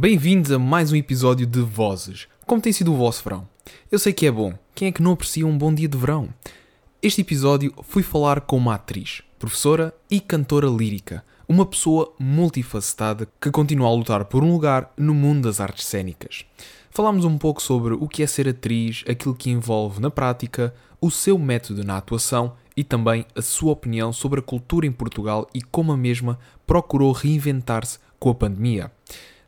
Bem-vindos 0.00 0.52
a 0.52 0.60
mais 0.60 0.92
um 0.92 0.94
episódio 0.94 1.44
de 1.44 1.58
Vozes. 1.58 2.28
Como 2.46 2.62
tem 2.62 2.72
sido 2.72 2.92
o 2.92 2.96
vosso 2.96 3.24
verão? 3.24 3.48
Eu 3.90 3.98
sei 3.98 4.12
que 4.12 4.26
é 4.26 4.30
bom. 4.30 4.54
Quem 4.72 4.86
é 4.86 4.92
que 4.92 5.02
não 5.02 5.10
aprecia 5.10 5.44
um 5.44 5.58
bom 5.58 5.74
dia 5.74 5.88
de 5.88 5.98
verão? 5.98 6.28
Este 7.02 7.22
episódio 7.22 7.74
fui 7.82 8.04
falar 8.04 8.42
com 8.42 8.56
uma 8.56 8.76
atriz, 8.76 9.22
professora 9.40 9.92
e 10.08 10.20
cantora 10.20 10.68
lírica, 10.68 11.24
uma 11.48 11.66
pessoa 11.66 12.14
multifacetada 12.16 13.26
que 13.40 13.50
continua 13.50 13.88
a 13.88 13.92
lutar 13.92 14.26
por 14.26 14.44
um 14.44 14.52
lugar 14.52 14.92
no 14.96 15.12
mundo 15.12 15.48
das 15.48 15.58
artes 15.58 15.84
cênicas. 15.86 16.44
Falámos 16.92 17.24
um 17.24 17.36
pouco 17.36 17.60
sobre 17.60 17.94
o 17.94 18.06
que 18.06 18.22
é 18.22 18.26
ser 18.28 18.48
atriz, 18.48 19.02
aquilo 19.08 19.34
que 19.34 19.50
envolve 19.50 20.00
na 20.00 20.12
prática, 20.12 20.72
o 21.00 21.10
seu 21.10 21.36
método 21.36 21.82
na 21.82 21.96
atuação 21.96 22.52
e 22.76 22.84
também 22.84 23.26
a 23.34 23.42
sua 23.42 23.72
opinião 23.72 24.12
sobre 24.12 24.38
a 24.38 24.44
cultura 24.44 24.86
em 24.86 24.92
Portugal 24.92 25.48
e 25.52 25.60
como 25.60 25.90
a 25.90 25.96
mesma 25.96 26.38
procurou 26.64 27.10
reinventar-se 27.10 27.98
com 28.16 28.30
a 28.30 28.34
pandemia. 28.36 28.92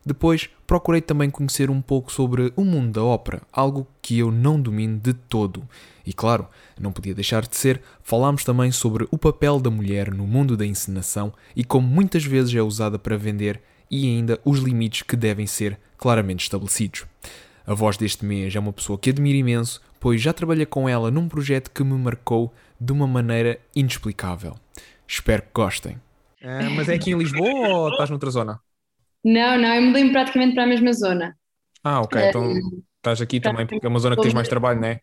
Depois, 0.05 0.49
procurei 0.65 0.99
também 0.99 1.29
conhecer 1.29 1.69
um 1.69 1.81
pouco 1.81 2.11
sobre 2.11 2.51
o 2.55 2.63
mundo 2.63 2.93
da 2.93 3.03
ópera, 3.03 3.41
algo 3.51 3.87
que 4.01 4.17
eu 4.17 4.31
não 4.31 4.59
domino 4.59 4.99
de 4.99 5.13
todo. 5.13 5.67
E 6.05 6.11
claro, 6.11 6.47
não 6.79 6.91
podia 6.91 7.13
deixar 7.13 7.45
de 7.45 7.55
ser, 7.55 7.81
falámos 8.01 8.43
também 8.43 8.71
sobre 8.71 9.07
o 9.11 9.17
papel 9.17 9.59
da 9.59 9.69
mulher 9.69 10.11
no 10.11 10.25
mundo 10.25 10.57
da 10.57 10.65
encenação 10.65 11.31
e 11.55 11.63
como 11.63 11.87
muitas 11.87 12.25
vezes 12.25 12.53
é 12.55 12.61
usada 12.61 12.97
para 12.97 13.17
vender 13.17 13.61
e 13.91 14.07
ainda 14.07 14.39
os 14.43 14.59
limites 14.59 15.03
que 15.03 15.15
devem 15.15 15.45
ser 15.45 15.77
claramente 15.97 16.43
estabelecidos. 16.43 17.05
A 17.67 17.75
voz 17.75 17.95
deste 17.95 18.25
mês 18.25 18.55
é 18.55 18.59
uma 18.59 18.73
pessoa 18.73 18.97
que 18.97 19.11
admiro 19.11 19.37
imenso, 19.37 19.81
pois 19.99 20.19
já 20.19 20.33
trabalhei 20.33 20.65
com 20.65 20.89
ela 20.89 21.11
num 21.11 21.29
projeto 21.29 21.69
que 21.69 21.83
me 21.83 21.93
marcou 21.93 22.51
de 22.79 22.91
uma 22.91 23.05
maneira 23.05 23.59
inexplicável. 23.75 24.55
Espero 25.07 25.43
que 25.43 25.49
gostem. 25.53 25.97
Ah, 26.43 26.69
mas 26.75 26.89
é 26.89 26.95
aqui 26.95 27.11
em 27.11 27.17
Lisboa 27.17 27.67
ou 27.69 27.89
estás 27.89 28.09
noutra 28.09 28.31
zona? 28.31 28.59
Não, 29.23 29.57
não, 29.57 29.75
eu 29.75 29.81
mudei-me 29.81 30.11
praticamente 30.11 30.53
para 30.55 30.63
a 30.63 30.67
mesma 30.67 30.93
zona. 30.93 31.35
Ah, 31.83 32.01
ok. 32.01 32.21
Então 32.29 32.53
estás 32.97 33.21
aqui 33.21 33.39
também 33.39 33.65
porque 33.65 33.85
é 33.85 33.89
uma 33.89 33.99
zona 33.99 34.15
que 34.15 34.21
tens 34.21 34.33
mais 34.33 34.47
trabalho, 34.47 34.79
não 34.79 34.87
é? 34.87 34.99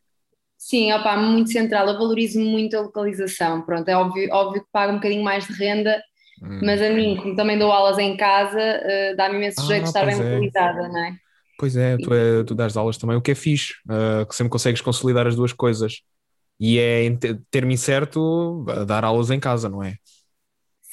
Sim, 0.56 0.92
opa, 0.92 1.16
muito 1.16 1.50
central. 1.50 1.86
Eu 1.88 1.94
valorizo 1.94 2.40
muito 2.40 2.76
a 2.76 2.80
localização. 2.80 3.62
Pronto, 3.62 3.88
é 3.88 3.96
óbvio, 3.96 4.28
óbvio 4.32 4.62
que 4.62 4.68
pago 4.72 4.92
um 4.92 4.96
bocadinho 4.96 5.22
mais 5.22 5.46
de 5.46 5.52
renda, 5.52 6.02
hum. 6.42 6.60
mas 6.62 6.82
a 6.82 6.90
mim, 6.90 7.16
como 7.16 7.36
também 7.36 7.56
dou 7.56 7.70
aulas 7.70 7.98
em 7.98 8.16
casa, 8.16 8.58
uh, 8.58 9.16
dá-me 9.16 9.36
imenso 9.36 9.64
jeito 9.66 9.84
de 9.84 9.88
estar 9.88 10.04
bem 10.04 10.14
é. 10.14 10.18
localizada, 10.18 10.88
não 10.88 10.98
é? 10.98 11.16
Pois 11.58 11.76
é, 11.76 11.96
tu, 11.96 12.14
é, 12.14 12.44
tu 12.44 12.54
dás 12.54 12.76
aulas 12.76 12.96
também, 12.98 13.16
o 13.16 13.22
que 13.22 13.32
é 13.32 13.34
fixe, 13.34 13.74
uh, 13.88 14.26
que 14.26 14.34
sempre 14.34 14.50
consegues 14.50 14.80
consolidar 14.80 15.26
as 15.26 15.36
duas 15.36 15.52
coisas. 15.52 16.02
E 16.60 16.78
é, 16.78 17.04
em 17.04 17.16
termo 17.50 17.70
incerto, 17.70 18.64
dar 18.86 19.04
aulas 19.04 19.30
em 19.30 19.38
casa, 19.38 19.68
não 19.68 19.82
é? 19.82 19.94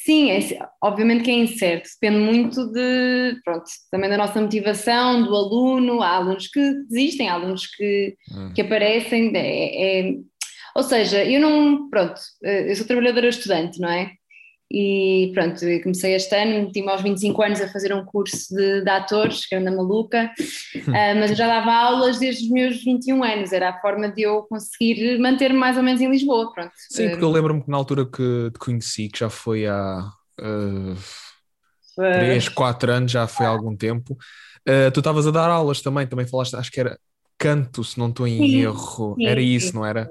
Sim, 0.06 0.30
é, 0.30 0.40
obviamente 0.84 1.24
que 1.24 1.32
é 1.32 1.34
incerto, 1.34 1.90
depende 2.00 2.20
muito 2.24 2.72
de, 2.72 3.42
pronto, 3.44 3.66
também 3.90 4.08
da 4.08 4.18
nossa 4.18 4.40
motivação, 4.40 5.24
do 5.24 5.36
aluno, 5.36 6.00
há 6.00 6.18
alunos 6.18 6.48
que 6.48 6.62
desistem, 6.88 7.28
há 7.28 7.34
alunos 7.34 7.66
que, 7.66 8.16
hum. 8.32 8.54
que 8.54 8.62
aparecem, 8.62 9.32
é, 9.36 10.02
é, 10.02 10.14
ou 10.76 10.84
seja, 10.84 11.26
eu 11.26 11.42
não, 11.42 11.90
pronto, 11.90 12.22
eh, 12.44 12.70
eu 12.70 12.76
sou 12.76 12.86
trabalhadora 12.86 13.30
estudante, 13.30 13.80
não 13.80 13.90
é? 13.90 14.12
E 14.72 15.32
pronto, 15.34 15.64
eu 15.64 15.82
comecei 15.84 16.16
este 16.16 16.36
ano, 16.36 16.66
meti-me 16.66 16.90
aos 16.90 17.02
25 17.02 17.42
anos 17.44 17.62
a 17.62 17.68
fazer 17.68 17.94
um 17.94 18.04
curso 18.04 18.54
de, 18.54 18.82
de 18.82 18.90
atores, 18.90 19.46
que 19.46 19.54
era 19.54 19.64
na 19.64 19.72
maluca, 19.72 20.32
uh, 20.76 20.92
mas 21.20 21.30
eu 21.30 21.38
já 21.38 21.48
dava 21.48 21.72
aulas 21.72 22.18
desde 22.18 22.46
os 22.46 22.50
meus 22.50 22.84
21 22.84 23.24
anos, 23.24 23.54
era 23.54 23.70
a 23.70 23.80
forma 23.80 24.10
de 24.10 24.24
eu 24.24 24.44
conseguir 24.44 25.20
manter-me 25.20 25.58
mais 25.58 25.78
ou 25.78 25.84
menos 25.84 26.02
em 26.02 26.10
Lisboa, 26.10 26.52
pronto. 26.52 26.72
Sim, 26.90 27.10
porque 27.10 27.24
eu 27.24 27.32
lembro-me 27.32 27.64
que 27.64 27.70
na 27.70 27.78
altura 27.78 28.06
que 28.06 28.50
te 28.54 28.60
conheci, 28.60 29.08
que 29.08 29.20
já 29.20 29.30
foi 29.30 29.68
há 29.68 30.10
uh, 30.42 30.96
3, 31.96 32.50
4 32.50 32.92
anos, 32.92 33.12
já 33.12 33.28
foi 33.28 33.46
há 33.46 33.50
algum 33.50 33.76
tempo, 33.78 34.14
uh, 34.14 34.92
tu 34.92 35.00
estavas 35.00 35.28
a 35.28 35.32
dar 35.32 35.50
aulas 35.50 35.80
também, 35.80 36.08
também 36.08 36.26
falaste, 36.26 36.56
acho 36.56 36.72
que 36.72 36.80
era 36.80 37.00
canto, 37.38 37.84
se 37.84 38.00
não 38.00 38.10
estou 38.10 38.28
em 38.28 38.38
sim, 38.38 38.62
erro, 38.62 39.16
sim, 39.16 39.28
era 39.28 39.42
isso, 39.42 39.76
não 39.76 39.86
era? 39.86 40.10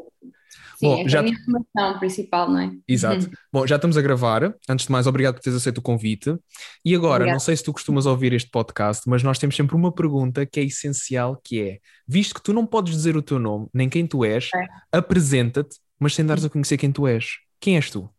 Sim, 0.76 0.86
Bom, 0.86 1.00
é 1.00 1.08
já... 1.08 1.20
a 1.20 1.22
minha 1.22 1.36
formação 1.44 1.98
principal, 1.98 2.50
não 2.50 2.58
é? 2.58 2.72
Exato. 2.88 3.26
Uhum. 3.26 3.32
Bom, 3.52 3.66
já 3.66 3.76
estamos 3.76 3.96
a 3.96 4.02
gravar. 4.02 4.54
Antes 4.68 4.86
de 4.86 4.92
mais, 4.92 5.06
obrigado 5.06 5.34
por 5.34 5.40
teres 5.40 5.56
aceito 5.56 5.78
o 5.78 5.82
convite. 5.82 6.36
E 6.84 6.94
agora, 6.94 7.14
Obrigada. 7.14 7.32
não 7.32 7.40
sei 7.40 7.56
se 7.56 7.62
tu 7.62 7.72
costumas 7.72 8.06
ouvir 8.06 8.32
este 8.32 8.50
podcast, 8.50 9.08
mas 9.08 9.22
nós 9.22 9.38
temos 9.38 9.56
sempre 9.56 9.76
uma 9.76 9.92
pergunta 9.92 10.44
que 10.44 10.60
é 10.60 10.64
essencial, 10.64 11.40
que 11.42 11.60
é, 11.60 11.78
visto 12.06 12.34
que 12.34 12.42
tu 12.42 12.52
não 12.52 12.66
podes 12.66 12.94
dizer 12.94 13.16
o 13.16 13.22
teu 13.22 13.38
nome, 13.38 13.68
nem 13.72 13.88
quem 13.88 14.06
tu 14.06 14.24
és, 14.24 14.50
é. 14.54 14.66
apresenta-te, 14.98 15.78
mas 15.98 16.14
sem 16.14 16.24
dares 16.24 16.44
a 16.44 16.50
conhecer 16.50 16.76
quem 16.76 16.90
tu 16.90 17.06
és. 17.06 17.38
Quem 17.60 17.76
és 17.76 17.90
tu? 17.90 18.10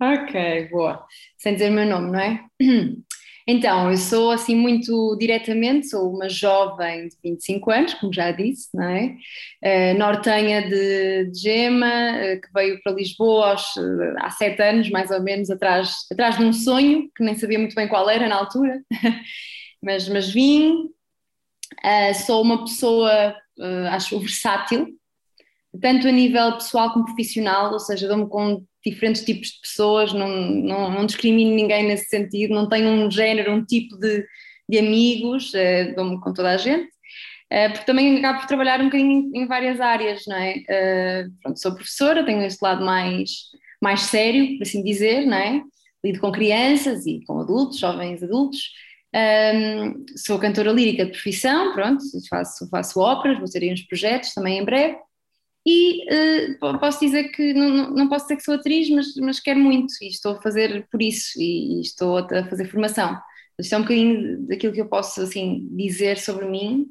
Ok, 0.00 0.68
boa. 0.70 1.04
Sem 1.36 1.54
dizer 1.54 1.70
o 1.70 1.74
meu 1.74 1.86
nome, 1.86 2.12
não 2.12 2.20
é? 2.20 2.44
Então, 3.50 3.90
eu 3.90 3.96
sou 3.96 4.30
assim 4.30 4.54
muito 4.54 5.16
diretamente, 5.18 5.88
sou 5.88 6.14
uma 6.14 6.28
jovem 6.28 7.08
de 7.08 7.16
25 7.24 7.70
anos, 7.70 7.94
como 7.94 8.12
já 8.12 8.30
disse, 8.30 8.68
não 8.74 8.84
é? 8.84 9.16
Uh, 9.64 9.98
nortenha 9.98 10.68
de, 10.68 11.30
de 11.30 11.40
Gema, 11.40 11.86
uh, 11.86 12.40
que 12.42 12.52
veio 12.52 12.78
para 12.82 12.92
Lisboa 12.92 13.52
aos, 13.52 13.74
uh, 13.76 14.16
há 14.18 14.28
sete 14.28 14.60
anos, 14.60 14.90
mais 14.90 15.10
ou 15.10 15.22
menos, 15.22 15.48
atrás, 15.48 15.94
atrás 16.12 16.36
de 16.36 16.44
um 16.44 16.52
sonho, 16.52 17.10
que 17.16 17.24
nem 17.24 17.38
sabia 17.38 17.58
muito 17.58 17.74
bem 17.74 17.88
qual 17.88 18.10
era 18.10 18.28
na 18.28 18.36
altura, 18.36 18.82
mas, 19.82 20.06
mas 20.10 20.28
vim. 20.30 20.90
sou 22.26 22.42
uma 22.42 22.64
pessoa, 22.64 23.34
acho, 23.92 24.20
versátil, 24.20 24.88
tanto 25.80 26.06
a 26.06 26.12
nível 26.12 26.52
pessoal 26.52 26.92
como 26.92 27.06
profissional, 27.06 27.72
ou 27.72 27.78
seja, 27.78 28.08
dou-me 28.08 28.28
com 28.28 28.62
diferentes 28.84 29.24
tipos 29.24 29.48
de 29.48 29.60
pessoas, 29.60 30.12
não, 30.12 30.28
não, 30.28 30.90
não 30.90 31.06
discrimino 31.06 31.54
ninguém 31.54 31.86
nesse 31.86 32.08
sentido, 32.08 32.54
não 32.54 32.68
tenho 32.68 32.88
um 32.88 33.10
género, 33.10 33.52
um 33.52 33.64
tipo 33.64 33.96
de, 33.96 34.24
de 34.68 34.78
amigos, 34.78 35.52
uh, 35.54 35.94
dou-me 35.94 36.20
com 36.20 36.32
toda 36.32 36.50
a 36.50 36.56
gente, 36.56 36.86
uh, 36.86 37.72
porque 37.72 37.86
também 37.86 38.18
acabo 38.18 38.40
por 38.40 38.46
trabalhar 38.46 38.80
um 38.80 38.86
bocadinho 38.86 39.30
em, 39.34 39.46
várias 39.46 39.80
áreas, 39.80 40.22
não 40.26 40.36
é? 40.36 40.54
Uh, 40.58 41.32
pronto, 41.42 41.60
sou 41.60 41.74
professora, 41.74 42.24
tenho 42.24 42.42
este 42.42 42.62
lado 42.62 42.84
mais, 42.84 43.30
mais 43.82 44.02
sério, 44.02 44.56
por 44.56 44.62
assim 44.62 44.82
dizer, 44.82 45.26
não 45.26 45.36
é? 45.36 45.62
Lido 46.04 46.20
com 46.20 46.30
crianças 46.30 47.06
e 47.06 47.20
com 47.26 47.40
adultos, 47.40 47.78
jovens 47.78 48.22
adultos, 48.22 48.70
um, 49.14 50.04
sou 50.16 50.38
cantora 50.38 50.70
lírica 50.70 51.04
de 51.06 51.12
profissão, 51.12 51.72
pronto, 51.72 52.02
faço, 52.28 52.68
faço 52.68 53.00
óperas, 53.00 53.38
vou 53.38 53.48
ter 53.48 53.62
aí 53.62 53.72
uns 53.72 53.82
projetos 53.82 54.34
também 54.34 54.58
em 54.58 54.64
breve, 54.64 54.98
e 55.70 56.02
uh, 56.64 56.78
posso 56.78 57.00
dizer 57.00 57.24
que 57.24 57.52
não, 57.52 57.90
não 57.90 58.08
posso 58.08 58.24
dizer 58.24 58.36
que 58.36 58.42
sou 58.42 58.54
atriz, 58.54 58.88
mas, 58.88 59.14
mas 59.16 59.38
quero 59.38 59.60
muito 59.60 59.92
e 60.00 60.08
estou 60.08 60.32
a 60.32 60.40
fazer 60.40 60.88
por 60.90 61.02
isso 61.02 61.38
e, 61.38 61.76
e 61.76 61.80
estou 61.82 62.16
a 62.16 62.48
fazer 62.48 62.64
formação. 62.70 63.20
Isto 63.60 63.74
é 63.74 63.78
um 63.78 63.82
bocadinho 63.82 64.46
daquilo 64.46 64.72
que 64.72 64.80
eu 64.80 64.88
posso 64.88 65.20
assim 65.20 65.68
dizer 65.72 66.16
sobre 66.16 66.46
mim, 66.46 66.86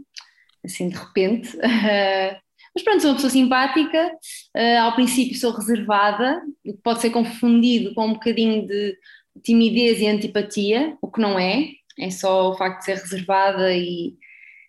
assim 0.64 0.90
de 0.90 0.96
repente. 0.96 1.58
mas 1.58 2.84
pronto, 2.84 3.02
sou 3.02 3.10
uma 3.10 3.16
pessoa 3.16 3.32
simpática, 3.32 4.12
uh, 4.56 4.82
ao 4.84 4.94
princípio 4.94 5.36
sou 5.40 5.54
reservada, 5.54 6.40
o 6.64 6.74
que 6.74 6.82
pode 6.84 7.02
ser 7.02 7.10
confundido 7.10 7.96
com 7.96 8.06
um 8.06 8.14
bocadinho 8.14 8.68
de 8.68 8.96
timidez 9.44 10.00
e 10.02 10.08
antipatia, 10.08 10.96
o 11.02 11.10
que 11.10 11.20
não 11.20 11.40
é, 11.40 11.70
é 12.00 12.12
só 12.12 12.52
o 12.52 12.56
facto 12.56 12.80
de 12.80 12.86
ser 12.86 12.98
reservada 12.98 13.74
e, 13.74 14.14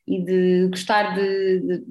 e 0.06 0.24
de 0.24 0.68
gostar 0.68 1.14
de, 1.14 1.60
de 1.60 1.84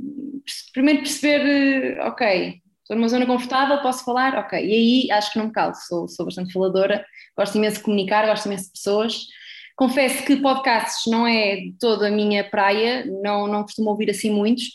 primeiro 0.73 0.99
perceber, 0.99 1.99
ok, 2.01 2.61
estou 2.81 2.95
numa 2.95 3.09
zona 3.09 3.25
confortável, 3.25 3.81
posso 3.81 4.03
falar, 4.05 4.37
ok, 4.37 4.59
e 4.59 4.73
aí 4.73 5.11
acho 5.11 5.31
que 5.31 5.37
não 5.37 5.47
me 5.47 5.51
calo, 5.51 5.73
sou, 5.75 6.07
sou 6.07 6.25
bastante 6.25 6.53
faladora, 6.53 7.05
gosto 7.37 7.57
imenso 7.57 7.77
de 7.77 7.83
comunicar, 7.83 8.25
gosto 8.25 8.45
imenso 8.45 8.65
de 8.65 8.71
pessoas. 8.71 9.27
Confesso 9.75 10.25
que 10.25 10.37
podcasts 10.37 11.11
não 11.11 11.27
é 11.27 11.69
toda 11.79 12.07
a 12.07 12.11
minha 12.11 12.43
praia, 12.43 13.05
não, 13.05 13.47
não 13.47 13.61
costumo 13.61 13.91
ouvir 13.91 14.09
assim 14.09 14.31
muitos. 14.31 14.71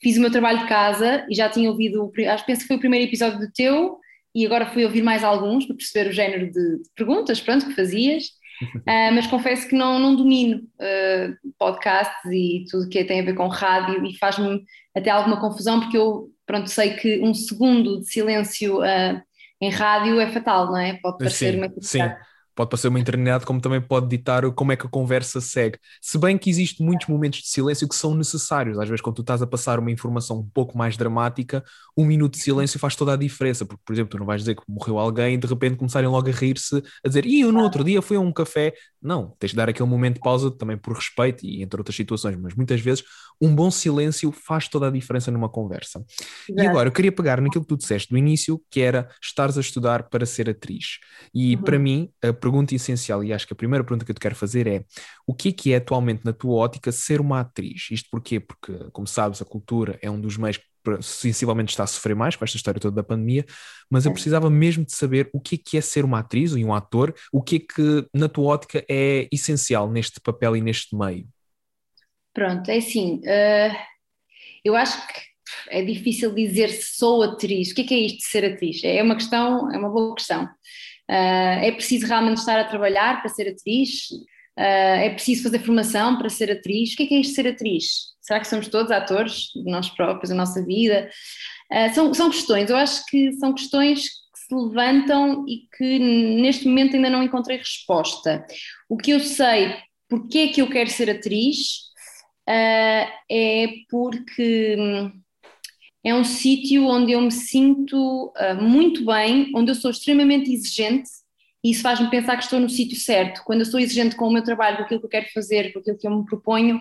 Fiz 0.00 0.16
o 0.16 0.20
meu 0.20 0.30
trabalho 0.30 0.60
de 0.60 0.66
casa 0.66 1.26
e 1.28 1.34
já 1.34 1.48
tinha 1.48 1.70
ouvido, 1.70 2.10
acho 2.30 2.46
penso 2.46 2.62
que 2.62 2.68
foi 2.68 2.76
o 2.76 2.80
primeiro 2.80 3.06
episódio 3.06 3.38
do 3.38 3.52
teu, 3.52 3.98
e 4.34 4.44
agora 4.44 4.66
fui 4.66 4.84
ouvir 4.84 5.02
mais 5.02 5.24
alguns 5.24 5.64
para 5.64 5.76
perceber 5.76 6.10
o 6.10 6.12
género 6.12 6.46
de, 6.50 6.82
de 6.82 6.90
perguntas, 6.94 7.40
pronto, 7.40 7.66
que 7.66 7.74
fazias. 7.74 8.24
Uh, 8.62 9.12
mas 9.14 9.26
confesso 9.26 9.68
que 9.68 9.74
não, 9.74 9.98
não 9.98 10.16
domino 10.16 10.58
uh, 10.58 11.52
podcasts 11.58 12.24
e 12.30 12.64
tudo 12.70 12.88
que 12.88 13.04
tem 13.04 13.20
a 13.20 13.24
ver 13.24 13.34
com 13.34 13.48
rádio 13.48 14.04
e 14.04 14.16
faz-me 14.18 14.64
até 14.94 15.10
alguma 15.10 15.40
confusão 15.40 15.80
porque 15.80 15.98
eu 15.98 16.30
pronto, 16.46 16.70
sei 16.70 16.94
que 16.94 17.20
um 17.20 17.34
segundo 17.34 18.00
de 18.00 18.10
silêncio 18.10 18.80
uh, 18.80 19.20
em 19.60 19.70
rádio 19.70 20.20
é 20.20 20.30
fatal, 20.30 20.66
não 20.66 20.78
é? 20.78 20.94
Pode 21.02 21.18
parecer 21.18 21.52
sim, 21.52 21.58
uma 21.58 21.72
Sim, 21.80 22.10
pode 22.56 22.70
parecer 22.70 22.88
uma 22.88 22.98
eternidade, 22.98 23.44
como 23.44 23.60
também 23.60 23.80
pode 23.80 24.08
ditar 24.08 24.50
como 24.52 24.72
é 24.72 24.76
que 24.76 24.86
a 24.86 24.88
conversa 24.88 25.40
segue. 25.42 25.78
Se 26.00 26.16
bem 26.16 26.38
que 26.38 26.48
existem 26.48 26.84
muitos 26.84 27.06
momentos 27.06 27.40
de 27.40 27.48
silêncio 27.48 27.86
que 27.86 27.94
são 27.94 28.14
necessários, 28.14 28.78
às 28.78 28.88
vezes 28.88 29.02
quando 29.02 29.16
tu 29.16 29.20
estás 29.20 29.42
a 29.42 29.46
passar 29.46 29.78
uma 29.78 29.90
informação 29.90 30.38
um 30.38 30.48
pouco 30.48 30.76
mais 30.76 30.96
dramática, 30.96 31.62
um 31.94 32.04
minuto 32.04 32.32
de 32.32 32.40
silêncio 32.40 32.78
faz 32.78 32.96
toda 32.96 33.12
a 33.12 33.16
diferença, 33.16 33.66
porque, 33.66 33.82
por 33.84 33.92
exemplo, 33.92 34.10
tu 34.10 34.18
não 34.18 34.26
vais 34.26 34.40
dizer 34.40 34.56
que 34.56 34.62
morreu 34.66 34.98
alguém 34.98 35.34
e 35.34 35.36
de 35.36 35.46
repente 35.46 35.76
começarem 35.76 36.08
logo 36.08 36.28
a 36.28 36.32
rir-se, 36.32 36.82
a 37.04 37.08
dizer, 37.08 37.26
e 37.26 37.42
eu 37.42 37.52
no 37.52 37.60
outro 37.60 37.84
dia 37.84 38.00
fui 38.00 38.16
a 38.16 38.20
um 38.20 38.32
café. 38.32 38.72
Não, 39.02 39.36
tens 39.38 39.50
de 39.50 39.56
dar 39.56 39.68
aquele 39.68 39.88
momento 39.88 40.14
de 40.14 40.20
pausa 40.20 40.50
também 40.50 40.78
por 40.78 40.94
respeito 40.94 41.44
e 41.44 41.62
entre 41.62 41.78
outras 41.78 41.94
situações, 41.94 42.36
mas 42.36 42.54
muitas 42.54 42.80
vezes 42.80 43.04
um 43.40 43.54
bom 43.54 43.70
silêncio 43.70 44.32
faz 44.32 44.68
toda 44.68 44.88
a 44.88 44.90
diferença 44.90 45.30
numa 45.30 45.48
conversa. 45.48 46.04
Exato. 46.48 46.62
E 46.62 46.66
agora, 46.66 46.88
eu 46.88 46.92
queria 46.92 47.12
pegar 47.12 47.40
naquilo 47.40 47.64
que 47.64 47.68
tu 47.68 47.76
disseste 47.76 48.10
do 48.10 48.16
início, 48.16 48.60
que 48.70 48.80
era 48.80 49.08
estares 49.22 49.58
a 49.58 49.60
estudar 49.60 50.04
para 50.04 50.24
ser 50.24 50.48
atriz. 50.48 50.98
E 51.34 51.54
uhum. 51.54 51.62
para 51.62 51.78
mim, 51.78 52.10
a 52.22 52.32
pergunta 52.46 52.74
essencial, 52.74 53.24
e 53.24 53.32
acho 53.32 53.46
que 53.46 53.52
a 53.52 53.56
primeira 53.56 53.82
pergunta 53.82 54.04
que 54.04 54.10
eu 54.10 54.14
te 54.14 54.20
quero 54.20 54.36
fazer 54.36 54.66
é: 54.68 54.84
o 55.26 55.34
que 55.34 55.48
é 55.48 55.52
que 55.52 55.72
é 55.72 55.76
atualmente, 55.76 56.24
na 56.24 56.32
tua 56.32 56.54
ótica, 56.54 56.92
ser 56.92 57.20
uma 57.20 57.40
atriz? 57.40 57.88
Isto 57.90 58.08
porquê? 58.10 58.38
Porque, 58.38 58.72
como 58.92 59.06
sabes, 59.06 59.42
a 59.42 59.44
cultura 59.44 59.98
é 60.00 60.10
um 60.10 60.20
dos 60.20 60.36
meios 60.36 60.58
que 60.58 60.64
sensivelmente 61.02 61.70
está 61.70 61.82
a 61.82 61.86
sofrer 61.86 62.14
mais 62.14 62.36
com 62.36 62.44
esta 62.44 62.56
história 62.56 62.80
toda 62.80 62.94
da 62.94 63.02
pandemia, 63.02 63.44
mas 63.90 64.06
eu 64.06 64.12
precisava 64.12 64.48
mesmo 64.48 64.84
de 64.84 64.94
saber 64.94 65.28
o 65.32 65.40
que 65.40 65.56
é 65.56 65.58
que 65.58 65.76
é 65.76 65.80
ser 65.80 66.04
uma 66.04 66.20
atriz 66.20 66.52
e 66.52 66.64
um 66.64 66.72
ator, 66.72 67.12
o 67.32 67.42
que 67.42 67.56
é 67.56 67.58
que, 67.58 68.06
na 68.14 68.28
tua 68.28 68.54
ótica, 68.54 68.84
é 68.88 69.26
essencial 69.32 69.90
neste 69.90 70.20
papel 70.20 70.56
e 70.56 70.60
neste 70.60 70.96
meio. 70.96 71.26
Pronto, 72.32 72.70
é 72.70 72.76
assim, 72.76 73.16
uh, 73.16 73.76
eu 74.64 74.76
acho 74.76 75.04
que 75.08 75.26
é 75.68 75.82
difícil 75.82 76.32
dizer 76.34 76.68
se 76.68 76.96
sou 76.96 77.22
atriz. 77.22 77.70
O 77.70 77.74
que 77.74 77.82
é, 77.82 77.84
que 77.84 77.94
é 77.94 77.98
isto 77.98 78.18
de 78.18 78.26
ser 78.26 78.44
atriz? 78.44 78.84
É 78.84 79.02
uma 79.02 79.16
questão, 79.16 79.72
é 79.72 79.78
uma 79.78 79.90
boa 79.90 80.14
questão. 80.14 80.48
Uh, 81.08 81.62
é 81.62 81.70
preciso 81.72 82.06
realmente 82.06 82.38
estar 82.38 82.58
a 82.58 82.64
trabalhar 82.64 83.20
para 83.20 83.28
ser 83.28 83.48
atriz? 83.48 84.10
Uh, 84.58 84.98
é 85.02 85.10
preciso 85.10 85.44
fazer 85.44 85.60
formação 85.60 86.18
para 86.18 86.28
ser 86.28 86.50
atriz? 86.50 86.92
O 86.92 86.96
que 86.96 87.02
é, 87.04 87.06
que 87.06 87.14
é 87.14 87.20
isto 87.20 87.30
de 87.30 87.36
ser 87.36 87.48
atriz? 87.48 87.84
Será 88.20 88.40
que 88.40 88.48
somos 88.48 88.68
todos 88.68 88.90
atores 88.90 89.52
de 89.54 89.70
nós 89.70 89.88
próprios, 89.90 90.30
da 90.30 90.34
nossa 90.34 90.64
vida? 90.64 91.08
Uh, 91.72 91.94
são, 91.94 92.12
são 92.12 92.30
questões, 92.30 92.70
eu 92.70 92.76
acho 92.76 93.04
que 93.06 93.32
são 93.34 93.54
questões 93.54 94.02
que 94.02 94.38
se 94.48 94.54
levantam 94.54 95.44
e 95.46 95.68
que 95.76 95.98
neste 95.98 96.66
momento 96.66 96.96
ainda 96.96 97.10
não 97.10 97.22
encontrei 97.22 97.58
resposta. 97.58 98.44
O 98.88 98.96
que 98.96 99.12
eu 99.12 99.20
sei, 99.20 99.76
porque 100.08 100.38
é 100.38 100.48
que 100.48 100.62
eu 100.62 100.68
quero 100.68 100.90
ser 100.90 101.10
atriz, 101.10 101.86
é 102.48 103.68
porque 103.90 104.76
hum, 104.78 105.12
é 106.06 106.14
um 106.14 106.22
sítio 106.22 106.86
onde 106.86 107.10
eu 107.10 107.20
me 107.20 107.32
sinto 107.32 108.32
uh, 108.36 108.62
muito 108.62 109.04
bem, 109.04 109.50
onde 109.56 109.72
eu 109.72 109.74
sou 109.74 109.90
extremamente 109.90 110.52
exigente 110.52 111.10
e 111.64 111.72
isso 111.72 111.82
faz-me 111.82 112.08
pensar 112.08 112.36
que 112.36 112.44
estou 112.44 112.60
no 112.60 112.70
sítio 112.70 112.96
certo. 112.96 113.42
Quando 113.44 113.62
eu 113.62 113.66
sou 113.66 113.80
exigente 113.80 114.14
com 114.14 114.28
o 114.28 114.32
meu 114.32 114.44
trabalho, 114.44 114.76
com 114.76 114.82
aquilo 114.84 115.00
que 115.00 115.06
eu 115.06 115.10
quero 115.10 115.26
fazer, 115.34 115.72
com 115.72 115.80
aquilo 115.80 115.98
que 115.98 116.06
eu 116.06 116.16
me 116.16 116.24
proponho, 116.24 116.80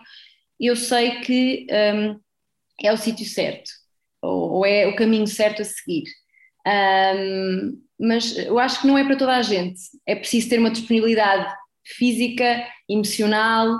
eu 0.59 0.75
sei 0.75 1.21
que 1.21 1.65
um, 1.71 2.19
é 2.83 2.93
o 2.93 2.97
sítio 2.97 3.25
certo 3.25 3.71
ou, 4.21 4.51
ou, 4.51 4.65
é 4.65 4.85
o 4.85 4.95
caminho 4.95 5.25
certo 5.25 5.63
a 5.63 5.65
seguir. 5.65 6.03
Um, 6.67 7.81
mas 7.99 8.37
eu 8.37 8.59
acho 8.59 8.79
que 8.79 8.85
não 8.85 8.95
é 8.95 9.03
para 9.03 9.15
toda 9.15 9.35
a 9.35 9.41
gente. 9.41 9.81
É 10.05 10.13
preciso 10.13 10.49
ter 10.49 10.59
uma 10.59 10.69
disponibilidade 10.69 11.51
física, 11.83 12.63
emocional, 12.87 13.75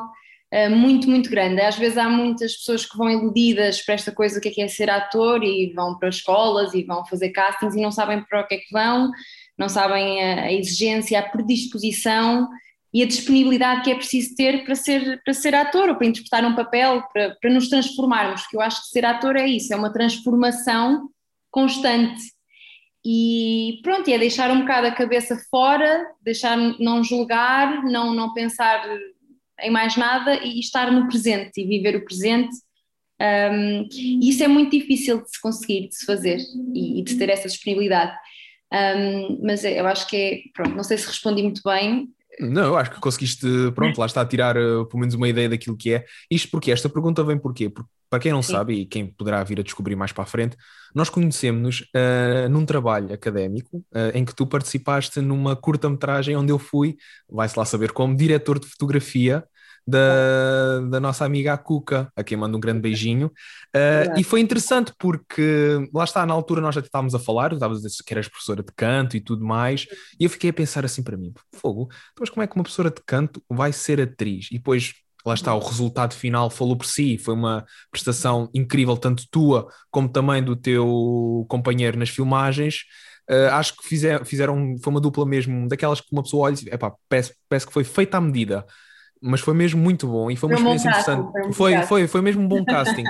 muito, 0.70 1.10
muito 1.10 1.30
grande. 1.30 1.60
Às 1.62 1.76
vezes 1.76 1.98
há 1.98 2.08
muitas 2.08 2.56
pessoas 2.56 2.86
que 2.86 2.98
vão 2.98 3.10
iludidas 3.10 3.82
para 3.82 3.96
esta 3.96 4.12
coisa 4.12 4.40
que 4.40 4.48
é, 4.48 4.52
que 4.52 4.62
é 4.62 4.68
ser 4.68 4.90
ator 4.90 5.44
e 5.44 5.74
vão 5.74 5.98
para 5.98 6.10
escolas 6.10 6.74
e 6.74 6.84
vão 6.84 7.06
fazer 7.06 7.30
castings 7.30 7.76
e 7.76 7.82
não 7.82 7.92
sabem 7.92 8.24
para 8.24 8.42
o 8.42 8.48
que 8.48 8.56
é 8.56 8.58
que 8.60 8.72
vão, 8.72 9.12
não 9.58 9.68
sabem 9.68 10.24
a, 10.24 10.54
exigência, 10.54 11.20
a 11.20 11.30
predisposição 11.30 12.48
e 12.94 13.04
a 13.04 13.06
disponibilidade 13.06 13.82
que 13.82 13.92
é 13.92 13.96
preciso 13.96 14.36
ter 14.36 14.64
para 14.64 14.76
ser, 14.76 15.22
para 15.26 15.34
ser 15.34 15.54
ator 15.54 15.90
ou 15.90 15.96
para 15.96 16.08
interpretar 16.08 16.46
um 16.46 16.56
papel, 16.56 17.04
para, 17.12 17.36
para 17.42 17.54
nos 17.54 17.68
transformarmos, 17.68 18.48
que 18.48 18.56
eu 18.56 18.62
acho 18.62 18.84
que 18.84 18.88
ser 18.88 19.06
ator 19.06 19.36
é 19.36 19.46
isso, 19.46 19.74
é 19.74 19.76
uma 19.76 19.92
transformação 19.92 21.10
constante. 21.52 22.22
E 23.06 23.80
pronto, 23.84 24.10
é 24.10 24.18
deixar 24.18 24.50
um 24.50 24.62
bocado 24.62 24.88
a 24.88 24.92
cabeça 24.92 25.38
fora, 25.52 26.08
deixar 26.22 26.58
não 26.80 27.04
julgar, 27.04 27.84
não, 27.84 28.14
não 28.14 28.34
pensar 28.34 28.82
em 29.62 29.72
mais 29.72 29.96
nada 29.96 30.36
e 30.44 30.60
estar 30.60 30.92
no 30.92 31.08
presente 31.08 31.62
e 31.62 31.68
viver 31.68 31.96
o 31.96 32.06
presente. 32.06 32.56
Um, 33.22 33.88
e 33.92 34.30
isso 34.30 34.44
é 34.44 34.48
muito 34.48 34.72
difícil 34.72 35.24
de 35.24 35.30
se 35.30 35.42
conseguir, 35.42 35.88
de 35.88 35.96
se 35.96 36.06
fazer 36.06 36.40
e, 36.74 37.00
e 37.00 37.04
de 37.04 37.16
ter 37.16 37.30
essa 37.30 37.48
disponibilidade. 37.48 38.16
Um, 38.74 39.40
mas 39.44 39.64
eu 39.64 39.88
acho 39.88 40.08
que 40.08 40.16
é, 40.18 40.40
pronto, 40.54 40.76
não 40.76 40.84
sei 40.84 40.98
se 40.98 41.08
respondi 41.08 41.42
muito 41.42 41.62
bem. 41.64 42.10
Não, 42.40 42.66
eu 42.66 42.78
acho 42.78 42.92
que 42.92 43.00
conseguiste, 43.00 43.48
pronto, 43.74 43.98
lá 43.98 44.06
está 44.06 44.22
a 44.22 44.26
tirar 44.26 44.58
uh, 44.58 44.86
pelo 44.86 45.00
menos 45.00 45.16
uma 45.16 45.30
ideia 45.30 45.48
daquilo 45.48 45.78
que 45.78 45.94
é. 45.94 46.06
Isto 46.30 46.50
porque 46.50 46.72
esta 46.72 46.90
pergunta 46.90 47.24
vem 47.24 47.38
porquê? 47.38 47.70
Porque, 47.70 47.90
para 48.10 48.20
quem 48.20 48.32
não 48.32 48.42
Sim. 48.42 48.54
sabe 48.54 48.74
e 48.74 48.86
quem 48.86 49.08
poderá 49.08 49.44
vir 49.44 49.60
a 49.60 49.64
descobrir 49.64 49.96
mais 49.96 50.12
para 50.12 50.24
a 50.24 50.28
frente, 50.28 50.58
nós 50.96 51.10
conhecemos-nos 51.10 51.82
uh, 51.82 52.50
num 52.50 52.66
trabalho 52.66 53.14
académico 53.14 53.78
uh, 53.78 54.12
em 54.14 54.24
que 54.24 54.34
tu 54.34 54.48
participaste 54.48 55.20
numa 55.20 55.56
curta-metragem 55.56 56.38
onde 56.38 56.54
eu 56.54 56.58
fui, 56.58 56.96
vai-se 57.30 57.60
lá 57.60 57.66
saber 57.66 57.92
como, 57.92 58.16
diretor 58.16 58.58
de 58.58 58.66
fotografia 58.66 59.44
da, 59.88 60.80
da 60.90 61.00
nossa 61.00 61.26
amiga 61.26 61.54
a 61.54 61.58
Cuca, 61.58 62.12
a 62.16 62.24
quem 62.24 62.38
manda 62.38 62.58
um 62.58 62.60
grande 62.60 62.80
beijinho. 62.80 63.28
Uh, 63.76 64.18
e 64.18 64.24
foi 64.24 64.40
interessante 64.40 64.94
porque 64.98 65.88
lá 65.94 66.06
está, 66.06 66.26
na 66.26 66.34
altura 66.34 66.62
nós 66.62 66.74
já 66.74 66.82
estávamos 66.82 67.14
a 67.14 67.20
falar, 67.20 67.54
estavas 67.54 67.80
a 67.80 67.82
dizer 67.82 68.04
que 68.04 68.14
eras 68.14 68.28
professora 68.28 68.64
de 68.64 68.72
canto 68.76 69.16
e 69.16 69.22
tudo 69.22 69.46
mais, 69.46 69.86
e 70.20 70.24
eu 70.24 70.30
fiquei 70.30 70.50
a 70.50 70.54
pensar 70.54 70.86
assim 70.86 71.04
para 71.04 71.18
mim: 71.18 71.34
fogo, 71.54 71.90
mas 72.20 72.30
como 72.30 72.42
é 72.42 72.48
que 72.48 72.56
uma 72.56 72.64
professora 72.64 72.90
de 72.90 73.02
canto 73.06 73.44
vai 73.50 73.72
ser 73.72 74.02
atriz? 74.02 74.48
E 74.52 74.56
depois 74.56 74.94
lá 75.26 75.34
está, 75.34 75.54
o 75.56 75.60
resultado 75.60 76.14
final 76.14 76.50
falou 76.50 76.78
por 76.78 76.86
si, 76.86 77.18
foi 77.18 77.34
uma 77.34 77.66
prestação 77.92 78.50
incrível, 78.54 78.96
tanto 78.98 79.26
tua 79.30 79.68
como 79.90 80.08
também 80.08 80.44
do 80.44 80.56
teu 80.56 81.46
companheiro 81.50 81.98
nas 81.98 82.10
filmagens. 82.10 82.84
Uh, 83.30 83.50
acho 83.54 83.76
que 83.76 83.88
fizer, 83.88 84.24
fizeram, 84.24 84.76
foi 84.84 84.92
uma 84.92 85.02
dupla 85.02 85.26
mesmo, 85.26 85.68
daquelas 85.68 86.00
que 86.00 86.08
uma 86.12 86.22
pessoa 86.22 86.46
olha 86.46 86.54
e 86.54 86.58
diz, 86.58 86.68
epá, 86.68 86.94
parece, 87.10 87.34
parece 87.50 87.66
que 87.66 87.74
foi 87.74 87.84
feita 87.84 88.18
à 88.18 88.22
medida 88.22 88.66
mas 89.22 89.42
foi 89.42 89.54
mesmo 89.54 89.82
muito 89.82 90.08
bom 90.08 90.30
e 90.30 90.36
foi 90.36 90.50
uma 90.50 90.58
foi 90.58 90.76
experiência 90.76 90.90
interessante. 90.90 91.32
Foi, 91.32 91.54
foi, 91.54 91.84
foi, 91.84 92.08
foi, 92.08 92.22
mesmo 92.22 92.44
um 92.44 92.48
bom 92.48 92.64
casting. 92.66 93.04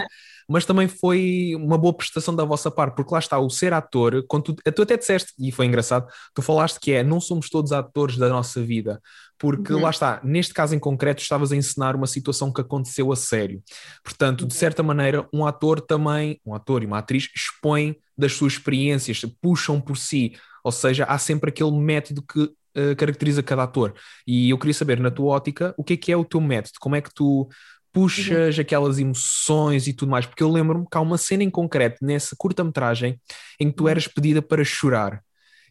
mas 0.48 0.66
também 0.66 0.88
foi 0.88 1.54
uma 1.56 1.78
boa 1.78 1.94
prestação 1.94 2.36
da 2.36 2.46
vossa 2.46 2.70
parte, 2.70 2.96
porque 2.96 3.14
lá 3.14 3.20
está, 3.20 3.40
o 3.40 3.50
ser 3.50 3.74
ator, 3.74 4.24
quando 4.28 4.54
tu, 4.54 4.72
tu 4.72 4.82
até 4.82 4.98
disseste, 4.98 5.34
e 5.40 5.52
foi 5.52 5.66
engraçado, 5.66 6.08
tu 6.34 6.42
falaste 6.42 6.80
que 6.80 6.92
é, 6.92 7.04
não 7.04 7.20
somos 7.20 7.50
todos 7.50 7.72
atores 7.72 8.18
da 8.18 8.30
nossa 8.30 8.62
vida, 8.62 9.02
porque 9.38 9.74
uhum. 9.74 9.82
lá 9.82 9.90
está, 9.90 10.22
neste 10.24 10.54
caso 10.54 10.76
em 10.76 10.80
concreto, 10.80 11.22
estavas 11.22 11.52
a 11.52 11.56
encenar 11.56 11.96
uma 11.96 12.08
situação 12.08 12.52
que 12.52 12.62
aconteceu 12.62 13.12
a 13.12 13.16
sério. 13.16 13.62
Portanto, 14.04 14.46
de 14.46 14.54
uhum. 14.54 14.60
certa 14.60 14.84
maneira, 14.84 15.28
um 15.34 15.46
ator 15.46 15.82
também, 15.82 16.40
um 16.46 16.54
ator 16.54 16.84
e 16.84 16.86
uma 16.86 17.00
atriz, 17.00 17.30
expõem 17.36 17.98
das 18.18 18.34
suas 18.34 18.54
experiências, 18.54 19.22
puxam 19.42 19.82
por 19.82 19.98
si, 19.98 20.34
ou 20.64 20.72
seja, 20.72 21.04
há 21.06 21.18
sempre 21.18 21.50
aquele 21.50 21.72
método 21.72 22.22
que 22.22 22.50
uh, 22.78 22.96
caracteriza 22.96 23.44
cada 23.44 23.64
ator. 23.64 23.94
E 24.26 24.50
eu 24.50 24.58
queria 24.58 24.74
saber, 24.74 25.00
na 25.00 25.12
tua 25.12 25.28
ótica, 25.34 25.74
o 25.78 25.84
que 25.84 25.94
é 25.94 25.98
que 25.98 26.12
é 26.12 26.18
o 26.18 26.26
teu 26.26 26.42
método? 26.42 26.76
Como 26.80 26.96
é 26.96 27.02
que 27.02 27.14
tu 27.14 27.48
puxas 27.92 28.56
uhum. 28.56 28.62
aquelas 28.62 29.00
emoções 29.00 29.88
e 29.88 29.94
tudo 29.94 30.10
mais? 30.10 30.26
Porque 30.26 30.44
eu 30.44 30.52
lembro-me 30.52 30.86
que 30.90 30.98
há 30.98 31.02
uma 31.02 31.18
cena 31.18 31.44
em 31.44 31.50
concreto 31.50 32.04
nessa 32.04 32.36
curta-metragem 32.38 33.20
em 33.60 33.70
que 33.70 33.76
tu 33.76 33.84
uhum. 33.84 33.90
eras 33.90 34.08
pedida 34.08 34.42
para 34.42 34.64
chorar. 34.64 35.22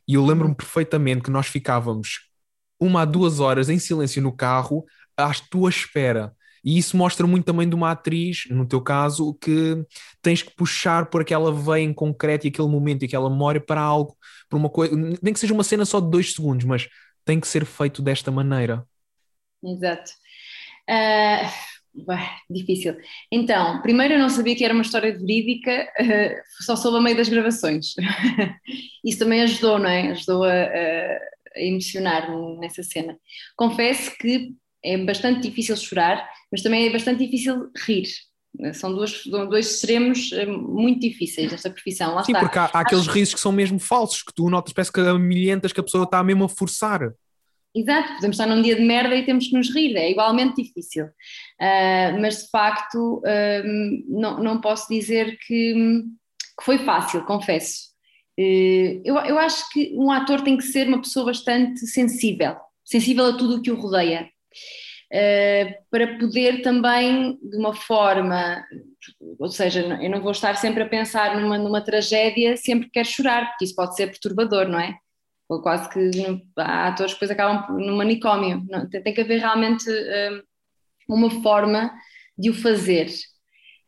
E 0.06 0.14
eu 0.14 0.24
lembro-me 0.24 0.50
uhum. 0.50 0.56
perfeitamente 0.56 1.22
que 1.22 1.30
nós 1.30 1.46
ficávamos 1.46 2.28
uma 2.80 3.02
a 3.02 3.04
duas 3.04 3.40
horas 3.40 3.68
em 3.68 3.78
silêncio 3.78 4.22
no 4.22 4.32
carro 4.32 4.84
à 5.16 5.32
tua 5.50 5.70
espera. 5.70 6.34
E 6.64 6.78
isso 6.78 6.96
mostra 6.96 7.26
muito 7.26 7.44
também 7.44 7.68
de 7.68 7.74
uma 7.74 7.90
atriz, 7.90 8.44
no 8.48 8.66
teu 8.66 8.80
caso, 8.80 9.34
que 9.34 9.84
tens 10.22 10.42
que 10.42 10.54
puxar 10.54 11.06
por 11.06 11.20
aquela 11.20 11.52
veia 11.52 11.84
em 11.84 11.92
concreto 11.92 12.46
e 12.46 12.48
aquele 12.48 12.68
momento 12.68 13.02
e 13.02 13.06
aquela 13.06 13.28
memória 13.28 13.60
para 13.60 13.80
algo, 13.80 14.16
para 14.48 14.58
uma 14.58 14.70
coisa, 14.70 14.96
nem 15.22 15.32
que 15.32 15.38
seja 15.38 15.52
uma 15.52 15.64
cena 15.64 15.84
só 15.84 16.00
de 16.00 16.10
dois 16.10 16.32
segundos, 16.32 16.64
mas 16.64 16.88
tem 17.24 17.38
que 17.38 17.46
ser 17.46 17.66
feito 17.66 18.00
desta 18.00 18.30
maneira. 18.30 18.86
Exato. 19.62 20.10
Uh, 20.88 21.74
difícil. 22.50 22.96
Então, 23.30 23.80
primeiro 23.82 24.14
eu 24.14 24.18
não 24.18 24.28
sabia 24.28 24.56
que 24.56 24.64
era 24.64 24.74
uma 24.74 24.82
história 24.82 25.16
verídica, 25.16 25.88
uh, 26.00 26.64
só 26.64 26.76
soube 26.76 26.98
a 26.98 27.00
meio 27.00 27.16
das 27.16 27.28
gravações. 27.28 27.94
Isso 29.04 29.18
também 29.18 29.42
ajudou, 29.42 29.78
não 29.78 29.88
é? 29.88 30.10
Ajudou 30.10 30.44
a, 30.44 30.52
a, 30.52 31.18
emocionar-me 31.56 32.58
nessa 32.58 32.82
cena. 32.82 33.18
Confesso 33.56 34.16
que 34.18 34.54
é 34.84 34.98
bastante 34.98 35.40
difícil 35.40 35.76
chorar, 35.76 36.28
mas 36.52 36.62
também 36.62 36.86
é 36.86 36.92
bastante 36.92 37.24
difícil 37.24 37.70
rir. 37.86 38.06
São 38.72 38.94
dois, 38.94 39.24
dois 39.26 39.74
extremos 39.74 40.30
eh, 40.32 40.46
muito 40.46 41.00
difíceis 41.00 41.50
desta 41.50 41.70
profissão. 41.70 42.14
Lá 42.14 42.22
Sim, 42.22 42.32
está. 42.32 42.40
porque 42.40 42.58
há, 42.58 42.70
há 42.72 42.80
aqueles 42.80 43.08
risos 43.08 43.34
que 43.34 43.40
são 43.40 43.50
mesmo 43.50 43.80
falsos, 43.80 44.22
que 44.22 44.32
tu 44.32 44.48
notas, 44.48 44.72
parece 44.72 44.92
que 44.92 45.00
a 45.00 45.18
milhentas 45.18 45.72
que 45.72 45.80
a 45.80 45.82
pessoa 45.82 46.04
está 46.04 46.22
mesmo 46.22 46.44
a 46.44 46.48
forçar. 46.48 47.00
Exato, 47.74 48.14
podemos 48.14 48.38
estar 48.38 48.46
num 48.46 48.62
dia 48.62 48.76
de 48.76 48.82
merda 48.82 49.16
e 49.16 49.26
temos 49.26 49.48
que 49.48 49.56
nos 49.56 49.74
rir, 49.74 49.96
é 49.96 50.08
igualmente 50.08 50.62
difícil. 50.62 51.06
Uh, 51.06 52.20
mas 52.20 52.44
de 52.44 52.50
facto, 52.50 53.18
uh, 53.18 53.62
não, 54.08 54.40
não 54.40 54.60
posso 54.60 54.88
dizer 54.88 55.36
que, 55.44 56.04
que 56.56 56.64
foi 56.64 56.78
fácil, 56.78 57.24
confesso. 57.24 57.88
Uh, 58.38 59.02
eu, 59.04 59.16
eu 59.16 59.36
acho 59.36 59.68
que 59.70 59.92
um 59.96 60.12
ator 60.12 60.42
tem 60.42 60.56
que 60.56 60.62
ser 60.62 60.86
uma 60.86 61.02
pessoa 61.02 61.26
bastante 61.26 61.80
sensível, 61.88 62.54
sensível 62.84 63.26
a 63.26 63.36
tudo 63.36 63.56
o 63.56 63.62
que 63.62 63.72
o 63.72 63.80
rodeia. 63.80 64.30
Eh, 65.12 65.78
para 65.90 66.18
poder 66.18 66.62
também, 66.62 67.38
de 67.40 67.56
uma 67.56 67.74
forma, 67.74 68.64
ou 69.38 69.48
seja, 69.48 69.80
eu 69.80 70.10
não 70.10 70.20
vou 70.20 70.32
estar 70.32 70.56
sempre 70.56 70.82
a 70.82 70.88
pensar 70.88 71.40
numa, 71.40 71.58
numa 71.58 71.80
tragédia 71.80 72.56
sempre 72.56 72.86
que 72.86 72.92
quero 72.94 73.08
chorar, 73.08 73.50
porque 73.50 73.64
isso 73.64 73.74
pode 73.76 73.94
ser 73.94 74.08
perturbador, 74.08 74.68
não 74.68 74.80
é? 74.80 74.96
Ou 75.48 75.62
quase 75.62 75.88
que 75.90 76.10
há 76.56 76.88
atores 76.88 77.12
que 77.12 77.20
depois 77.20 77.30
acabam 77.30 77.78
no 77.78 77.96
manicômio. 77.96 78.64
Não, 78.68 78.88
tem, 78.88 79.02
tem, 79.02 79.14
que 79.14 79.20
haver 79.20 79.38
realmente 79.38 79.88
uh, 79.88 80.42
uma 81.08 81.30
forma 81.42 81.92
de 82.36 82.50
o 82.50 82.54
fazer. 82.54 83.08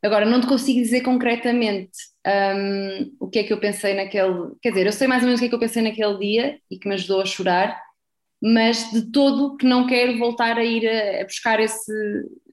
Agora, 0.05 0.27
não 0.27 0.41
te 0.41 0.47
consigo 0.47 0.81
dizer 0.81 1.01
concretamente 1.01 1.91
um, 2.27 3.17
o 3.19 3.29
que 3.29 3.41
é 3.41 3.43
que 3.43 3.53
eu 3.53 3.59
pensei 3.59 3.95
naquele. 3.95 4.55
Quer 4.63 4.69
dizer, 4.69 4.87
eu 4.87 4.93
sei 4.93 5.09
mais 5.09 5.23
ou 5.23 5.27
menos 5.27 5.41
o 5.41 5.43
que 5.43 5.47
é 5.47 5.49
que 5.49 5.55
eu 5.55 5.59
pensei 5.59 5.83
naquele 5.83 6.19
dia 6.19 6.61
e 6.71 6.79
que 6.79 6.87
me 6.87 6.95
ajudou 6.95 7.21
a 7.21 7.27
chorar, 7.27 7.81
mas 8.43 8.90
de 8.90 9.11
todo 9.11 9.57
que 9.57 9.66
não 9.66 9.87
quero 9.87 10.19
voltar 10.19 10.59
a 10.59 10.64
ir 10.64 10.87
a, 10.88 11.23
a 11.23 11.25
buscar 11.25 11.61
esse, 11.61 11.93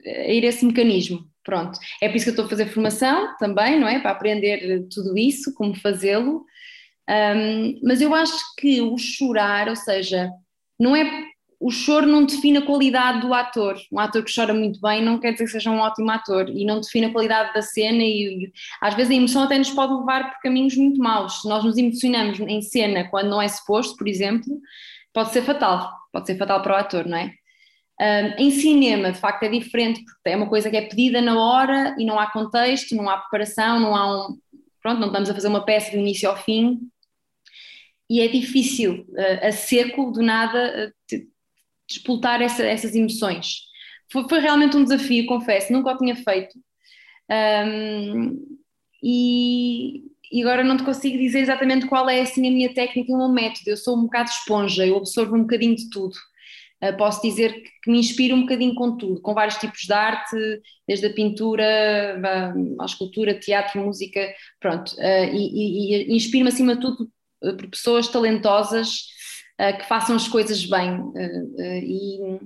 a 0.05 0.31
ir 0.31 0.43
esse 0.43 0.65
mecanismo. 0.65 1.27
Pronto, 1.43 1.77
é 2.01 2.07
por 2.07 2.15
isso 2.15 2.25
que 2.25 2.29
eu 2.29 2.33
estou 2.33 2.45
a 2.45 2.49
fazer 2.49 2.67
formação 2.67 3.35
também, 3.37 3.79
não 3.79 3.87
é? 3.87 3.99
Para 3.99 4.11
aprender 4.11 4.87
tudo 4.93 5.17
isso, 5.17 5.53
como 5.53 5.75
fazê-lo. 5.75 6.45
Um, 7.09 7.79
mas 7.83 7.99
eu 7.99 8.15
acho 8.15 8.33
que 8.57 8.81
o 8.81 8.97
chorar, 8.97 9.67
ou 9.67 9.75
seja, 9.75 10.31
não 10.79 10.95
é 10.95 11.25
o 11.63 11.71
choro 11.71 12.05
não 12.05 12.25
define 12.25 12.57
a 12.57 12.65
qualidade 12.65 13.21
do 13.21 13.33
ator. 13.33 13.77
Um 13.89 13.97
ator 13.97 14.21
que 14.21 14.35
chora 14.35 14.53
muito 14.53 14.81
bem 14.81 15.01
não 15.01 15.17
quer 15.17 15.31
dizer 15.31 15.45
que 15.45 15.51
seja 15.51 15.71
um 15.71 15.79
ótimo 15.79 16.11
ator 16.11 16.49
e 16.49 16.65
não 16.65 16.81
define 16.81 17.05
a 17.05 17.11
qualidade 17.11 17.53
da 17.53 17.61
cena 17.61 18.03
e 18.03 18.51
às 18.81 18.93
vezes 18.95 19.11
a 19.11 19.15
emoção 19.15 19.43
até 19.43 19.57
nos 19.57 19.69
pode 19.69 19.93
levar 19.93 20.29
por 20.29 20.41
caminhos 20.41 20.75
muito 20.75 20.99
maus. 20.99 21.39
Se 21.41 21.47
nós 21.47 21.63
nos 21.63 21.77
emocionamos 21.77 22.37
em 22.41 22.61
cena 22.61 23.07
quando 23.09 23.29
não 23.29 23.41
é 23.41 23.47
suposto, 23.47 23.95
por 23.95 24.09
exemplo, 24.09 24.59
pode 25.13 25.31
ser 25.31 25.43
fatal, 25.43 25.91
pode 26.11 26.25
ser 26.27 26.37
fatal 26.37 26.61
para 26.61 26.73
o 26.73 26.77
ator, 26.77 27.05
não 27.05 27.17
é? 27.17 27.33
Um, 28.01 28.43
em 28.45 28.51
cinema, 28.51 29.11
de 29.11 29.19
facto, 29.19 29.43
é 29.43 29.49
diferente, 29.49 30.03
porque 30.03 30.29
é 30.29 30.35
uma 30.35 30.49
coisa 30.49 30.69
que 30.69 30.75
é 30.75 30.81
pedida 30.81 31.21
na 31.21 31.39
hora 31.39 31.95
e 31.97 32.05
não 32.05 32.19
há 32.19 32.29
contexto, 32.31 32.95
não 32.95 33.09
há 33.09 33.17
preparação, 33.17 33.79
não 33.79 33.95
há 33.95 34.27
um. 34.27 34.37
Pronto, 34.81 34.99
não 34.99 35.07
estamos 35.07 35.29
a 35.29 35.33
fazer 35.33 35.47
uma 35.47 35.63
peça 35.63 35.91
do 35.91 35.97
início 35.97 36.29
ao 36.29 36.35
fim 36.35 36.79
e 38.09 38.21
é 38.21 38.27
difícil, 38.27 39.05
uh, 39.09 39.47
a 39.47 39.51
seco, 39.51 40.11
do 40.11 40.21
nada, 40.21 40.93
uh, 41.19 42.41
essa, 42.41 42.63
essas 42.63 42.95
emoções. 42.95 43.61
Foi, 44.11 44.27
foi, 44.27 44.39
realmente 44.39 44.75
um 44.75 44.83
desafio, 44.83 45.25
confesso, 45.25 45.71
nunca 45.71 45.91
o 45.91 45.97
tinha 45.97 46.15
feito. 46.15 46.53
Um, 47.31 48.59
e, 49.01 50.03
e, 50.33 50.41
agora 50.41 50.63
não 50.63 50.75
te 50.75 50.83
consigo 50.83 51.17
dizer 51.17 51.39
exatamente 51.39 51.85
qual 51.85 52.09
é 52.09 52.21
assim, 52.21 52.47
a 52.47 52.51
minha 52.51 52.73
técnica 52.73 53.11
e 53.11 53.15
o 53.15 53.17
meu 53.17 53.29
método. 53.29 53.69
Eu 53.69 53.77
sou 53.77 53.97
um 53.97 54.03
bocado 54.03 54.29
esponja, 54.29 54.85
eu 54.85 54.97
absorvo 54.97 55.35
um 55.35 55.41
bocadinho 55.41 55.75
de 55.75 55.89
tudo. 55.89 56.15
Uh, 56.83 56.97
posso 56.97 57.21
dizer 57.21 57.53
que, 57.81 57.91
me 57.91 57.99
inspiro 57.99 58.35
um 58.35 58.41
bocadinho 58.41 58.75
com 58.75 58.97
tudo, 58.97 59.21
com 59.21 59.33
vários 59.33 59.57
tipos 59.57 59.81
de 59.81 59.93
arte, 59.93 60.35
desde 60.87 61.05
a 61.05 61.13
pintura, 61.13 62.19
a 62.81 62.85
escultura, 62.85 63.39
teatro, 63.39 63.79
música, 63.81 64.33
pronto. 64.59 64.91
Uh, 64.93 65.33
e, 65.33 65.93
e, 65.93 66.11
e 66.11 66.15
inspiro-me 66.15 66.49
acima 66.49 66.75
de 66.75 66.81
tudo 66.81 67.09
por 67.39 67.69
pessoas 67.69 68.07
talentosas 68.07 69.07
uh, 69.61 69.77
que 69.77 69.87
façam 69.87 70.15
as 70.15 70.27
coisas 70.27 70.65
bem. 70.65 70.99
E, 71.83 72.39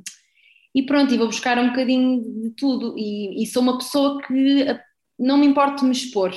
e, 0.75 0.83
pronto, 0.83 1.13
e 1.13 1.17
vou 1.17 1.27
buscar 1.27 1.57
um 1.57 1.69
bocadinho 1.69 2.21
de 2.41 2.51
tudo. 2.51 2.95
E, 2.97 3.41
e 3.41 3.45
sou 3.47 3.63
uma 3.63 3.77
pessoa 3.77 4.21
que 4.21 4.65
não 5.17 5.37
me 5.37 5.45
importa 5.45 5.83
me 5.83 5.91
expor. 5.91 6.33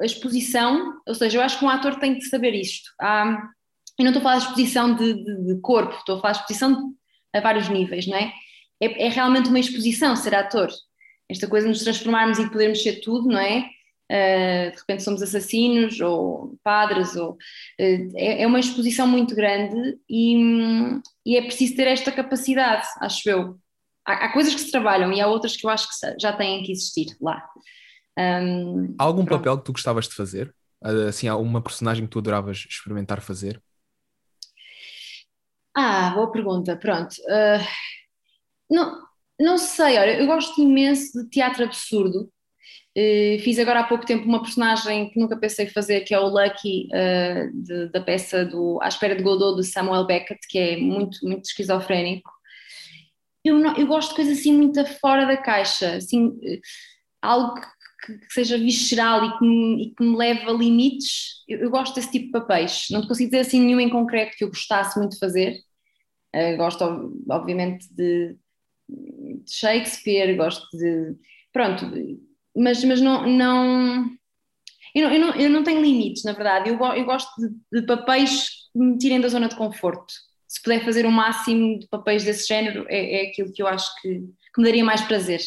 A 0.00 0.04
exposição, 0.04 1.00
ou 1.06 1.14
seja, 1.14 1.38
eu 1.38 1.42
acho 1.42 1.58
que 1.58 1.64
um 1.64 1.68
ator 1.68 1.98
tem 1.98 2.14
que 2.14 2.22
saber 2.22 2.54
isto. 2.54 2.90
Há, 3.00 3.50
eu 3.98 4.04
não 4.04 4.12
estou 4.12 4.20
a 4.20 4.22
falar 4.22 4.36
de 4.36 4.44
exposição 4.44 4.94
de, 4.94 5.14
de, 5.14 5.44
de 5.46 5.60
corpo, 5.60 5.94
estou 5.94 6.16
a 6.16 6.20
falar 6.20 6.32
de 6.32 6.38
exposição 6.38 6.94
a 7.34 7.40
vários 7.40 7.68
níveis, 7.68 8.06
não 8.06 8.16
é? 8.16 8.32
é? 8.80 9.06
É 9.06 9.08
realmente 9.08 9.48
uma 9.48 9.60
exposição 9.60 10.14
ser 10.16 10.34
ator. 10.34 10.70
Esta 11.28 11.48
coisa 11.48 11.66
de 11.66 11.72
nos 11.72 11.82
transformarmos 11.82 12.38
e 12.38 12.50
podermos 12.50 12.82
ser 12.82 13.00
tudo, 13.00 13.28
não 13.28 13.38
é? 13.38 13.68
uh, 14.12 14.70
de 14.70 14.78
repente 14.78 15.02
somos 15.02 15.22
assassinos 15.22 16.00
ou 16.00 16.58
padres, 16.62 17.16
ou, 17.16 17.32
uh, 17.32 18.12
é, 18.16 18.42
é, 18.42 18.46
uma 18.46 18.60
exposição 18.60 19.06
muito 19.06 19.34
grande 19.34 19.98
e, 20.08 20.36
e, 21.24 21.36
é 21.36 21.42
preciso 21.42 21.76
ter 21.76 21.86
esta 21.86 22.12
capacidade, 22.12 22.86
acho 23.00 23.28
eu. 23.28 23.58
Há, 24.06 24.26
há, 24.26 24.32
coisas 24.32 24.54
que 24.54 24.60
se 24.60 24.70
trabalham 24.70 25.12
e 25.12 25.20
há 25.20 25.26
outras 25.26 25.56
que 25.56 25.66
eu 25.66 25.70
acho 25.70 25.88
que 25.88 26.20
já 26.20 26.32
têm 26.32 26.62
que 26.62 26.72
existir 26.72 27.16
lá. 27.20 27.42
Um, 28.18 28.94
há 28.98 29.04
algum 29.04 29.24
pronto. 29.24 29.40
papel 29.40 29.58
que 29.58 29.64
tu 29.64 29.72
gostavas 29.72 30.08
de 30.08 30.14
fazer? 30.14 30.54
Assim, 31.08 31.28
há 31.28 31.36
uma 31.36 31.62
personagem 31.62 32.04
que 32.04 32.10
tu 32.10 32.18
adoravas 32.18 32.66
experimentar 32.68 33.20
fazer? 33.20 33.62
Ah, 35.74 36.10
boa 36.14 36.30
pergunta, 36.30 36.76
pronto. 36.76 37.14
Uh, 37.22 37.64
não, 38.70 39.02
não 39.40 39.58
sei, 39.58 39.98
olha, 39.98 40.20
eu 40.20 40.26
gosto 40.26 40.60
imenso 40.60 41.22
de 41.22 41.28
teatro 41.30 41.64
absurdo, 41.64 42.30
Uh, 42.96 43.40
fiz 43.40 43.58
agora 43.58 43.80
há 43.80 43.84
pouco 43.84 44.04
tempo 44.04 44.26
uma 44.28 44.42
personagem 44.42 45.08
que 45.08 45.18
nunca 45.18 45.34
pensei 45.38 45.66
fazer, 45.66 46.02
que 46.02 46.12
é 46.14 46.20
o 46.20 46.28
Lucky, 46.28 46.88
uh, 46.88 47.50
de, 47.62 47.88
da 47.88 48.02
peça 48.02 48.44
do 48.44 48.78
À 48.82 48.88
Espera 48.88 49.16
de 49.16 49.22
Godot, 49.22 49.56
de 49.56 49.66
Samuel 49.66 50.06
Beckett, 50.06 50.40
que 50.46 50.58
é 50.58 50.76
muito, 50.76 51.18
muito 51.26 51.46
esquizofrénico. 51.46 52.30
Eu, 53.42 53.58
não, 53.58 53.74
eu 53.76 53.86
gosto 53.86 54.10
de 54.10 54.16
coisas 54.16 54.38
assim 54.38 54.54
muito 54.54 54.84
fora 55.00 55.24
da 55.24 55.38
caixa, 55.38 55.96
assim, 55.96 56.38
algo 57.22 57.54
que, 58.04 58.18
que, 58.18 58.32
seja 58.32 58.58
visceral 58.58 59.24
e 59.24 59.38
que, 59.38 59.44
me, 59.44 59.82
e 59.84 59.94
que 59.94 60.02
me 60.04 60.16
leve 60.16 60.44
a 60.46 60.52
limites. 60.52 61.44
Eu, 61.48 61.60
eu, 61.60 61.70
gosto 61.70 61.94
desse 61.94 62.10
tipo 62.10 62.26
de 62.26 62.32
papéis. 62.32 62.86
Não 62.90 63.00
te 63.02 63.08
consigo 63.08 63.30
dizer 63.30 63.42
assim 63.42 63.60
nenhum 63.60 63.80
em 63.80 63.90
concreto 63.90 64.36
que 64.36 64.44
eu 64.44 64.48
gostasse 64.48 64.98
muito 64.98 65.12
de 65.12 65.18
fazer. 65.18 65.58
gosto, 66.56 66.84
obviamente, 67.30 67.86
de, 67.94 68.36
de 68.88 69.52
Shakespeare, 69.52 70.36
gosto 70.36 70.66
de. 70.76 71.16
Pronto 71.52 71.86
mas, 72.54 72.84
mas 72.84 73.00
não, 73.00 73.26
não, 73.26 74.10
eu 74.94 75.02
não, 75.02 75.12
eu 75.12 75.20
não, 75.20 75.34
eu 75.34 75.50
não 75.50 75.64
tenho 75.64 75.82
limites, 75.82 76.24
na 76.24 76.32
verdade. 76.32 76.68
Eu, 76.68 76.78
eu 76.78 77.04
gosto 77.04 77.30
de, 77.40 77.80
de, 77.80 77.86
papéis 77.86 78.68
que 78.72 78.78
me 78.78 78.98
tirem 78.98 79.20
da 79.20 79.28
zona 79.28 79.48
de 79.48 79.56
conforto. 79.56 80.12
Se 80.46 80.62
puder 80.62 80.84
fazer 80.84 81.06
o 81.06 81.10
máximo 81.10 81.78
de 81.78 81.88
papéis 81.88 82.24
desse 82.24 82.46
género, 82.46 82.84
é, 82.88 83.22
é 83.24 83.28
aquilo 83.28 83.52
que 83.52 83.62
eu 83.62 83.66
acho 83.66 83.88
que, 84.00 84.20
que 84.54 84.60
me 84.60 84.64
daria 84.64 84.84
mais 84.84 85.00
prazer. 85.02 85.40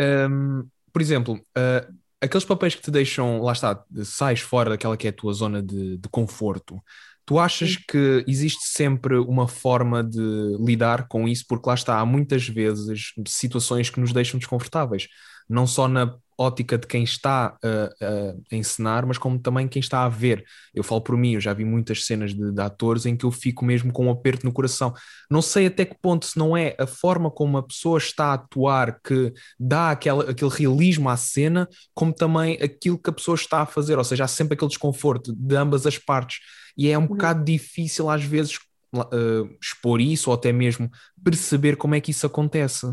Um, 0.00 0.68
por 0.94 1.02
exemplo, 1.02 1.34
uh, 1.34 1.94
aqueles 2.20 2.44
papéis 2.44 2.76
que 2.76 2.82
te 2.82 2.90
deixam, 2.92 3.42
lá 3.42 3.52
está, 3.52 3.84
sais 4.04 4.38
fora 4.38 4.70
daquela 4.70 4.96
que 4.96 5.08
é 5.08 5.10
a 5.10 5.12
tua 5.12 5.32
zona 5.32 5.60
de, 5.60 5.98
de 5.98 6.08
conforto. 6.08 6.80
Tu 7.26 7.36
achas 7.36 7.76
que 7.76 8.24
existe 8.28 8.68
sempre 8.68 9.16
uma 9.16 9.48
forma 9.48 10.04
de 10.04 10.20
lidar 10.60 11.08
com 11.08 11.26
isso? 11.26 11.44
Porque 11.48 11.68
lá 11.68 11.74
está, 11.74 11.98
há 11.98 12.06
muitas 12.06 12.46
vezes 12.46 13.12
situações 13.26 13.90
que 13.90 13.98
nos 13.98 14.12
deixam 14.12 14.38
desconfortáveis 14.38 15.08
não 15.48 15.66
só 15.66 15.88
na 15.88 16.14
ótica 16.38 16.76
de 16.76 16.86
quem 16.86 17.04
está 17.04 17.56
a, 17.62 18.50
a 18.50 18.54
encenar, 18.56 19.06
mas 19.06 19.18
como 19.18 19.38
também 19.38 19.68
quem 19.68 19.80
está 19.80 20.04
a 20.04 20.08
ver. 20.08 20.44
Eu 20.74 20.82
falo 20.82 21.00
por 21.00 21.16
mim, 21.16 21.34
eu 21.34 21.40
já 21.40 21.52
vi 21.52 21.64
muitas 21.64 22.04
cenas 22.04 22.34
de, 22.34 22.52
de, 22.52 22.60
atores 22.60 23.06
em 23.06 23.16
que 23.16 23.24
eu 23.24 23.30
fico 23.30 23.64
mesmo 23.64 23.92
com 23.92 24.06
um 24.06 24.10
aperto 24.10 24.44
no 24.44 24.52
coração. 24.52 24.92
Não 25.30 25.40
sei 25.40 25.66
até 25.66 25.84
que 25.84 25.96
ponto, 26.00 26.26
se 26.26 26.38
não 26.38 26.56
é 26.56 26.74
a 26.78 26.86
forma 26.86 27.30
como 27.30 27.58
a 27.58 27.62
pessoa 27.62 27.98
está 27.98 28.26
a 28.26 28.34
atuar 28.34 29.00
que 29.00 29.32
dá 29.58 29.90
aquela, 29.90 30.30
aquele 30.30 30.50
realismo 30.50 31.08
à 31.08 31.16
cena, 31.16 31.68
como 31.94 32.12
também 32.12 32.58
aquilo 32.62 32.98
que 32.98 33.10
a 33.10 33.12
pessoa 33.12 33.34
está 33.34 33.60
a 33.62 33.66
fazer, 33.66 33.98
ou 33.98 34.04
seja, 34.04 34.24
há 34.24 34.28
sempre 34.28 34.54
aquele 34.54 34.68
desconforto 34.68 35.34
de 35.34 35.56
ambas 35.56 35.86
as 35.86 35.98
partes. 35.98 36.38
E 36.76 36.88
é 36.88 36.98
um 36.98 37.02
uhum. 37.02 37.08
bocado 37.08 37.44
difícil 37.44 38.10
às 38.10 38.24
vezes 38.24 38.58
uh, 38.94 39.56
expor 39.60 40.00
isso 40.00 40.30
ou 40.30 40.34
até 40.34 40.52
mesmo 40.52 40.90
perceber 41.22 41.76
como 41.76 41.94
é 41.94 42.00
que 42.00 42.10
isso 42.10 42.26
acontece. 42.26 42.86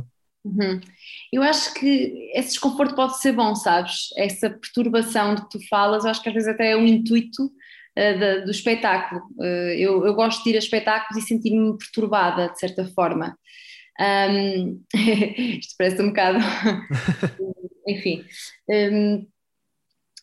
Uhum. 0.43 0.79
Eu 1.31 1.43
acho 1.43 1.73
que 1.75 2.31
esse 2.33 2.49
desconforto 2.49 2.95
pode 2.95 3.19
ser 3.19 3.31
bom, 3.31 3.53
sabes? 3.55 4.09
Essa 4.17 4.49
perturbação 4.49 5.35
de 5.35 5.43
que 5.43 5.49
tu 5.51 5.67
falas, 5.67 6.03
eu 6.03 6.09
acho 6.09 6.21
que 6.21 6.29
às 6.29 6.33
vezes 6.33 6.49
até 6.49 6.71
é 6.71 6.77
um 6.77 6.85
intuito 6.85 7.43
uh, 7.45 8.45
do 8.45 8.51
espetáculo. 8.51 9.21
Uh, 9.37 9.73
eu, 9.77 10.05
eu, 10.05 10.13
gosto 10.15 10.43
de 10.43 10.51
ir 10.51 10.55
a 10.55 10.59
espetáculos 10.59 11.23
e 11.23 11.27
sentir-me 11.27 11.77
perturbada, 11.77 12.49
de 12.49 12.59
certa 12.59 12.85
forma. 12.85 13.37
Um, 13.99 14.83
isto 15.59 15.75
parece 15.77 16.01
um 16.01 16.07
bocado. 16.07 16.39
Enfim. 17.87 18.25
Um, 18.69 19.27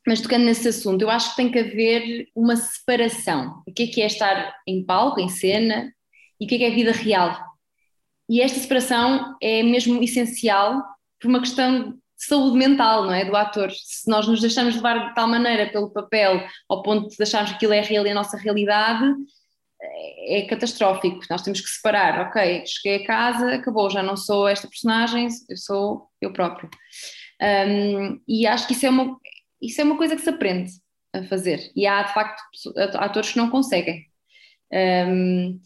mas 0.07 0.21
tocando 0.21 0.45
nesse 0.47 0.67
assunto, 0.67 1.03
eu 1.03 1.11
acho 1.11 1.31
que 1.31 1.37
tem 1.37 1.51
que 1.51 1.59
haver 1.59 2.29
uma 2.35 2.57
separação. 2.57 3.63
O 3.67 3.73
que 3.73 3.83
é 3.85 3.87
que 3.87 4.01
é 4.01 4.07
estar 4.07 4.55
em 4.67 4.85
palco, 4.85 5.21
em 5.21 5.29
cena, 5.29 5.93
e 6.41 6.47
o 6.47 6.49
que 6.49 6.55
é 6.55 6.59
que 6.59 6.65
é 6.65 6.71
vida 6.71 6.93
real? 6.93 7.48
E 8.29 8.41
esta 8.41 8.59
separação 8.59 9.37
é 9.43 9.63
mesmo 9.63 10.03
essencial 10.03 10.83
por 11.21 11.29
uma 11.29 11.41
questão 11.41 11.93
de 11.93 12.25
saúde 12.25 12.59
mental, 12.59 13.05
não 13.05 13.15
é? 13.15 13.25
Do 13.25 13.35
ator. 13.37 13.71
Se 13.71 14.09
nós 14.11 14.27
nos 14.27 14.41
deixamos 14.41 14.75
levar 14.75 15.09
de 15.09 15.15
tal 15.15 15.29
maneira 15.29 15.71
pelo 15.71 15.91
papel, 15.91 16.45
ao 16.69 16.83
ponto 16.83 17.09
de 17.09 17.23
acharmos 17.23 17.51
que 17.51 17.57
aquilo 17.57 17.73
é 17.73 17.81
real 17.81 18.07
e 18.07 18.11
a 18.11 18.15
nossa 18.15 18.37
realidade, 18.37 19.05
é, 19.81 20.41
é 20.41 20.47
catastrófico. 20.47 21.21
Nós 21.31 21.43
temos 21.43 21.61
que 21.61 21.69
separar. 21.69 22.29
Ok, 22.29 22.67
cheguei 22.67 23.05
a 23.05 23.07
casa, 23.07 23.55
acabou, 23.55 23.89
já 23.89 24.03
não 24.03 24.17
sou 24.17 24.49
esta 24.49 24.69
personagem, 24.69 25.29
eu 25.49 25.57
sou 25.57 26.11
eu 26.21 26.33
próprio. 26.33 26.69
Um, 27.41 28.21
e 28.27 28.47
acho 28.47 28.67
que 28.67 28.73
isso 28.73 28.85
é, 28.85 28.91
uma, 28.91 29.17
isso 29.63 29.81
é 29.81 29.85
uma 29.85 29.97
coisa 29.97 30.17
que 30.17 30.23
se 30.23 30.29
aprende 30.29 30.73
a 31.15 31.23
fazer. 31.25 31.71
E 31.75 31.87
há, 31.87 32.03
de 32.03 32.13
facto, 32.13 32.43
atores 32.97 33.31
que 33.31 33.39
não 33.39 33.49
conseguem. 33.49 34.05
Um, 34.73 35.61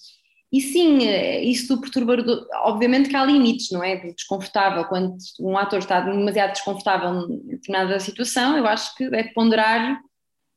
e 0.52 0.60
sim, 0.60 1.06
eh, 1.06 1.42
isso 1.42 1.74
do 1.74 1.80
perturbador, 1.80 2.46
obviamente 2.64 3.08
que 3.08 3.16
há 3.16 3.24
limites, 3.24 3.70
não 3.70 3.82
é? 3.82 3.96
Desconfortável, 4.12 4.84
quando 4.84 5.16
um 5.40 5.56
ator 5.56 5.78
está 5.78 6.00
demasiado 6.00 6.52
desconfortável 6.52 7.26
em 7.30 7.46
determinada 7.46 7.98
situação, 7.98 8.58
eu 8.58 8.66
acho 8.66 8.94
que 8.94 9.08
deve 9.08 9.30
ponderar, 9.32 9.98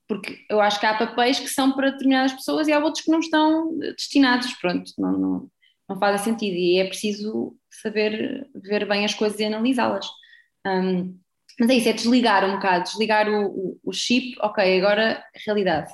porque 0.06 0.38
eu 0.50 0.60
acho 0.60 0.82
que 0.82 0.86
há 0.86 0.98
papéis 0.98 1.40
que 1.40 1.48
são 1.48 1.72
para 1.72 1.92
determinadas 1.92 2.34
pessoas 2.34 2.68
e 2.68 2.74
há 2.74 2.80
outros 2.80 3.06
que 3.06 3.12
não 3.12 3.20
estão 3.20 3.78
destinados, 3.98 4.52
pronto, 4.56 4.92
não, 4.98 5.12
não, 5.18 5.50
não 5.90 6.18
sentido 6.18 6.56
e 6.56 6.78
é 6.78 6.88
preciso 6.88 7.56
saber 7.72 8.50
ver 8.54 8.86
bem 8.86 9.06
as 9.06 9.14
coisas 9.14 9.40
e 9.40 9.46
analisá-las. 9.46 10.08
Um, 10.68 11.18
mas 11.58 11.70
é 11.70 11.76
isso, 11.76 11.88
é 11.88 11.94
desligar 11.94 12.44
um 12.44 12.56
bocado, 12.56 12.84
desligar 12.84 13.30
o, 13.30 13.46
o, 13.48 13.80
o 13.82 13.94
chip, 13.94 14.36
ok, 14.42 14.78
agora 14.78 15.24
realidade. 15.46 15.94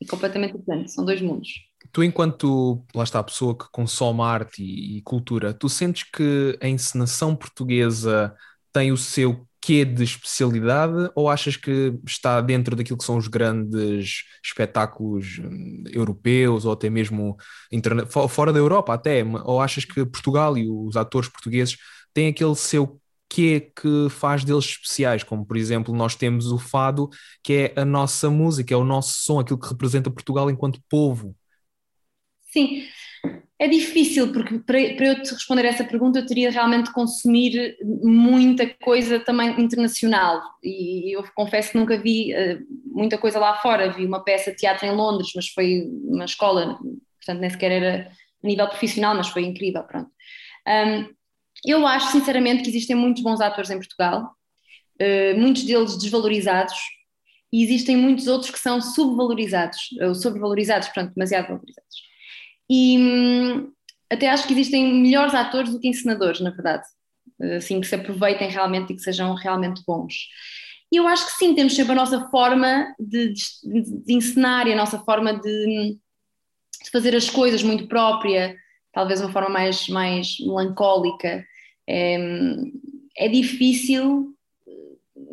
E 0.00 0.06
completamente 0.06 0.56
diferente, 0.56 0.90
são 0.90 1.04
dois 1.04 1.20
mundos. 1.20 1.50
Tu, 1.92 2.02
enquanto, 2.04 2.84
lá 2.94 3.04
está, 3.04 3.18
a 3.18 3.24
pessoa 3.24 3.56
que 3.56 3.66
consome 3.70 4.22
arte 4.22 4.62
e, 4.62 4.98
e 4.98 5.02
cultura, 5.02 5.52
tu 5.52 5.68
sentes 5.68 6.04
que 6.04 6.58
a 6.60 6.68
encenação 6.68 7.36
portuguesa 7.36 8.34
tem 8.72 8.90
o 8.90 8.96
seu 8.96 9.46
quê 9.60 9.84
de 9.84 10.02
especialidade 10.02 11.10
ou 11.14 11.30
achas 11.30 11.56
que 11.56 11.94
está 12.04 12.40
dentro 12.40 12.74
daquilo 12.74 12.98
que 12.98 13.04
são 13.04 13.16
os 13.16 13.28
grandes 13.28 14.24
espetáculos 14.44 15.38
hum, 15.38 15.84
europeus 15.92 16.64
ou 16.64 16.72
até 16.72 16.90
mesmo 16.90 17.36
fora 18.28 18.52
da 18.52 18.58
Europa 18.58 18.92
até, 18.94 19.22
ou 19.44 19.60
achas 19.60 19.84
que 19.84 20.04
Portugal 20.04 20.58
e 20.58 20.68
os 20.68 20.96
atores 20.96 21.28
portugueses 21.28 21.76
têm 22.12 22.28
aquele 22.28 22.56
seu 22.56 23.00
quê 23.28 23.72
que 23.80 24.08
faz 24.10 24.44
deles 24.44 24.64
especiais, 24.64 25.22
como 25.22 25.46
por 25.46 25.56
exemplo 25.56 25.94
nós 25.94 26.14
temos 26.16 26.46
o 26.52 26.58
fado, 26.58 27.08
que 27.42 27.72
é 27.76 27.80
a 27.80 27.84
nossa 27.84 28.28
música, 28.28 28.74
é 28.74 28.76
o 28.76 28.84
nosso 28.84 29.14
som, 29.22 29.40
aquilo 29.40 29.58
que 29.58 29.68
representa 29.68 30.10
Portugal 30.10 30.50
enquanto 30.50 30.80
povo. 30.88 31.34
Sim, 32.52 32.84
é 33.58 33.66
difícil, 33.66 34.32
porque 34.32 34.58
para, 34.58 34.94
para 34.94 35.06
eu 35.06 35.22
te 35.22 35.32
responder 35.32 35.64
essa 35.64 35.84
pergunta 35.84 36.18
eu 36.18 36.26
teria 36.26 36.50
realmente 36.50 36.86
de 36.86 36.92
consumir 36.92 37.76
muita 38.02 38.68
coisa 38.82 39.20
também 39.20 39.60
internacional 39.60 40.42
e 40.62 41.16
eu 41.16 41.24
confesso 41.34 41.70
que 41.70 41.78
nunca 41.78 41.96
vi 41.96 42.34
uh, 42.34 42.58
muita 42.86 43.16
coisa 43.16 43.38
lá 43.38 43.54
fora, 43.54 43.92
vi 43.92 44.04
uma 44.04 44.22
peça 44.22 44.50
de 44.50 44.58
teatro 44.58 44.86
em 44.86 44.90
Londres, 44.90 45.30
mas 45.34 45.48
foi 45.48 45.88
uma 46.04 46.24
escola, 46.24 46.76
portanto 46.76 47.40
nem 47.40 47.50
sequer 47.50 47.70
era 47.72 48.12
a 48.42 48.46
nível 48.46 48.68
profissional, 48.68 49.14
mas 49.14 49.28
foi 49.28 49.44
incrível, 49.44 49.84
pronto. 49.84 50.10
Um, 50.68 51.08
eu 51.64 51.86
acho 51.86 52.10
sinceramente 52.10 52.64
que 52.64 52.68
existem 52.68 52.96
muitos 52.96 53.22
bons 53.22 53.40
atores 53.40 53.70
em 53.70 53.78
Portugal, 53.78 54.32
uh, 55.00 55.40
muitos 55.40 55.62
deles 55.62 55.96
desvalorizados, 55.96 56.76
e 57.52 57.62
existem 57.62 57.96
muitos 57.96 58.26
outros 58.26 58.50
que 58.50 58.58
são 58.58 58.80
subvalorizados, 58.80 59.78
ou 60.00 60.14
sobrevalorizados, 60.14 60.88
portanto 60.88 61.14
demasiado 61.14 61.48
valorizados. 61.48 62.11
E 62.74 62.96
hum, 62.98 63.70
até 64.08 64.30
acho 64.30 64.46
que 64.46 64.54
existem 64.54 64.94
melhores 64.94 65.34
atores 65.34 65.70
do 65.70 65.78
que 65.78 65.88
encenadores, 65.88 66.40
na 66.40 66.48
verdade. 66.48 66.84
Assim, 67.56 67.78
que 67.82 67.86
se 67.86 67.94
aproveitem 67.94 68.48
realmente 68.48 68.92
e 68.92 68.96
que 68.96 69.02
sejam 69.02 69.34
realmente 69.34 69.82
bons. 69.86 70.14
E 70.90 70.96
eu 70.96 71.06
acho 71.06 71.26
que 71.26 71.32
sim, 71.32 71.54
temos 71.54 71.74
sempre 71.76 71.92
a 71.92 71.96
nossa 71.96 72.30
forma 72.30 72.94
de, 72.98 73.34
de, 73.34 74.04
de 74.04 74.14
encenar 74.14 74.66
e 74.66 74.72
a 74.72 74.76
nossa 74.76 74.98
forma 75.00 75.34
de, 75.34 75.98
de, 76.82 76.90
fazer 76.90 77.14
as 77.14 77.28
coisas 77.28 77.62
muito 77.62 77.88
própria, 77.88 78.56
talvez 78.90 79.20
uma 79.20 79.32
forma 79.32 79.50
mais, 79.50 79.86
mais 79.88 80.36
melancólica. 80.40 81.44
É, 81.86 82.18
é 83.18 83.28
difícil, 83.28 84.34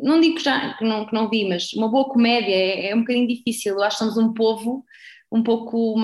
não 0.02 0.20
digo 0.20 0.36
que, 0.36 0.44
já, 0.44 0.74
que, 0.74 0.84
não, 0.84 1.06
que 1.06 1.14
não 1.14 1.30
vi, 1.30 1.48
mas 1.48 1.72
uma 1.72 1.88
boa 1.88 2.08
comédia 2.08 2.54
é, 2.54 2.90
é 2.90 2.94
um 2.94 3.00
bocadinho 3.00 3.28
difícil. 3.28 3.74
Eu 3.74 3.82
acho 3.82 3.98
que 3.98 4.04
somos 4.04 4.18
um 4.18 4.34
povo 4.34 4.84
um 5.32 5.42
pouco 5.42 5.96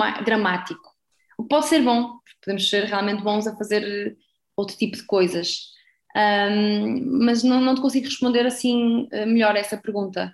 mais 1.37 1.47
dramático 1.47 1.47
pode 1.47 1.67
ser 1.67 1.81
bom, 1.81 2.19
podemos 2.43 2.69
ser 2.69 2.85
realmente 2.85 3.23
bons 3.23 3.47
a 3.47 3.55
fazer 3.55 4.17
outro 4.55 4.77
tipo 4.77 4.97
de 4.97 5.05
coisas. 5.05 5.75
Um, 6.15 7.25
mas 7.25 7.43
não, 7.43 7.61
não 7.61 7.75
te 7.75 7.81
consigo 7.81 8.05
responder 8.05 8.45
assim 8.45 9.07
eh, 9.11 9.25
melhor 9.25 9.55
essa 9.55 9.77
pergunta. 9.77 10.33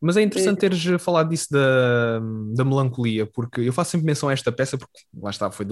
Mas 0.00 0.16
é 0.16 0.22
interessante 0.22 0.58
teres 0.58 1.02
falado 1.02 1.30
disso 1.30 1.48
da, 1.50 2.20
da 2.54 2.64
melancolia, 2.64 3.26
porque 3.26 3.62
eu 3.62 3.72
faço 3.72 3.92
sempre 3.92 4.06
menção 4.06 4.28
a 4.28 4.32
esta 4.32 4.52
peça, 4.52 4.76
porque 4.76 5.00
lá 5.20 5.30
está, 5.30 5.50
foi 5.50 5.66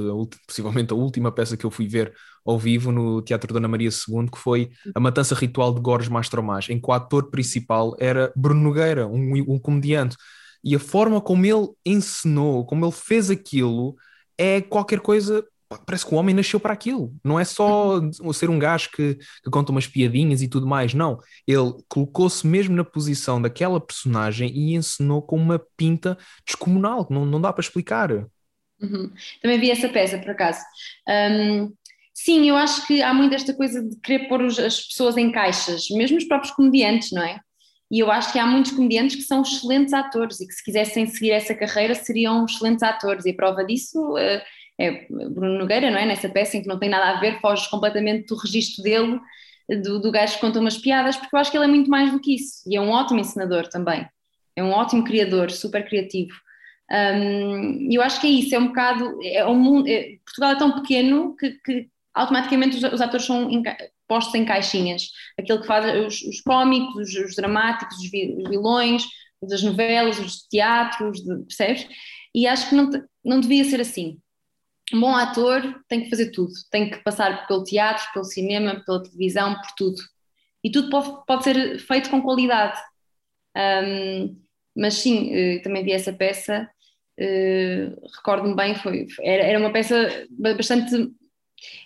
possivelmente 0.47 0.93
a 0.93 0.97
última 0.97 1.31
peça 1.31 1.57
que 1.57 1.65
eu 1.65 1.71
fui 1.71 1.87
ver 1.87 2.13
ao 2.45 2.59
vivo 2.59 2.91
no 2.91 3.23
Teatro 3.23 3.53
Dona 3.53 3.69
Maria 3.69 3.91
II, 3.91 4.29
que 4.33 4.39
foi 4.39 4.71
A 4.95 4.99
Matança 4.99 5.35
Ritual 5.35 5.75
de 5.75 5.81
Gorges 5.81 6.09
Mastromás, 6.09 6.69
em 6.71 6.81
que 6.81 6.91
o 6.91 6.93
ator 6.93 7.31
principal 7.31 7.95
era 8.01 8.33
Bruno 8.35 8.63
Nogueira, 8.63 9.07
um, 9.07 9.35
um 9.47 9.59
comediante. 9.59 10.17
E 10.65 10.75
a 10.75 10.81
forma 10.81 11.21
como 11.21 11.45
ele 11.45 11.69
encenou, 11.85 12.65
como 12.65 12.87
ele 12.87 12.93
fez 12.93 13.31
aquilo, 13.31 13.95
é 14.39 14.61
qualquer 14.61 15.01
coisa. 15.01 15.45
Parece 15.87 16.07
que 16.07 16.15
o 16.15 16.19
homem 16.19 16.35
nasceu 16.35 16.61
para 16.61 16.73
aquilo. 16.73 17.13
Não 17.25 17.41
é 17.41 17.45
só 17.45 18.01
ser 18.33 18.49
um 18.49 18.59
gajo 18.59 18.91
que, 18.91 19.17
que 19.17 19.51
conta 19.51 19.73
umas 19.73 19.87
piadinhas 19.87 20.41
e 20.41 20.49
tudo 20.49 20.67
mais. 20.67 20.95
Não. 20.95 21.19
Ele 21.47 21.73
colocou-se 21.89 22.47
mesmo 22.47 22.77
na 22.77 22.85
posição 22.85 23.43
daquela 23.43 23.81
personagem 23.81 24.51
e 24.55 24.75
ensinou 24.75 25.21
com 25.21 25.37
uma 25.37 25.61
pinta 25.77 26.17
descomunal. 26.47 27.07
Não, 27.11 27.27
não 27.27 27.41
dá 27.41 27.53
para 27.53 27.63
explicar. 27.63 28.13
Uhum. 28.81 29.11
Também 29.43 29.59
vi 29.59 29.71
essa 29.71 29.89
peça, 29.89 30.19
por 30.19 30.31
acaso. 30.31 30.61
Um, 31.09 31.73
sim, 32.13 32.49
eu 32.49 32.57
acho 32.57 32.87
que 32.87 33.03
há 33.03 33.13
muito 33.13 33.35
esta 33.35 33.55
coisa 33.55 33.83
de 33.83 33.97
querer 34.01 34.29
pôr 34.29 34.45
as 34.45 34.57
pessoas 34.59 35.17
em 35.17 35.33
caixas, 35.33 35.89
mesmo 35.91 36.19
os 36.19 36.25
próprios 36.25 36.55
comediantes, 36.55 37.11
não 37.11 37.23
é? 37.23 37.41
E 37.91 38.01
eu 38.01 38.11
acho 38.11 38.33
que 38.33 38.39
há 38.39 38.47
muitos 38.47 38.73
comediantes 38.73 39.17
que 39.17 39.23
são 39.23 39.43
excelentes 39.43 39.93
atores 39.93 40.41
e 40.41 40.47
que, 40.47 40.53
se 40.53 40.65
quisessem 40.65 41.07
seguir 41.07 41.31
essa 41.31 41.55
carreira, 41.55 41.95
seriam 41.95 42.45
excelentes 42.45 42.83
atores. 42.83 43.25
E 43.25 43.31
a 43.31 43.35
prova 43.35 43.65
disso 43.65 44.01
uh, 44.15 44.41
é 44.79 45.07
Bruno 45.09 45.59
Nogueira, 45.59 45.91
não 45.91 45.99
é? 45.99 46.07
Nessa 46.07 46.29
peça 46.29 46.57
em 46.57 46.63
que 46.63 46.69
não 46.69 46.79
tem 46.79 46.89
nada 46.89 47.17
a 47.17 47.21
ver, 47.21 47.41
foge 47.41 47.69
completamente 47.71 48.27
do 48.27 48.37
registro 48.37 48.83
dele, 48.83 49.21
do, 49.83 50.01
do 50.01 50.11
gajo 50.11 50.35
que 50.35 50.41
conta 50.41 50.61
umas 50.61 50.79
piadas, 50.79 51.17
porque 51.17 51.35
eu 51.35 51.41
acho 51.41 51.51
que 51.51 51.57
ele 51.57 51.67
é 51.67 51.69
muito 51.69 51.91
mais 51.91 52.11
do 52.11 52.21
que 52.21 52.35
isso. 52.35 52.63
E 52.67 52.77
é 52.77 52.81
um 52.81 52.91
ótimo 52.91 53.21
ensinador 53.21 53.69
também. 53.69 54.07
É 54.57 54.63
um 54.63 54.71
ótimo 54.71 55.05
criador, 55.05 55.51
super 55.51 55.87
criativo. 55.87 56.35
Um, 56.91 57.91
e 57.91 57.95
eu 57.95 58.03
acho 58.03 58.21
que 58.21 58.27
é 58.27 58.31
isso, 58.31 58.55
é 58.55 58.59
um 58.59 58.69
bocado. 58.69 59.19
É 59.23 59.47
um 59.47 59.55
mundo, 59.55 59.89
é, 59.89 60.17
Portugal 60.25 60.53
é 60.53 60.59
tão 60.59 60.73
pequeno 60.73 61.37
que, 61.37 61.53
que 61.65 61.89
automaticamente 62.13 62.77
os, 62.77 62.93
os 62.93 63.01
atores 63.01 63.27
são 63.27 63.51
postos 64.07 64.35
em 64.35 64.45
caixinhas. 64.45 65.11
Aquilo 65.39 65.61
que 65.61 65.67
faz 65.67 66.07
os, 66.07 66.23
os 66.23 66.41
cómicos, 66.41 66.97
os, 66.97 67.15
os, 67.15 67.37
dramáticos, 67.37 67.97
os 67.99 68.11
vilões, 68.11 69.05
das 69.43 69.63
novelas, 69.63 70.19
os 70.19 70.47
teatros, 70.49 71.23
de, 71.23 71.37
percebes? 71.45 71.87
E 72.35 72.47
acho 72.47 72.69
que 72.69 72.75
não, 72.75 72.91
não 73.25 73.41
devia 73.41 73.65
ser 73.65 73.81
assim. 73.81 74.19
Um 74.93 75.01
bom 75.01 75.15
ator 75.15 75.83
tem 75.89 76.03
que 76.03 76.11
fazer 76.11 76.31
tudo, 76.31 76.53
tem 76.71 76.91
que 76.91 76.99
passar 76.99 77.47
pelo 77.47 77.65
teatro, 77.65 78.05
pelo 78.13 78.25
cinema, 78.25 78.83
pela 78.85 79.03
televisão, 79.03 79.55
por 79.55 79.71
tudo. 79.77 80.03
E 80.63 80.71
tudo 80.71 80.91
pode, 80.91 81.27
pode 81.27 81.45
ser 81.45 81.79
feito 81.79 82.11
com 82.11 82.23
qualidade. 82.23 82.79
Um, 83.57 84.45
mas 84.77 84.95
sim, 84.95 85.31
eh, 85.33 85.59
também 85.61 85.85
vi 85.85 85.93
essa 85.93 86.13
peça, 86.13 86.69
uh, 87.21 88.07
recordo-me 88.17 88.57
bem, 88.57 88.75
foi, 88.75 89.07
era, 89.23 89.45
era 89.45 89.59
uma 89.59 89.73
peça 89.73 90.27
bastante 90.29 91.13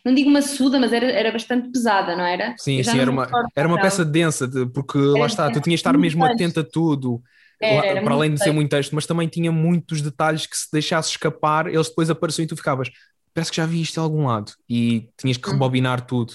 não 0.04 0.14
digo 0.14 0.30
maçuda, 0.30 0.78
mas 0.78 0.92
era, 0.92 1.06
era 1.06 1.32
bastante 1.32 1.70
pesada, 1.70 2.16
não 2.16 2.24
era? 2.24 2.54
Sim, 2.58 2.82
sim, 2.82 2.98
era 2.98 3.10
uma, 3.10 3.28
era 3.54 3.68
uma 3.68 3.80
peça 3.80 4.04
densa, 4.04 4.48
porque 4.72 4.98
era 4.98 5.18
lá 5.18 5.26
está, 5.26 5.50
tu 5.50 5.60
tinhas 5.60 5.78
de 5.78 5.80
estar 5.80 5.96
mesmo 5.96 6.22
texto. 6.24 6.34
atento 6.34 6.60
a 6.60 6.64
tudo. 6.64 7.22
Era, 7.60 8.02
para 8.02 8.14
além 8.14 8.32
de 8.32 8.42
ser 8.42 8.52
muito 8.52 8.70
texto, 8.70 8.94
mas 8.94 9.04
também 9.04 9.26
tinha 9.26 9.50
muitos 9.50 10.00
detalhes 10.00 10.46
que 10.46 10.56
se 10.56 10.68
deixasse 10.72 11.10
escapar, 11.10 11.66
eles 11.66 11.88
depois 11.88 12.08
apareciam 12.08 12.44
e 12.44 12.46
tu 12.46 12.56
ficavas, 12.56 12.88
parece 13.34 13.50
que 13.50 13.56
já 13.56 13.66
vi 13.66 13.80
isto 13.80 13.98
em 13.98 14.02
algum 14.02 14.26
lado, 14.26 14.52
e 14.68 15.08
tinhas 15.16 15.36
que 15.36 15.46
uhum. 15.48 15.54
rebobinar 15.54 16.06
tudo. 16.06 16.34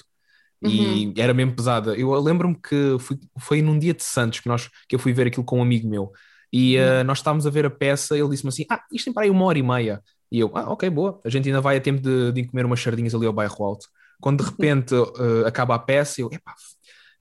E 0.61 1.07
uhum. 1.07 1.13
era 1.17 1.33
mesmo 1.33 1.55
pesada. 1.55 1.93
Eu 1.95 2.13
lembro-me 2.21 2.55
que 2.55 2.97
fui, 2.99 3.19
foi 3.37 3.61
num 3.61 3.77
dia 3.77 3.93
de 3.93 4.03
Santos 4.03 4.39
que, 4.39 4.47
nós, 4.47 4.69
que 4.87 4.95
eu 4.95 4.99
fui 4.99 5.11
ver 5.11 5.27
aquilo 5.27 5.43
com 5.43 5.59
um 5.59 5.61
amigo 5.61 5.89
meu. 5.89 6.11
E 6.51 6.77
uh, 6.77 7.03
nós 7.03 7.17
estávamos 7.17 7.45
a 7.45 7.49
ver 7.49 7.65
a 7.65 7.69
peça, 7.69 8.17
ele 8.17 8.29
disse-me 8.29 8.49
assim: 8.49 8.65
Ah, 8.69 8.81
isto 8.91 9.05
tem 9.05 9.13
para 9.13 9.23
aí 9.23 9.29
uma 9.29 9.43
hora 9.43 9.57
e 9.57 9.63
meia. 9.63 10.01
E 10.33 10.39
eu, 10.39 10.51
ah, 10.55 10.71
ok, 10.71 10.89
boa. 10.89 11.21
A 11.23 11.29
gente 11.29 11.47
ainda 11.47 11.61
vai 11.61 11.77
a 11.77 11.79
tempo 11.79 12.01
de, 12.01 12.31
de 12.31 12.47
comer 12.47 12.65
umas 12.65 12.81
sardinhas 12.81 13.13
ali 13.13 13.27
ao 13.27 13.31
bairro 13.31 13.63
alto. 13.63 13.85
Quando 14.19 14.43
de 14.43 14.49
repente 14.49 14.95
uh, 14.95 15.45
acaba 15.45 15.75
a 15.75 15.79
peça, 15.79 16.21
eu, 16.21 16.29
epá, 16.31 16.55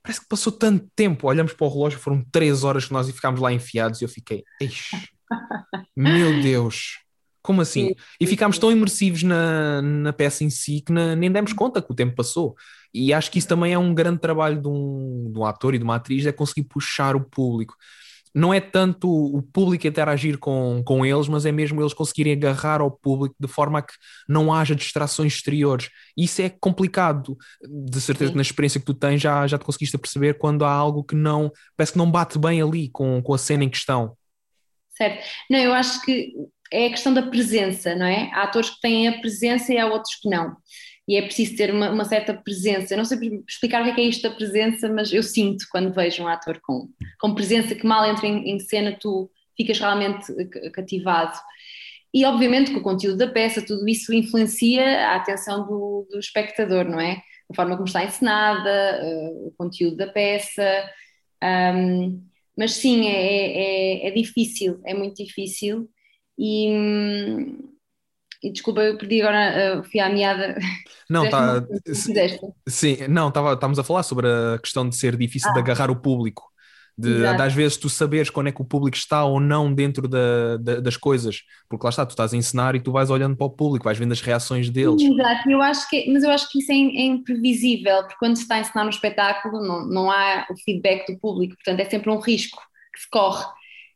parece 0.03 0.23
que 0.23 0.27
passou 0.27 0.51
tanto 0.51 0.89
tempo. 0.97 1.29
Olhamos 1.29 1.53
para 1.53 1.67
o 1.67 1.71
relógio, 1.71 1.99
foram 1.99 2.25
três 2.33 2.65
horas 2.65 2.87
que 2.87 2.93
nós 2.95 3.11
ficámos 3.11 3.39
lá 3.39 3.53
enfiados 3.53 4.01
e 4.01 4.05
eu 4.07 4.09
fiquei, 4.09 4.43
meu 5.95 6.41
Deus, 6.41 7.01
como 7.43 7.61
assim? 7.61 7.95
E 8.19 8.27
ficámos 8.27 8.59
tão 8.59 8.73
imersivos 8.73 9.23
na, 9.23 9.83
na 9.83 10.13
peça 10.15 10.43
em 10.43 10.49
si 10.49 10.81
que 10.81 10.91
na, 10.91 11.15
nem 11.15 11.31
demos 11.31 11.53
conta 11.53 11.83
que 11.83 11.93
o 11.93 11.95
tempo 11.95 12.17
passou. 12.17 12.55
E 12.95 13.13
acho 13.13 13.31
que 13.31 13.39
isso 13.39 13.49
também 13.49 13.75
é 13.75 13.79
um 13.79 13.93
grande 13.93 14.21
trabalho 14.21 14.59
de 14.59 14.69
um, 14.69 15.31
de 15.31 15.39
um 15.39 15.45
ator 15.45 15.75
e 15.75 15.79
de 15.79 15.85
uma 15.85 15.97
atriz, 15.97 16.25
é 16.25 16.33
conseguir 16.33 16.65
puxar 16.65 17.15
o 17.15 17.21
público 17.21 17.77
não 18.35 18.53
é 18.53 18.61
tanto 18.61 19.09
o 19.09 19.43
público 19.43 19.87
interagir 19.87 20.39
com, 20.39 20.83
com 20.85 21.05
eles, 21.05 21.29
mas 21.29 21.45
é 21.45 21.53
mesmo 21.53 21.81
eles 21.81 21.93
conseguirem 21.93 22.33
agarrar 22.33 22.81
ao 22.81 22.91
público 22.91 23.35
de 23.39 23.49
forma 23.49 23.79
a 23.79 23.83
que 23.83 23.93
não 24.29 24.53
haja 24.53 24.75
distrações 24.75 25.35
exteriores. 25.35 25.91
Isso 26.17 26.41
é 26.43 26.49
complicado, 26.49 27.37
de 27.63 28.01
certeza 28.01 28.31
que 28.31 28.37
na 28.37 28.43
experiência 28.43 28.81
que 28.81 28.87
tu 28.87 28.95
tens 28.95 29.21
já, 29.21 29.47
já 29.47 29.59
te 29.59 29.65
conseguiste 29.65 29.99
perceber 29.99 30.39
quando 30.39 30.65
há 30.65 30.73
algo 30.73 31.05
que 31.05 31.15
não, 31.15 31.51
parece 31.77 31.93
que 31.93 31.99
não 31.99 32.11
bate 32.11 32.39
bem 32.39 32.63
ali 32.63 32.89
com, 32.91 33.23
com 33.23 33.35
a 33.35 33.39
cena 33.39 33.65
em 33.65 33.69
questão. 33.69 34.17
Certo. 34.97 35.25
Não, 35.51 35.59
eu 35.59 35.73
acho 35.73 36.03
que 36.03 36.33
é 36.73 36.87
a 36.87 36.91
questão 36.91 37.13
da 37.13 37.23
presença, 37.23 37.95
não 37.95 38.07
é? 38.07 38.31
Há 38.33 38.45
atores 38.45 38.71
que 38.71 38.81
têm 38.81 39.09
a 39.09 39.21
presença 39.21 39.73
e 39.73 39.79
há 39.79 39.87
outros 39.87 40.15
que 40.17 40.29
não 40.29 40.57
e 41.09 41.17
é 41.17 41.23
preciso 41.23 41.57
ter 41.57 41.73
uma, 41.73 41.91
uma, 41.91 42.05
certa 42.05 42.33
presença. 42.33 42.95
Eu 42.95 42.99
não 42.99 43.05
sei 43.05 43.43
explicar 43.49 43.83
o 43.83 43.85
que 43.85 43.91
é, 43.91 43.95
que 43.95 44.01
é 44.01 44.05
isto 44.05 44.23
da 44.23 44.35
presença, 44.35 44.89
mas 44.89 45.13
eu 45.13 45.23
sinto 45.23 45.67
quando 45.71 45.93
vejo 45.93 46.23
um 46.23 46.29
ator 46.29 46.61
com, 46.63 46.89
com 47.21 47.35
presença 47.35 47.75
que 47.75 47.87
mal 47.87 48.05
entra 48.05 48.27
em, 48.27 48.51
em 48.51 48.59
cena, 48.61 48.97
tu 48.99 49.31
ficas 49.57 49.79
realmente 49.79 50.33
cativado. 50.73 51.37
E 52.15 52.25
obviamente 52.25 52.71
que 52.71 52.79
o 52.79 52.83
conteúdo 52.83 53.17
da 53.17 53.27
peça, 53.27 53.65
tudo 53.65 53.89
isso 53.89 54.13
influencia 54.13 55.09
a 55.09 55.17
atenção 55.17 55.67
do, 55.67 56.07
do 56.11 56.19
espectador, 56.19 56.85
não 56.85 57.01
é? 57.01 57.23
A 57.51 57.55
forma 57.55 57.75
como 57.75 57.87
está 57.87 58.05
encenada, 58.05 59.01
uh, 59.03 59.49
o 59.49 59.53
conteúdo 59.57 59.97
da 59.97 60.07
peça. 60.07 60.91
Um, 61.43 62.23
mas 62.57 62.73
sim, 62.73 63.09
é, 63.09 64.05
é, 64.05 64.09
é, 64.09 64.11
difícil, 64.11 64.81
é 64.85 64.93
muito 64.93 65.25
difícil. 65.25 65.89
E, 66.39 66.69
hum, 66.71 67.72
e 68.43 68.51
desculpa, 68.51 68.81
eu 68.83 68.99
perdi 68.99 69.23
agora, 69.23 69.79
uh, 69.79 69.85
fui 69.85 70.01
à 70.01 70.09
meada. 70.09 70.59
Não, 71.09 71.29
tá, 71.29 71.63
sim, 72.67 72.97
não, 73.09 73.29
estávamos 73.29 73.79
a 73.79 73.85
falar 73.85 74.03
sobre 74.03 74.27
a 74.27 74.59
questão 74.59 74.89
de 74.89 74.97
ser 74.97 75.17
difícil 75.17 75.51
ah. 75.51 75.53
de 75.53 75.61
agarrar 75.61 75.91
o 75.91 75.97
público. 75.97 76.51
De, 76.97 77.21
de, 77.21 77.27
às 77.27 77.55
vezes 77.55 77.79
tu 77.79 77.89
saberes 77.89 78.29
quando 78.29 78.49
é 78.49 78.53
que 78.53 78.61
o 78.61 78.67
público 78.67 78.97
está 78.97 79.25
ou 79.25 79.41
não 79.41 79.73
dentro 79.73 80.07
da, 80.07 80.59
da, 80.59 80.81
das 80.81 80.97
coisas, 80.97 81.43
porque 81.69 81.87
lá 81.87 81.91
está, 81.91 82.05
tu 82.05 82.11
estás 82.11 82.35
a 82.35 82.37
ensinar 82.37 82.75
e 82.75 82.81
tu 82.81 82.93
vais 82.93 83.09
olhando 83.09 83.35
para 83.35 83.47
o 83.47 83.51
público, 83.51 83.85
vais 83.85 83.97
vendo 83.97 84.13
as 84.13 84.21
reações 84.21 84.69
deles. 84.69 85.03
Exato, 85.03 85.51
eu 85.51 85.63
acho 85.63 85.89
que, 85.89 86.13
mas 86.13 86.23
eu 86.23 86.31
acho 86.31 86.51
que 86.51 86.59
isso 86.59 86.71
é, 86.71 86.75
é 86.75 87.07
imprevisível, 87.07 88.03
porque 88.03 88.19
quando 88.19 88.37
se 88.37 88.43
está 88.43 88.57
a 88.57 88.61
ensinar 88.61 88.85
um 88.85 88.91
espetáculo 88.91 89.67
não, 89.67 89.87
não 89.87 90.11
há 90.11 90.47
o 90.51 90.57
feedback 90.65 91.11
do 91.11 91.19
público, 91.19 91.55
portanto 91.55 91.81
é 91.81 91.89
sempre 91.89 92.11
um 92.11 92.21
risco 92.21 92.61
que 92.95 93.01
se 93.01 93.09
corre 93.09 93.47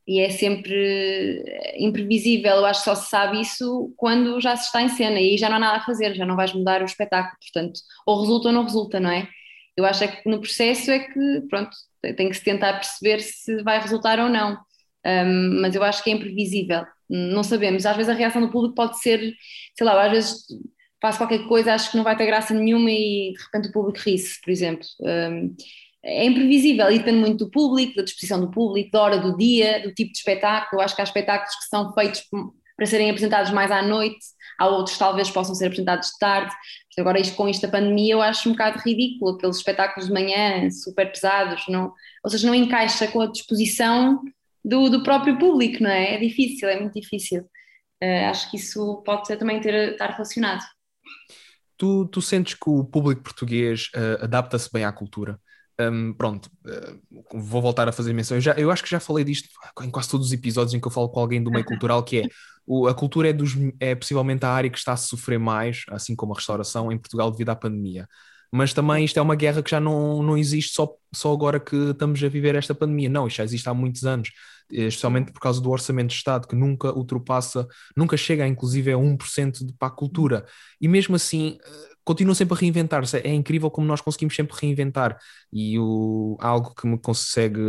e 0.06 0.20
é 0.20 0.30
sempre 0.30 1.42
imprevisível. 1.78 2.56
Eu 2.56 2.66
acho 2.66 2.80
que 2.80 2.84
só 2.84 2.94
se 2.94 3.10
sabe 3.10 3.40
isso 3.40 3.92
quando 3.96 4.40
já 4.40 4.56
se 4.56 4.66
está 4.66 4.82
em 4.82 4.88
cena 4.88 5.20
e 5.20 5.36
já 5.36 5.48
não 5.48 5.56
há 5.56 5.60
nada 5.60 5.78
a 5.78 5.84
fazer, 5.84 6.14
já 6.14 6.24
não 6.24 6.36
vais 6.36 6.52
mudar 6.52 6.82
o 6.82 6.84
espetáculo. 6.84 7.36
Portanto, 7.40 7.80
ou 8.06 8.20
resulta 8.20 8.48
ou 8.48 8.54
não 8.54 8.64
resulta, 8.64 9.00
não 9.00 9.10
é? 9.10 9.28
Eu 9.76 9.84
acho 9.84 10.04
é 10.04 10.08
que 10.08 10.28
no 10.28 10.40
processo 10.40 10.90
é 10.90 11.00
que, 11.00 11.42
pronto, 11.50 11.70
tem 12.16 12.28
que 12.28 12.34
se 12.34 12.44
tentar 12.44 12.74
perceber 12.74 13.20
se 13.20 13.62
vai 13.62 13.80
resultar 13.80 14.18
ou 14.20 14.28
não. 14.28 14.58
Um, 15.04 15.60
mas 15.60 15.74
eu 15.74 15.82
acho 15.82 16.02
que 16.02 16.10
é 16.10 16.14
imprevisível. 16.14 16.84
Não 17.08 17.42
sabemos. 17.42 17.84
Às 17.86 17.96
vezes 17.96 18.10
a 18.10 18.14
reação 18.14 18.40
do 18.40 18.50
público 18.50 18.74
pode 18.74 18.98
ser, 19.00 19.34
sei 19.76 19.86
lá, 19.86 20.04
às 20.04 20.12
vezes 20.12 20.44
faço 21.00 21.18
qualquer 21.18 21.46
coisa, 21.46 21.74
acho 21.74 21.90
que 21.90 21.96
não 21.96 22.04
vai 22.04 22.16
ter 22.16 22.26
graça 22.26 22.54
nenhuma 22.54 22.90
e 22.90 23.32
de 23.36 23.42
repente 23.44 23.68
o 23.68 23.72
público 23.72 23.98
ri-se, 24.00 24.40
por 24.40 24.50
exemplo. 24.50 24.86
Um, 25.00 25.54
é 26.06 26.24
imprevisível 26.24 26.88
e 26.90 26.98
depende 26.98 27.18
muito 27.18 27.44
do 27.44 27.50
público, 27.50 27.96
da 27.96 28.04
disposição 28.04 28.40
do 28.40 28.50
público, 28.50 28.92
da 28.92 29.02
hora 29.02 29.18
do 29.18 29.36
dia, 29.36 29.82
do 29.82 29.92
tipo 29.92 30.12
de 30.12 30.18
espetáculo. 30.18 30.80
Eu 30.80 30.84
acho 30.84 30.94
que 30.94 31.00
há 31.00 31.04
espetáculos 31.04 31.54
que 31.56 31.68
são 31.68 31.92
feitos 31.92 32.22
para 32.76 32.86
serem 32.86 33.10
apresentados 33.10 33.50
mais 33.50 33.70
à 33.72 33.82
noite, 33.82 34.18
há 34.58 34.66
outros 34.68 34.96
talvez 34.98 35.30
possam 35.30 35.54
ser 35.54 35.66
apresentados 35.66 36.10
de 36.10 36.18
tarde. 36.18 36.54
Agora, 36.98 37.18
isto, 37.18 37.34
com 37.34 37.48
esta 37.48 37.66
pandemia, 37.68 38.14
eu 38.14 38.22
acho 38.22 38.48
um 38.48 38.52
bocado 38.52 38.78
ridículo, 38.78 39.32
aqueles 39.32 39.56
espetáculos 39.56 40.08
de 40.08 40.14
manhã 40.14 40.70
super 40.70 41.10
pesados, 41.10 41.64
não, 41.68 41.92
ou 42.22 42.30
seja, 42.30 42.46
não 42.46 42.54
encaixa 42.54 43.08
com 43.08 43.20
a 43.20 43.26
disposição 43.26 44.22
do, 44.64 44.88
do 44.88 45.02
próprio 45.02 45.38
público, 45.38 45.82
não 45.82 45.90
é? 45.90 46.14
É 46.14 46.18
difícil, 46.18 46.68
é 46.68 46.80
muito 46.80 46.98
difícil. 46.98 47.42
Uh, 48.02 48.30
acho 48.30 48.50
que 48.50 48.56
isso 48.56 49.02
pode 49.04 49.26
ser, 49.26 49.36
também 49.36 49.60
ter, 49.60 49.92
estar 49.92 50.10
relacionado. 50.10 50.64
Tu, 51.76 52.06
tu 52.06 52.22
sentes 52.22 52.54
que 52.54 52.68
o 52.68 52.84
público 52.84 53.22
português 53.22 53.90
uh, 53.94 54.24
adapta-se 54.24 54.70
bem 54.72 54.84
à 54.84 54.92
cultura? 54.92 55.38
Um, 55.78 56.14
pronto, 56.14 56.50
uh, 56.66 57.38
vou 57.38 57.60
voltar 57.60 57.86
a 57.88 57.92
fazer 57.92 58.12
menção. 58.12 58.36
Eu, 58.36 58.40
já, 58.40 58.52
eu 58.54 58.70
acho 58.70 58.82
que 58.82 58.90
já 58.90 58.98
falei 58.98 59.24
disto 59.24 59.48
em 59.82 59.90
quase 59.90 60.08
todos 60.08 60.28
os 60.28 60.32
episódios 60.32 60.72
em 60.72 60.80
que 60.80 60.86
eu 60.86 60.90
falo 60.90 61.08
com 61.08 61.20
alguém 61.20 61.42
do 61.42 61.50
meio 61.50 61.64
cultural, 61.64 62.02
que 62.02 62.20
é 62.20 62.28
o, 62.66 62.86
a 62.86 62.94
cultura 62.94 63.28
é, 63.28 63.32
dos, 63.32 63.52
é 63.78 63.94
possivelmente 63.94 64.44
a 64.44 64.50
área 64.50 64.70
que 64.70 64.78
está 64.78 64.94
a 64.94 64.96
sofrer 64.96 65.38
mais, 65.38 65.84
assim 65.88 66.16
como 66.16 66.32
a 66.32 66.36
restauração, 66.36 66.90
em 66.90 66.98
Portugal 66.98 67.30
devido 67.30 67.50
à 67.50 67.56
pandemia. 67.56 68.08
Mas 68.50 68.72
também 68.72 69.04
isto 69.04 69.18
é 69.18 69.22
uma 69.22 69.34
guerra 69.34 69.62
que 69.62 69.70
já 69.70 69.80
não, 69.80 70.22
não 70.22 70.38
existe 70.38 70.72
só, 70.72 70.88
só 71.14 71.32
agora 71.32 71.60
que 71.60 71.76
estamos 71.76 72.22
a 72.22 72.28
viver 72.28 72.54
esta 72.54 72.74
pandemia. 72.74 73.08
Não, 73.08 73.26
isto 73.26 73.36
já 73.36 73.44
existe 73.44 73.68
há 73.68 73.74
muitos 73.74 74.04
anos, 74.04 74.30
especialmente 74.70 75.32
por 75.32 75.40
causa 75.40 75.60
do 75.60 75.70
orçamento 75.70 76.08
de 76.08 76.14
Estado, 76.14 76.48
que 76.48 76.56
nunca 76.56 76.92
ultrapassa, 76.92 77.66
nunca 77.94 78.16
chega 78.16 78.46
inclusive 78.46 78.92
a 78.92 78.96
1% 78.96 79.66
de, 79.66 79.72
para 79.74 79.88
a 79.88 79.90
cultura. 79.90 80.46
E 80.80 80.88
mesmo 80.88 81.16
assim 81.16 81.58
continua 82.06 82.36
sempre 82.36 82.54
a 82.54 82.60
reinventar-se. 82.60 83.16
É 83.18 83.34
incrível 83.34 83.68
como 83.68 83.84
nós 83.84 84.00
conseguimos 84.00 84.36
sempre 84.36 84.56
reinventar. 84.56 85.18
E 85.52 85.76
o, 85.76 86.36
algo 86.40 86.72
que 86.72 86.86
me 86.86 86.96
consegue 86.96 87.60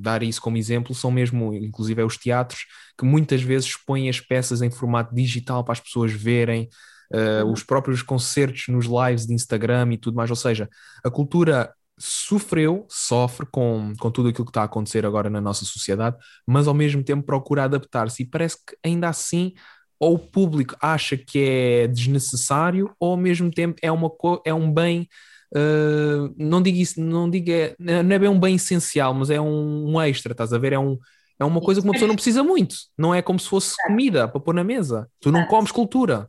dar 0.00 0.22
isso 0.22 0.40
como 0.40 0.56
exemplo 0.56 0.94
são 0.94 1.10
mesmo, 1.10 1.52
inclusive, 1.52 2.00
é 2.00 2.04
os 2.04 2.16
teatros, 2.16 2.64
que 2.98 3.04
muitas 3.04 3.42
vezes 3.42 3.68
expõem 3.68 4.08
as 4.08 4.20
peças 4.20 4.62
em 4.62 4.70
formato 4.70 5.14
digital 5.14 5.62
para 5.62 5.74
as 5.74 5.80
pessoas 5.80 6.10
verem. 6.10 6.68
Uh, 7.12 7.44
os 7.52 7.62
próprios 7.62 8.02
concertos 8.02 8.64
nos 8.68 8.86
lives 8.86 9.26
de 9.26 9.34
Instagram 9.34 9.92
e 9.92 9.98
tudo 9.98 10.16
mais, 10.16 10.30
ou 10.30 10.36
seja, 10.36 10.68
a 11.04 11.10
cultura 11.10 11.70
sofreu, 11.98 12.86
sofre 12.88 13.46
com, 13.46 13.92
com 14.00 14.10
tudo 14.10 14.30
aquilo 14.30 14.46
que 14.46 14.50
está 14.50 14.62
a 14.62 14.64
acontecer 14.64 15.04
agora 15.06 15.30
na 15.30 15.40
nossa 15.40 15.64
sociedade, 15.64 16.16
mas 16.46 16.66
ao 16.66 16.74
mesmo 16.74 17.04
tempo 17.04 17.22
procura 17.22 17.64
adaptar-se 17.64 18.22
e 18.22 18.26
parece 18.26 18.56
que 18.56 18.76
ainda 18.82 19.08
assim 19.08 19.52
ou 19.98 20.14
o 20.14 20.18
público 20.18 20.76
acha 20.80 21.16
que 21.16 21.38
é 21.38 21.86
desnecessário, 21.86 22.90
ou 22.98 23.12
ao 23.12 23.16
mesmo 23.16 23.50
tempo 23.50 23.76
é, 23.82 23.90
uma, 23.90 24.10
é 24.44 24.52
um 24.52 24.72
bem. 24.72 25.08
Uh, 25.54 26.34
não 26.36 26.60
digo 26.60 26.78
isso, 26.78 27.00
não 27.00 27.30
digo 27.30 27.50
é, 27.50 27.76
não 27.78 28.14
é 28.14 28.18
bem 28.18 28.28
um 28.28 28.40
bem 28.40 28.56
essencial, 28.56 29.14
mas 29.14 29.30
é 29.30 29.40
um, 29.40 29.94
um, 29.94 30.00
extra, 30.00 30.32
estás 30.32 30.52
a 30.52 30.58
ver? 30.58 30.72
É, 30.72 30.78
um, 30.78 30.98
é 31.38 31.44
uma 31.44 31.60
coisa 31.60 31.80
que 31.80 31.86
uma 31.86 31.92
pessoa 31.92 32.08
não 32.08 32.16
precisa 32.16 32.42
muito, 32.42 32.74
não 32.98 33.14
é 33.14 33.22
como 33.22 33.38
se 33.38 33.48
fosse 33.48 33.76
comida 33.86 34.26
para 34.26 34.40
pôr 34.40 34.54
na 34.54 34.64
mesa. 34.64 35.08
Tu 35.20 35.30
não 35.30 35.46
comes 35.46 35.70
cultura. 35.70 36.28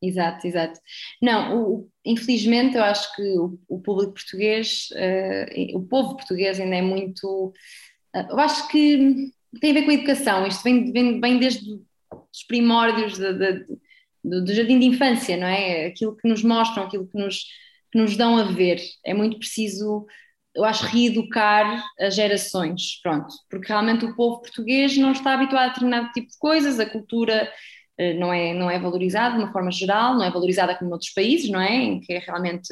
Exato, 0.00 0.46
exato. 0.46 0.78
Não, 1.20 1.62
o, 1.62 1.88
infelizmente 2.04 2.76
eu 2.76 2.84
acho 2.84 3.14
que 3.16 3.22
o, 3.38 3.58
o 3.68 3.80
público 3.80 4.12
português, 4.12 4.88
uh, 4.92 5.76
o 5.76 5.82
povo 5.82 6.16
português 6.16 6.60
ainda 6.60 6.76
é 6.76 6.82
muito. 6.82 7.52
Uh, 8.14 8.26
eu 8.30 8.38
acho 8.38 8.68
que 8.68 9.32
tem 9.60 9.70
a 9.70 9.74
ver 9.74 9.84
com 9.84 9.90
a 9.90 9.94
educação, 9.94 10.46
isto 10.46 10.62
vem, 10.62 10.92
vem, 10.92 11.20
vem 11.20 11.38
desde 11.38 11.80
os 12.32 12.44
primórdios 12.46 13.18
de, 13.18 13.32
de, 13.32 13.66
do, 14.24 14.44
do, 14.44 14.54
jardim 14.54 14.78
de 14.78 14.86
infância, 14.86 15.36
não 15.36 15.46
é? 15.46 15.86
Aquilo 15.86 16.16
que 16.16 16.28
nos 16.28 16.42
mostram, 16.42 16.84
aquilo 16.84 17.06
que 17.06 17.18
nos, 17.18 17.44
que 17.92 17.98
nos 17.98 18.16
dão 18.16 18.36
a 18.36 18.44
ver. 18.44 18.80
É 19.04 19.14
muito 19.14 19.38
preciso, 19.38 20.06
eu 20.54 20.64
acho, 20.64 20.84
reeducar 20.86 21.84
as 22.00 22.14
gerações, 22.14 23.00
pronto, 23.02 23.34
porque 23.50 23.68
realmente 23.68 24.04
o 24.04 24.14
povo 24.16 24.40
português 24.40 24.96
não 24.96 25.12
está 25.12 25.34
habituado 25.34 25.64
a 25.64 25.68
determinado 25.68 26.12
tipo 26.12 26.28
de 26.28 26.38
coisas, 26.38 26.80
a 26.80 26.86
cultura 26.88 27.50
eh, 27.98 28.14
não 28.14 28.32
é, 28.32 28.52
não 28.54 28.70
é 28.70 28.78
valorizada 28.78 29.36
de 29.36 29.42
uma 29.42 29.52
forma 29.52 29.70
geral, 29.70 30.14
não 30.14 30.24
é 30.24 30.30
valorizada 30.30 30.74
como 30.74 30.90
noutros 30.90 31.12
países, 31.12 31.50
não 31.50 31.60
é? 31.60 31.74
Em 31.74 32.00
que 32.00 32.12
é 32.12 32.18
realmente 32.18 32.68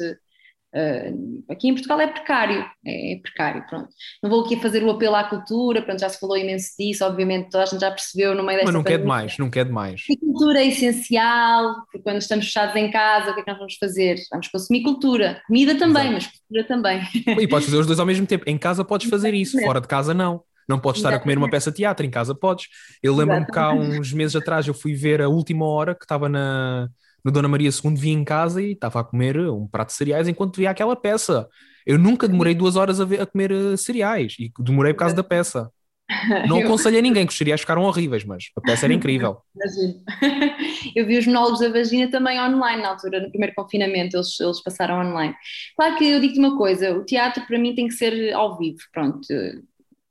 Uh, 0.75 1.41
aqui 1.49 1.69
em 1.69 1.73
Portugal 1.73 2.01
é 2.01 2.07
precário, 2.07 2.65
é, 2.85 3.13
é, 3.13 3.19
precário, 3.19 3.65
pronto. 3.69 3.87
Não 4.21 4.29
vou 4.29 4.43
aqui 4.43 4.57
fazer 4.57 4.83
o 4.83 4.91
apelo 4.91 5.15
à 5.15 5.23
cultura, 5.23 5.81
pronto, 5.81 6.01
já 6.01 6.09
se 6.09 6.19
falou 6.19 6.35
imenso 6.35 6.71
disso, 6.77 7.05
obviamente 7.05 7.49
toda 7.49 7.63
a 7.63 7.65
gente 7.65 7.79
já 7.79 7.89
percebeu 7.89 8.35
no 8.35 8.43
meio 8.43 8.57
desta 8.57 8.65
Mas 8.65 8.75
não 8.75 8.83
quer 8.83 8.97
demais, 8.97 9.37
não 9.37 9.49
quer 9.49 9.63
demais. 9.63 10.03
E 10.09 10.17
cultura 10.17 10.59
é 10.59 10.67
essencial, 10.67 11.75
porque 11.85 11.99
quando 11.99 12.17
estamos 12.17 12.45
fechados 12.45 12.75
em 12.75 12.91
casa, 12.91 13.31
o 13.31 13.33
que 13.33 13.39
é 13.39 13.43
que 13.43 13.49
nós 13.49 13.57
vamos 13.57 13.77
fazer? 13.79 14.17
Vamos 14.29 14.49
consumir 14.49 14.83
cultura, 14.83 15.41
comida 15.47 15.77
também, 15.77 16.09
Exato. 16.09 16.13
mas 16.13 16.27
cultura 16.27 16.63
também. 16.67 17.01
E 17.45 17.47
podes 17.47 17.67
fazer 17.67 17.79
os 17.79 17.87
dois 17.87 17.99
ao 17.99 18.05
mesmo 18.05 18.27
tempo, 18.27 18.43
em 18.45 18.57
casa 18.57 18.83
podes 18.83 19.09
fazer 19.09 19.33
isso, 19.33 19.57
fora 19.61 19.79
de 19.79 19.87
casa 19.87 20.13
não. 20.13 20.43
Não 20.67 20.79
podes 20.79 20.99
estar 20.99 21.13
a 21.13 21.19
comer 21.19 21.37
uma 21.37 21.49
peça 21.49 21.69
de 21.69 21.77
teatro, 21.77 22.05
em 22.05 22.09
casa 22.09 22.33
podes. 22.33 22.67
Eu 23.01 23.15
lembro-me 23.15 23.45
que 23.45 23.59
há 23.59 23.71
uns 23.71 24.11
meses 24.11 24.35
atrás 24.35 24.67
eu 24.67 24.73
fui 24.73 24.95
ver 24.95 25.21
a 25.21 25.29
última 25.29 25.65
hora 25.65 25.93
que 25.93 26.03
estava 26.03 26.27
na, 26.27 26.89
no 27.25 27.31
Dona 27.31 27.47
Maria 27.47 27.71
II 27.71 27.95
vi 27.95 28.11
em 28.11 28.23
casa 28.23 28.61
e 28.61 28.73
estava 28.73 28.99
a 28.99 29.03
comer 29.03 29.35
um 29.49 29.67
prato 29.67 29.87
de 29.87 29.95
cereais 29.95 30.27
enquanto 30.27 30.57
via 30.57 30.69
aquela 30.69 30.95
peça. 30.95 31.49
Eu 31.83 31.97
nunca 31.97 32.27
demorei 32.27 32.53
duas 32.53 32.75
horas 32.75 33.01
a, 33.01 33.05
ver, 33.05 33.19
a 33.19 33.25
comer 33.25 33.51
eh, 33.51 33.75
cereais 33.77 34.35
e 34.39 34.51
demorei 34.59 34.93
por 34.93 34.99
causa 34.99 35.15
da 35.15 35.23
peça. 35.23 35.71
Não 36.47 36.59
aconselho 36.59 36.99
a 36.99 37.01
ninguém, 37.01 37.25
que 37.25 37.31
os 37.31 37.37
cereais 37.37 37.61
ficaram 37.61 37.81
horríveis, 37.81 38.23
mas 38.23 38.51
a 38.55 38.61
peça 38.61 38.85
era 38.85 38.93
incrível. 38.93 39.39
eu 40.95 41.03
vi 41.07 41.17
os 41.17 41.25
monólogos 41.25 41.61
da 41.61 41.69
vagina 41.69 42.11
também 42.11 42.39
online 42.39 42.83
na 42.83 42.89
altura, 42.89 43.19
no 43.19 43.29
primeiro 43.31 43.55
confinamento, 43.55 44.15
eles, 44.15 44.39
eles 44.39 44.61
passaram 44.61 44.99
online. 44.99 45.35
Claro 45.75 45.97
que 45.97 46.07
eu 46.07 46.19
digo-te 46.19 46.39
uma 46.39 46.55
coisa: 46.55 46.95
o 46.95 47.03
teatro 47.03 47.43
para 47.47 47.57
mim 47.57 47.73
tem 47.73 47.87
que 47.87 47.95
ser 47.95 48.33
ao 48.33 48.55
vivo, 48.55 48.77
pronto. 48.93 49.25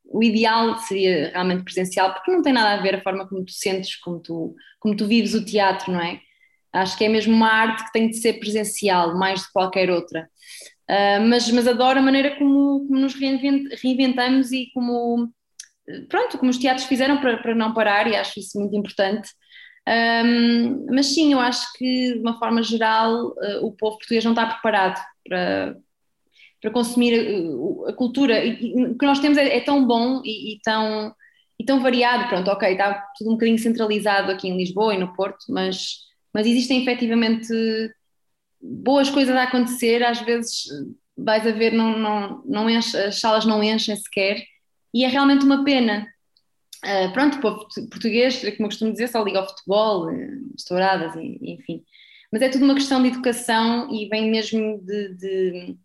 O 0.05 0.23
ideal 0.23 0.79
seria 0.79 1.31
realmente 1.31 1.63
presencial, 1.63 2.13
porque 2.13 2.33
não 2.33 2.43
tem 2.43 2.53
nada 2.53 2.79
a 2.79 2.83
ver 2.83 2.97
a 2.97 3.03
forma 3.03 3.29
como 3.29 3.45
tu 3.45 3.53
sentes, 3.53 3.97
como 3.97 4.19
tu, 4.19 4.55
como 4.81 4.97
tu 4.97 5.07
vives 5.07 5.35
o 5.35 5.45
teatro, 5.45 5.93
não 5.93 6.01
é? 6.01 6.21
Acho 6.75 6.99
que 6.99 7.05
é 7.05 7.09
mesmo 7.09 7.33
uma 7.33 7.49
arte 7.49 7.85
que 7.85 7.93
tem 7.93 8.11
de 8.11 8.17
ser 8.17 8.35
presencial, 8.35 9.17
mais 9.17 9.43
de 9.43 9.53
qualquer 9.53 9.91
outra. 9.91 10.29
Uh, 10.91 11.23
mas, 11.29 11.51
mas 11.51 11.67
adoro 11.69 12.01
a 12.01 12.03
maneira 12.03 12.37
como, 12.37 12.87
como 12.87 13.01
nos 13.01 13.15
reinventamos 13.15 14.53
e 14.53 14.71
como, 14.75 15.31
pronto, 16.09 16.37
como 16.37 16.51
os 16.51 16.59
teatros 16.59 16.87
fizeram 16.87 17.19
para, 17.21 17.39
para 17.39 17.55
não 17.55 17.73
parar, 17.73 18.07
e 18.07 18.17
acho 18.17 18.41
isso 18.41 18.59
muito 18.59 18.77
importante. 18.77 19.31
Um, 19.87 20.87
mas 20.91 21.07
sim, 21.07 21.33
eu 21.33 21.41
acho 21.41 21.73
que 21.75 22.15
de 22.15 22.21
uma 22.21 22.39
forma 22.39 22.63
geral 22.63 23.29
uh, 23.29 23.67
o 23.67 23.73
povo 23.73 23.99
português 23.99 24.25
não 24.25 24.33
está 24.33 24.47
preparado 24.47 24.99
para, 25.29 25.77
para 26.61 26.71
consumir 26.71 27.15
a, 27.87 27.91
a 27.91 27.93
cultura. 27.93 28.43
O 28.89 28.97
que 28.97 29.07
nós 29.07 29.21
temos 29.21 29.37
é, 29.39 29.57
é 29.57 29.61
tão 29.61 29.87
bom 29.87 30.23
e, 30.25 30.55
e, 30.55 30.61
tão, 30.61 31.15
e 31.59 31.65
tão 31.65 31.81
variado. 31.81 32.29
Pronto, 32.29 32.51
ok, 32.51 32.73
está 32.73 33.07
tudo 33.19 33.31
um 33.31 33.35
bocadinho 33.35 33.59
centralizado 33.59 34.33
aqui 34.33 34.49
em 34.49 34.57
Lisboa 34.57 34.95
e 34.95 34.99
no 34.99 35.13
Porto, 35.15 35.45
mas 35.51 35.99
mas 36.35 36.47
existem 36.47 36.83
efetivamente 36.83 37.49
boas 38.61 39.09
coisas 39.09 39.37
a 39.37 39.45
acontecer, 39.45 40.03
às 40.03 40.21
vezes 40.21 40.65
vais 41.17 41.47
a 41.47 41.53
ver, 41.53 41.73
não, 41.73 41.97
não, 41.99 42.43
não 42.45 42.69
enche, 42.69 42.97
as 42.97 43.21
salas 43.21 43.45
não 43.45 43.63
enchem 43.63 43.95
sequer, 43.95 44.45
e 44.93 45.05
é 45.05 45.09
realmente 45.09 45.45
uma 45.45 45.65
pena. 45.65 46.07
Uh, 46.85 47.13
pronto, 47.13 47.41
povo 47.41 47.67
português, 47.91 48.41
como 48.41 48.65
eu 48.65 48.67
costumo 48.67 48.93
dizer, 48.93 49.09
só 49.09 49.23
liga 49.23 49.39
ao 49.39 49.49
futebol, 49.49 50.11
estouradas, 50.57 51.15
enfim. 51.17 51.83
Mas 52.31 52.43
é 52.43 52.49
tudo 52.49 52.65
uma 52.65 52.75
questão 52.75 53.01
de 53.01 53.09
educação 53.09 53.95
e 53.95 54.09
vem 54.09 54.31
mesmo 54.31 54.81
de, 54.83 55.15
de 55.15 55.77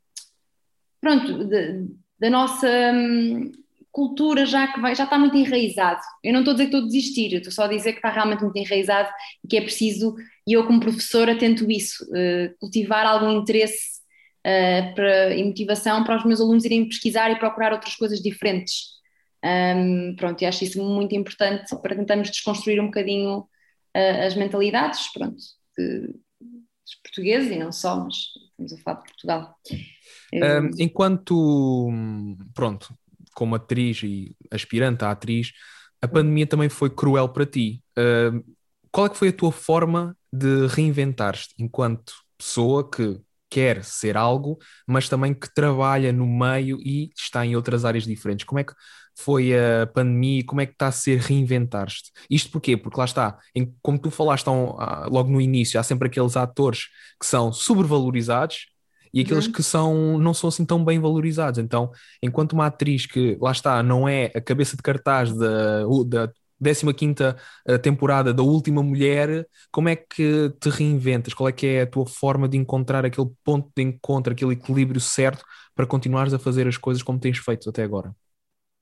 pronto, 0.99 1.45
de, 1.45 1.87
da 2.19 2.29
nossa 2.29 2.67
hum, 2.93 3.51
cultura 3.91 4.45
já 4.45 4.67
que 4.67 4.79
vai, 4.79 4.95
já 4.95 5.03
está 5.03 5.17
muito 5.17 5.37
enraizado. 5.37 6.01
Eu 6.23 6.33
não 6.33 6.39
estou 6.39 6.51
a 6.51 6.55
dizer 6.55 6.69
que 6.69 6.75
estou 6.75 6.81
a 6.81 6.91
desistir, 6.91 7.33
estou 7.33 7.51
só 7.51 7.63
a 7.63 7.67
dizer 7.67 7.91
que 7.93 7.99
está 7.99 8.09
realmente 8.09 8.43
muito 8.43 8.57
enraizado 8.57 9.09
e 9.43 9.47
que 9.47 9.57
é 9.57 9.61
preciso 9.61 10.15
e 10.49 10.53
eu 10.53 10.65
como 10.65 10.79
professora 10.79 11.37
tento 11.37 11.69
isso, 11.69 12.03
uh, 12.05 12.57
cultivar 12.59 13.05
algum 13.05 13.39
interesse 13.39 13.99
uh, 14.39 14.95
para, 14.95 15.35
e 15.35 15.43
motivação 15.43 16.03
para 16.03 16.17
os 16.17 16.25
meus 16.25 16.41
alunos 16.41 16.65
irem 16.65 16.89
pesquisar 16.89 17.29
e 17.29 17.37
procurar 17.37 17.71
outras 17.71 17.95
coisas 17.95 18.19
diferentes. 18.19 18.97
Um, 19.45 20.15
pronto, 20.15 20.41
e 20.41 20.47
acho 20.47 20.63
isso 20.63 20.83
muito 20.83 21.13
importante 21.13 21.69
para 21.83 21.95
tentarmos 21.95 22.31
desconstruir 22.31 22.81
um 22.81 22.87
bocadinho 22.87 23.41
uh, 23.41 24.25
as 24.25 24.35
mentalidades, 24.35 25.13
pronto, 25.13 25.37
de, 25.77 26.07
dos 26.07 26.95
portugueses 27.03 27.51
e 27.51 27.59
não 27.59 27.71
só, 27.71 28.03
mas 28.03 28.15
estamos 28.49 28.73
a 28.73 28.77
falar 28.77 28.97
de 29.01 29.03
Portugal. 29.03 29.55
Um, 30.33 30.71
enquanto, 30.79 31.89
pronto, 32.55 32.91
como 33.35 33.53
atriz 33.53 34.01
e 34.01 34.35
aspirante 34.49 35.05
à 35.05 35.11
atriz, 35.11 35.51
a 36.01 36.07
pandemia 36.07 36.47
também 36.47 36.69
foi 36.69 36.89
cruel 36.89 37.29
para 37.29 37.45
ti. 37.45 37.83
Uh, 37.95 38.43
qual 38.91 39.05
é 39.05 39.09
que 39.09 39.17
foi 39.17 39.27
a 39.27 39.33
tua 39.33 39.51
forma 39.51 40.17
de 40.31 40.67
reinventar-te 40.67 41.53
enquanto 41.57 42.13
pessoa 42.37 42.89
que 42.89 43.19
quer 43.49 43.83
ser 43.83 44.15
algo, 44.15 44.59
mas 44.87 45.09
também 45.09 45.33
que 45.33 45.51
trabalha 45.53 46.13
no 46.13 46.27
meio 46.27 46.77
e 46.81 47.09
está 47.17 47.45
em 47.45 47.55
outras 47.55 47.83
áreas 47.83 48.05
diferentes? 48.05 48.45
Como 48.45 48.59
é 48.59 48.63
que 48.63 48.73
foi 49.17 49.51
a 49.53 49.87
pandemia? 49.87 50.45
Como 50.45 50.61
é 50.61 50.65
que 50.65 50.73
está 50.73 50.87
a 50.87 50.91
ser 50.91 51.19
reinventar-te? 51.19 52.11
Isto 52.29 52.51
porquê? 52.51 52.77
Porque 52.77 52.97
lá 52.97 53.05
está, 53.05 53.37
em, 53.55 53.73
como 53.81 53.99
tu 53.99 54.11
falaste 54.11 54.47
logo 54.47 55.29
no 55.29 55.41
início, 55.41 55.79
há 55.79 55.83
sempre 55.83 56.07
aqueles 56.07 56.37
atores 56.37 56.87
que 57.19 57.25
são 57.25 57.51
sobrevalorizados 57.51 58.67
e 59.13 59.21
aqueles 59.21 59.47
uhum. 59.47 59.51
que 59.51 59.63
são, 59.63 60.17
não 60.19 60.33
são 60.33 60.49
assim 60.49 60.63
tão 60.63 60.83
bem 60.85 60.99
valorizados. 60.99 61.59
Então, 61.59 61.91
enquanto 62.21 62.53
uma 62.53 62.67
atriz 62.67 63.05
que, 63.05 63.37
lá 63.41 63.51
está, 63.51 63.81
não 63.81 64.07
é 64.07 64.31
a 64.35 64.41
cabeça 64.41 64.77
de 64.77 64.83
cartaz 64.83 65.35
da, 65.35 65.83
da 66.07 66.31
15 66.61 67.35
eh, 67.67 67.77
temporada 67.77 68.33
da 68.33 68.43
Última 68.43 68.83
Mulher, 68.83 69.47
como 69.71 69.89
é 69.89 69.95
que 69.95 70.49
te 70.59 70.69
reinventas? 70.69 71.33
Qual 71.33 71.47
é 71.49 71.51
que 71.51 71.65
é 71.67 71.81
a 71.81 71.87
tua 71.87 72.05
forma 72.05 72.47
de 72.47 72.57
encontrar 72.57 73.05
aquele 73.05 73.29
ponto 73.43 73.71
de 73.75 73.83
encontro, 73.83 74.33
aquele 74.33 74.53
equilíbrio 74.53 74.99
certo 74.99 75.43
para 75.75 75.85
continuares 75.85 76.33
a 76.33 76.39
fazer 76.39 76.67
as 76.67 76.77
coisas 76.77 77.03
como 77.03 77.19
tens 77.19 77.37
feito 77.37 77.69
até 77.69 77.83
agora? 77.83 78.13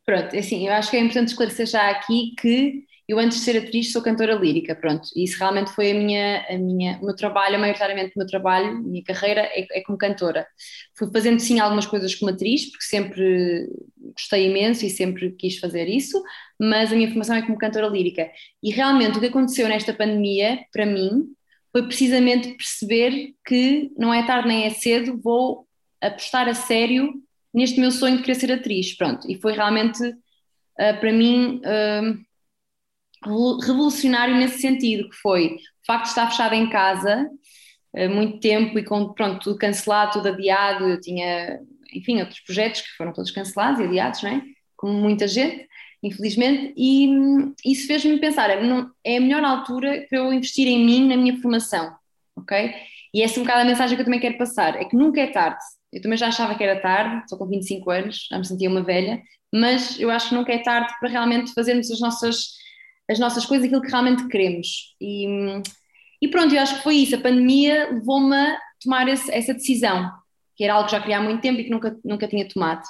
Pronto, 0.06 0.34
é 0.34 0.40
assim, 0.40 0.66
eu 0.66 0.74
acho 0.74 0.90
que 0.90 0.98
é 0.98 1.02
importante 1.02 1.30
esclarecer 1.30 1.66
já 1.66 1.90
aqui 1.92 2.34
que 2.40 2.86
eu 3.08 3.18
antes 3.20 3.38
de 3.38 3.46
ser 3.46 3.58
atriz 3.58 3.94
sou 3.94 4.02
cantora 4.02 4.36
lírica, 4.36 4.76
pronto, 4.76 5.08
e 5.16 5.24
isso 5.24 5.40
realmente 5.40 5.72
foi 5.72 5.92
a 5.92 5.94
minha, 5.94 6.46
a 6.50 6.58
minha, 6.58 7.00
o 7.02 7.06
meu 7.06 7.16
trabalho, 7.16 7.58
maioritariamente 7.58 8.12
o 8.14 8.20
meu 8.20 8.28
trabalho, 8.28 8.68
a 8.68 8.74
minha 8.74 9.02
carreira 9.02 9.42
é, 9.42 9.66
é, 9.72 9.82
como 9.82 9.98
cantora. 9.98 10.46
Fui 10.94 11.10
fazendo 11.10 11.40
sim 11.40 11.58
algumas 11.60 11.86
coisas 11.86 12.14
como 12.16 12.32
atriz, 12.32 12.70
porque 12.70 12.84
sempre 12.84 13.70
gostei 14.14 14.50
imenso 14.50 14.86
e 14.86 14.90
sempre 14.90 15.32
quis 15.32 15.58
fazer 15.58 15.88
isso, 15.88 16.22
mas 16.60 16.92
a 16.92 16.96
minha 16.98 17.08
formação 17.08 17.38
é 17.38 17.42
como 17.42 17.58
cantora 17.58 17.88
lírica. 17.88 18.30
E 18.62 18.72
realmente 18.72 19.18
o 19.18 19.22
que 19.22 19.28
aconteceu 19.28 19.70
nesta 19.70 19.94
pandemia, 19.94 20.66
para 20.74 20.86
mim, 20.86 21.28
foi 21.72 21.84
precisamente 21.84 22.56
perceber 22.56 23.36
que 23.46 23.90
não 23.98 24.14
é 24.14 24.26
tarde 24.26 24.50
nem 24.50 24.66
é 24.66 24.70
cedo, 24.72 25.18
vou 25.24 25.66
apostar 26.02 26.50
a 26.50 26.54
sério 26.54 27.14
neste 27.54 27.80
meu 27.80 27.90
sonho 27.90 28.18
de 28.18 28.24
querer 28.24 28.36
ser 28.36 28.52
atriz, 28.52 28.98
pronto, 28.98 29.32
e 29.32 29.36
foi 29.40 29.54
realmente, 29.54 30.04
uh, 30.04 31.00
para 31.00 31.14
mim... 31.14 31.62
Revolucionário 33.24 34.36
nesse 34.36 34.60
sentido, 34.60 35.10
que 35.10 35.16
foi 35.16 35.56
o 35.56 35.86
facto 35.86 36.04
de 36.04 36.10
estar 36.10 36.30
fechada 36.30 36.56
em 36.56 36.70
casa 36.70 37.30
uh, 37.96 38.10
muito 38.10 38.40
tempo 38.40 38.78
e 38.78 38.84
com 38.84 39.14
pronto, 39.14 39.44
tudo 39.44 39.58
cancelado, 39.58 40.14
tudo 40.14 40.30
adiado, 40.30 40.86
eu 40.88 41.00
tinha, 41.00 41.60
enfim, 41.94 42.20
outros 42.20 42.40
projetos 42.42 42.82
que 42.82 42.96
foram 42.98 43.14
todos 43.14 43.32
cancelados 43.32 43.80
e 43.80 43.84
adiados, 43.84 44.22
não 44.24 44.30
é? 44.32 44.42
Como 44.76 44.94
muita 44.94 45.28
gente, 45.28 45.68
infelizmente, 46.04 46.74
e 46.78 47.08
hum, 47.10 47.54
isso 47.66 47.88
fez-me 47.88 48.20
pensar, 48.20 48.50
é, 48.50 48.60
é 49.04 49.18
a 49.18 49.22
melhor 49.22 49.44
altura 49.44 50.06
para 50.10 50.20
eu 50.20 50.32
investir 50.32 50.68
em 50.68 50.86
mim, 50.86 51.08
na 51.08 51.18
minha 51.18 51.40
formação, 51.42 51.96
ok? 52.36 52.74
E 53.14 53.22
essa 53.22 53.40
é 53.40 53.42
um 53.42 53.44
bocado 53.44 53.62
a 53.62 53.66
mensagem 53.66 53.96
que 53.96 54.02
eu 54.02 54.06
também 54.06 54.20
quero 54.20 54.38
passar, 54.38 54.76
é 54.76 54.86
que 54.86 54.96
nunca 54.96 55.20
é 55.20 55.28
tarde. 55.28 55.64
Eu 55.92 56.02
também 56.02 56.18
já 56.18 56.28
achava 56.28 56.54
que 56.54 56.64
era 56.64 56.80
tarde, 56.80 57.28
só 57.30 57.38
com 57.38 57.48
25 57.48 57.90
anos, 57.90 58.28
já 58.30 58.38
me 58.38 58.46
sentia 58.46 58.70
uma 58.70 58.84
velha, 58.84 59.22
mas 59.54 60.00
eu 60.00 60.12
acho 60.12 60.30
que 60.30 60.36
nunca 60.36 60.52
é 60.54 60.60
tarde 60.60 60.94
para 61.00 61.10
realmente 61.10 61.54
fazermos 61.54 61.90
as 61.90 62.00
nossas 62.00 62.58
as 63.10 63.20
nossas 63.20 63.46
coisas, 63.46 63.66
aquilo 63.66 63.82
que 63.82 63.90
realmente 63.90 64.28
queremos. 64.28 64.96
E, 65.00 65.26
e 66.22 66.28
pronto, 66.28 66.54
eu 66.54 66.62
acho 66.62 66.78
que 66.78 66.84
foi 66.84 66.96
isso. 66.96 67.16
A 67.16 67.22
pandemia 67.22 67.92
levou-me 67.92 68.36
a 68.36 68.58
tomar 68.82 69.08
esse, 69.08 69.32
essa 69.32 69.54
decisão, 69.54 70.12
que 70.56 70.64
era 70.64 70.74
algo 70.74 70.86
que 70.86 70.92
já 70.92 71.00
queria 71.00 71.18
há 71.18 71.22
muito 71.22 71.42
tempo 71.42 71.60
e 71.60 71.64
que 71.64 71.70
nunca, 71.70 71.98
nunca 72.04 72.28
tinha 72.28 72.48
tomado. 72.48 72.84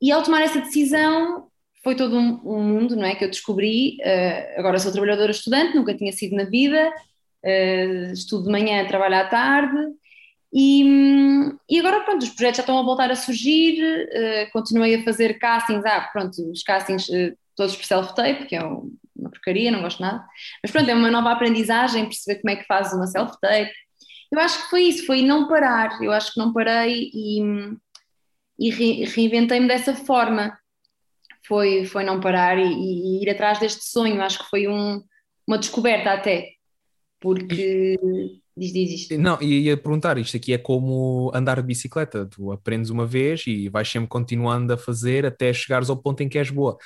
E 0.00 0.10
ao 0.10 0.22
tomar 0.22 0.42
essa 0.42 0.60
decisão, 0.60 1.48
foi 1.82 1.94
todo 1.94 2.16
um, 2.16 2.40
um 2.44 2.62
mundo 2.62 2.96
não 2.96 3.04
é, 3.04 3.14
que 3.14 3.24
eu 3.24 3.30
descobri. 3.30 3.98
Uh, 4.00 4.58
agora 4.60 4.78
sou 4.78 4.92
trabalhadora 4.92 5.30
estudante, 5.30 5.76
nunca 5.76 5.94
tinha 5.94 6.12
sido 6.12 6.34
na 6.36 6.44
vida, 6.44 6.90
uh, 7.44 8.12
estudo 8.12 8.44
de 8.44 8.50
manhã, 8.50 8.86
trabalho 8.86 9.16
à 9.16 9.24
tarde. 9.24 9.76
E, 10.52 10.82
e, 11.68 11.78
agora, 11.78 12.00
pronto, 12.00 12.22
os 12.22 12.30
projetos 12.30 12.56
já 12.56 12.62
estão 12.62 12.78
a 12.78 12.82
voltar 12.82 13.10
a 13.10 13.16
surgir. 13.16 13.82
Uh, 13.82 14.52
continuei 14.52 14.96
a 14.96 15.04
fazer 15.04 15.38
castings. 15.38 15.84
Ah, 15.84 16.08
pronto, 16.12 16.50
os 16.50 16.62
castings 16.62 17.06
todos 17.56 17.76
por 17.76 17.84
self-tape, 17.84 18.46
que 18.46 18.56
é 18.56 18.60
uma 19.20 19.30
porcaria, 19.30 19.70
não 19.70 19.82
gosto 19.82 20.00
nada. 20.00 20.24
Mas 20.62 20.72
pronto, 20.72 20.88
é 20.88 20.94
uma 20.94 21.10
nova 21.10 21.32
aprendizagem, 21.32 22.04
perceber 22.04 22.40
como 22.40 22.50
é 22.50 22.56
que 22.56 22.66
fazes 22.66 22.92
uma 22.92 23.06
self-tape. 23.06 23.72
Eu 24.32 24.38
acho 24.38 24.62
que 24.62 24.70
foi 24.70 24.82
isso, 24.84 25.06
foi 25.06 25.22
não 25.22 25.48
parar. 25.48 26.00
Eu 26.02 26.12
acho 26.12 26.32
que 26.32 26.38
não 26.38 26.52
parei 26.52 27.10
e, 27.12 27.42
e 28.58 29.04
reinventei-me 29.04 29.68
dessa 29.68 29.94
forma. 29.94 30.56
Foi, 31.46 31.84
foi 31.84 32.04
não 32.04 32.20
parar 32.20 32.58
e, 32.58 32.62
e, 32.62 33.22
ir 33.22 33.30
atrás 33.30 33.58
deste 33.58 33.84
sonho. 33.84 34.22
Acho 34.22 34.38
que 34.38 34.50
foi 34.50 34.68
um, 34.68 35.02
uma 35.46 35.58
descoberta 35.58 36.12
até. 36.12 36.50
Porque. 37.20 37.96
Diz, 38.56 38.72
diz 38.72 38.90
isto. 38.92 39.16
Não, 39.16 39.40
ia 39.40 39.76
perguntar, 39.76 40.18
isto 40.18 40.36
aqui 40.36 40.52
é 40.52 40.58
como 40.58 41.30
andar 41.34 41.56
de 41.56 41.66
bicicleta, 41.66 42.26
tu 42.26 42.52
aprendes 42.52 42.90
uma 42.90 43.06
vez 43.06 43.44
e 43.46 43.68
vais 43.70 43.88
sempre 43.88 44.08
continuando 44.08 44.72
a 44.72 44.76
fazer 44.76 45.24
até 45.24 45.50
chegares 45.52 45.88
ao 45.88 45.96
ponto 45.96 46.22
em 46.22 46.28
que 46.28 46.36
és 46.36 46.50
boa. 46.50 46.76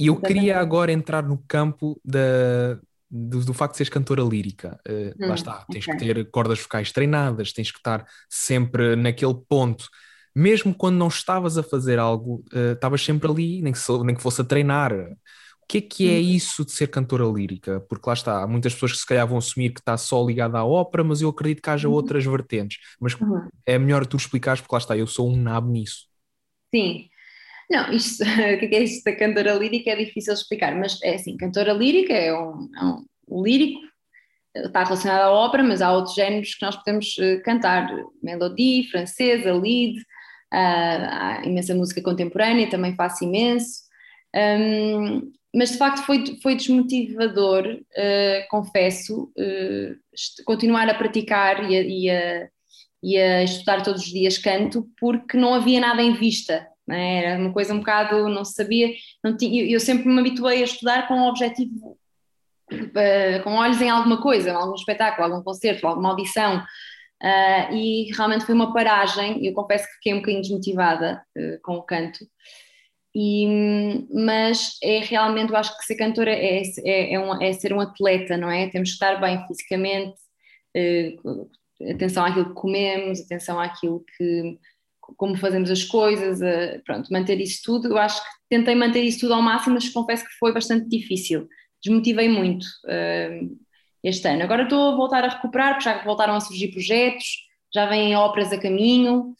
E 0.00 0.06
eu 0.06 0.16
queria 0.16 0.58
agora 0.58 0.90
entrar 0.90 1.22
no 1.22 1.36
campo 1.46 2.00
da, 2.02 2.80
do, 3.10 3.44
do, 3.44 3.52
facto 3.52 3.72
de 3.72 3.76
seres 3.76 3.92
cantora 3.92 4.22
lírica. 4.22 4.80
Uh, 4.88 5.10
hum, 5.22 5.28
lá 5.28 5.34
está, 5.34 5.64
tens 5.70 5.86
okay. 5.86 5.98
que 5.98 6.14
ter 6.14 6.30
cordas 6.30 6.58
vocais 6.58 6.90
treinadas, 6.90 7.52
tens 7.52 7.70
que 7.70 7.78
estar 7.78 8.06
sempre 8.26 8.96
naquele 8.96 9.34
ponto. 9.46 9.88
Mesmo 10.34 10.74
quando 10.74 10.96
não 10.96 11.08
estavas 11.08 11.58
a 11.58 11.62
fazer 11.62 11.98
algo, 11.98 12.42
uh, 12.54 12.72
estavas 12.72 13.04
sempre 13.04 13.30
ali, 13.30 13.60
nem 13.60 13.74
que, 13.74 13.80
nem 14.04 14.14
que 14.14 14.22
fosse 14.22 14.40
a 14.40 14.44
treinar. 14.44 14.92
O 14.94 15.66
que 15.68 15.78
é 15.78 15.80
que 15.82 16.10
é 16.10 16.14
uhum. 16.14 16.34
isso 16.34 16.64
de 16.64 16.72
ser 16.72 16.86
cantora 16.86 17.24
lírica? 17.24 17.80
Porque 17.80 18.08
lá 18.08 18.14
está, 18.14 18.42
há 18.42 18.46
muitas 18.46 18.72
pessoas 18.72 18.92
que 18.92 18.98
se 18.98 19.06
calhar 19.06 19.26
vão 19.26 19.36
assumir 19.36 19.70
que 19.70 19.80
está 19.80 19.98
só 19.98 20.24
ligada 20.24 20.58
à 20.58 20.64
ópera, 20.64 21.04
mas 21.04 21.20
eu 21.20 21.28
acredito 21.28 21.62
que 21.62 21.68
haja 21.68 21.88
uhum. 21.88 21.94
outras 21.94 22.24
vertentes. 22.24 22.78
Mas 22.98 23.14
uhum. 23.20 23.48
é 23.66 23.78
melhor 23.78 24.06
tu 24.06 24.16
explicares, 24.16 24.62
porque 24.62 24.74
lá 24.74 24.78
está, 24.78 24.96
eu 24.96 25.06
sou 25.06 25.30
um 25.30 25.36
nabo 25.36 25.70
nisso. 25.70 26.08
Sim, 26.74 27.09
não, 27.70 27.92
isto, 27.92 28.24
o 28.24 28.58
que 28.58 28.74
é 28.74 28.82
isto 28.82 29.04
da 29.04 29.16
cantora 29.16 29.54
lírica? 29.54 29.90
É 29.90 29.96
difícil 29.96 30.34
explicar, 30.34 30.74
mas 30.74 31.00
é 31.02 31.14
assim, 31.14 31.36
cantora 31.36 31.72
lírica 31.72 32.12
é 32.12 32.34
um, 32.34 32.68
é 32.76 32.84
um 33.28 33.42
lírico, 33.42 33.80
está 34.56 34.82
relacionado 34.82 35.22
à 35.22 35.30
ópera, 35.30 35.62
mas 35.62 35.80
há 35.80 35.92
outros 35.92 36.14
géneros 36.14 36.54
que 36.54 36.64
nós 36.64 36.76
podemos 36.76 37.16
eh, 37.20 37.36
cantar, 37.38 37.88
melodie, 38.20 38.88
francesa, 38.90 39.52
lead, 39.52 39.96
uh, 40.00 40.04
há 40.52 41.42
imensa 41.44 41.74
música 41.74 42.02
contemporânea, 42.02 42.68
também 42.68 42.96
faço 42.96 43.24
imenso, 43.24 43.82
um, 44.34 45.32
mas 45.54 45.70
de 45.70 45.78
facto 45.78 46.04
foi, 46.04 46.38
foi 46.42 46.54
desmotivador, 46.54 47.66
uh, 47.66 48.48
confesso, 48.50 49.32
uh, 49.36 50.44
continuar 50.44 50.88
a 50.88 50.94
praticar 50.94 51.70
e 51.70 51.76
a, 51.76 51.82
e, 51.82 52.10
a, 52.10 52.48
e 53.02 53.18
a 53.18 53.44
estudar 53.44 53.82
todos 53.82 54.02
os 54.02 54.08
dias 54.08 54.38
canto, 54.38 54.88
porque 54.98 55.36
não 55.36 55.54
havia 55.54 55.80
nada 55.80 56.02
em 56.02 56.14
vista, 56.14 56.66
né? 56.90 57.24
Era 57.24 57.40
uma 57.40 57.52
coisa 57.52 57.72
um 57.72 57.78
bocado, 57.78 58.28
não 58.28 58.44
se 58.44 58.54
sabia, 58.54 58.92
não 59.22 59.36
tinha, 59.36 59.64
eu 59.64 59.78
sempre 59.78 60.08
me 60.08 60.18
habituei 60.18 60.60
a 60.60 60.64
estudar 60.64 61.06
com 61.06 61.14
o 61.14 61.28
objetivo, 61.28 61.96
uh, 62.72 63.42
com 63.44 63.54
olhos 63.54 63.80
em 63.80 63.88
alguma 63.88 64.20
coisa, 64.20 64.52
algum 64.52 64.74
espetáculo, 64.74 65.26
algum 65.32 65.42
concerto, 65.42 65.86
alguma 65.86 66.10
audição, 66.10 66.58
uh, 66.58 67.74
e 67.74 68.12
realmente 68.12 68.44
foi 68.44 68.54
uma 68.54 68.72
paragem, 68.74 69.44
eu 69.46 69.54
confesso 69.54 69.86
que 69.86 69.94
fiquei 69.94 70.14
um 70.14 70.16
bocadinho 70.16 70.42
desmotivada 70.42 71.22
uh, 71.38 71.62
com 71.62 71.76
o 71.76 71.82
canto, 71.82 72.18
e, 73.14 74.06
mas 74.12 74.76
é 74.82 75.00
realmente, 75.00 75.50
eu 75.50 75.56
acho 75.56 75.76
que 75.76 75.84
ser 75.84 75.96
cantora 75.96 76.30
é, 76.30 76.62
é, 76.84 77.14
é, 77.14 77.18
um, 77.18 77.42
é 77.42 77.52
ser 77.52 77.72
um 77.72 77.80
atleta, 77.80 78.36
não 78.36 78.48
é? 78.48 78.68
Temos 78.68 78.90
que 78.90 78.94
estar 78.94 79.20
bem 79.20 79.44
fisicamente, 79.48 80.14
atenção 81.92 82.24
àquilo 82.24 82.50
que 82.50 82.54
comemos, 82.54 83.20
atenção 83.20 83.58
àquilo 83.58 84.04
que 84.16 84.58
como 85.16 85.36
fazemos 85.36 85.70
as 85.70 85.84
coisas, 85.84 86.40
pronto, 86.84 87.12
manter 87.12 87.40
isso 87.40 87.60
tudo. 87.64 87.88
Eu 87.88 87.98
acho 87.98 88.20
que 88.22 88.28
tentei 88.48 88.74
manter 88.74 89.02
isso 89.02 89.20
tudo 89.20 89.34
ao 89.34 89.42
máximo, 89.42 89.74
mas 89.74 89.88
confesso 89.88 90.24
que 90.24 90.38
foi 90.38 90.52
bastante 90.52 90.88
difícil. 90.88 91.48
Desmotivei 91.82 92.28
muito 92.28 92.64
uh, 92.86 93.58
este 94.02 94.28
ano. 94.28 94.42
Agora 94.42 94.64
estou 94.64 94.92
a 94.92 94.96
voltar 94.96 95.24
a 95.24 95.28
recuperar, 95.28 95.74
porque 95.74 95.84
já 95.84 96.02
voltaram 96.04 96.34
a 96.34 96.40
surgir 96.40 96.68
projetos, 96.68 97.24
já 97.74 97.86
vêm 97.86 98.14
óperas 98.16 98.52
a 98.52 98.58
caminho, 98.58 99.34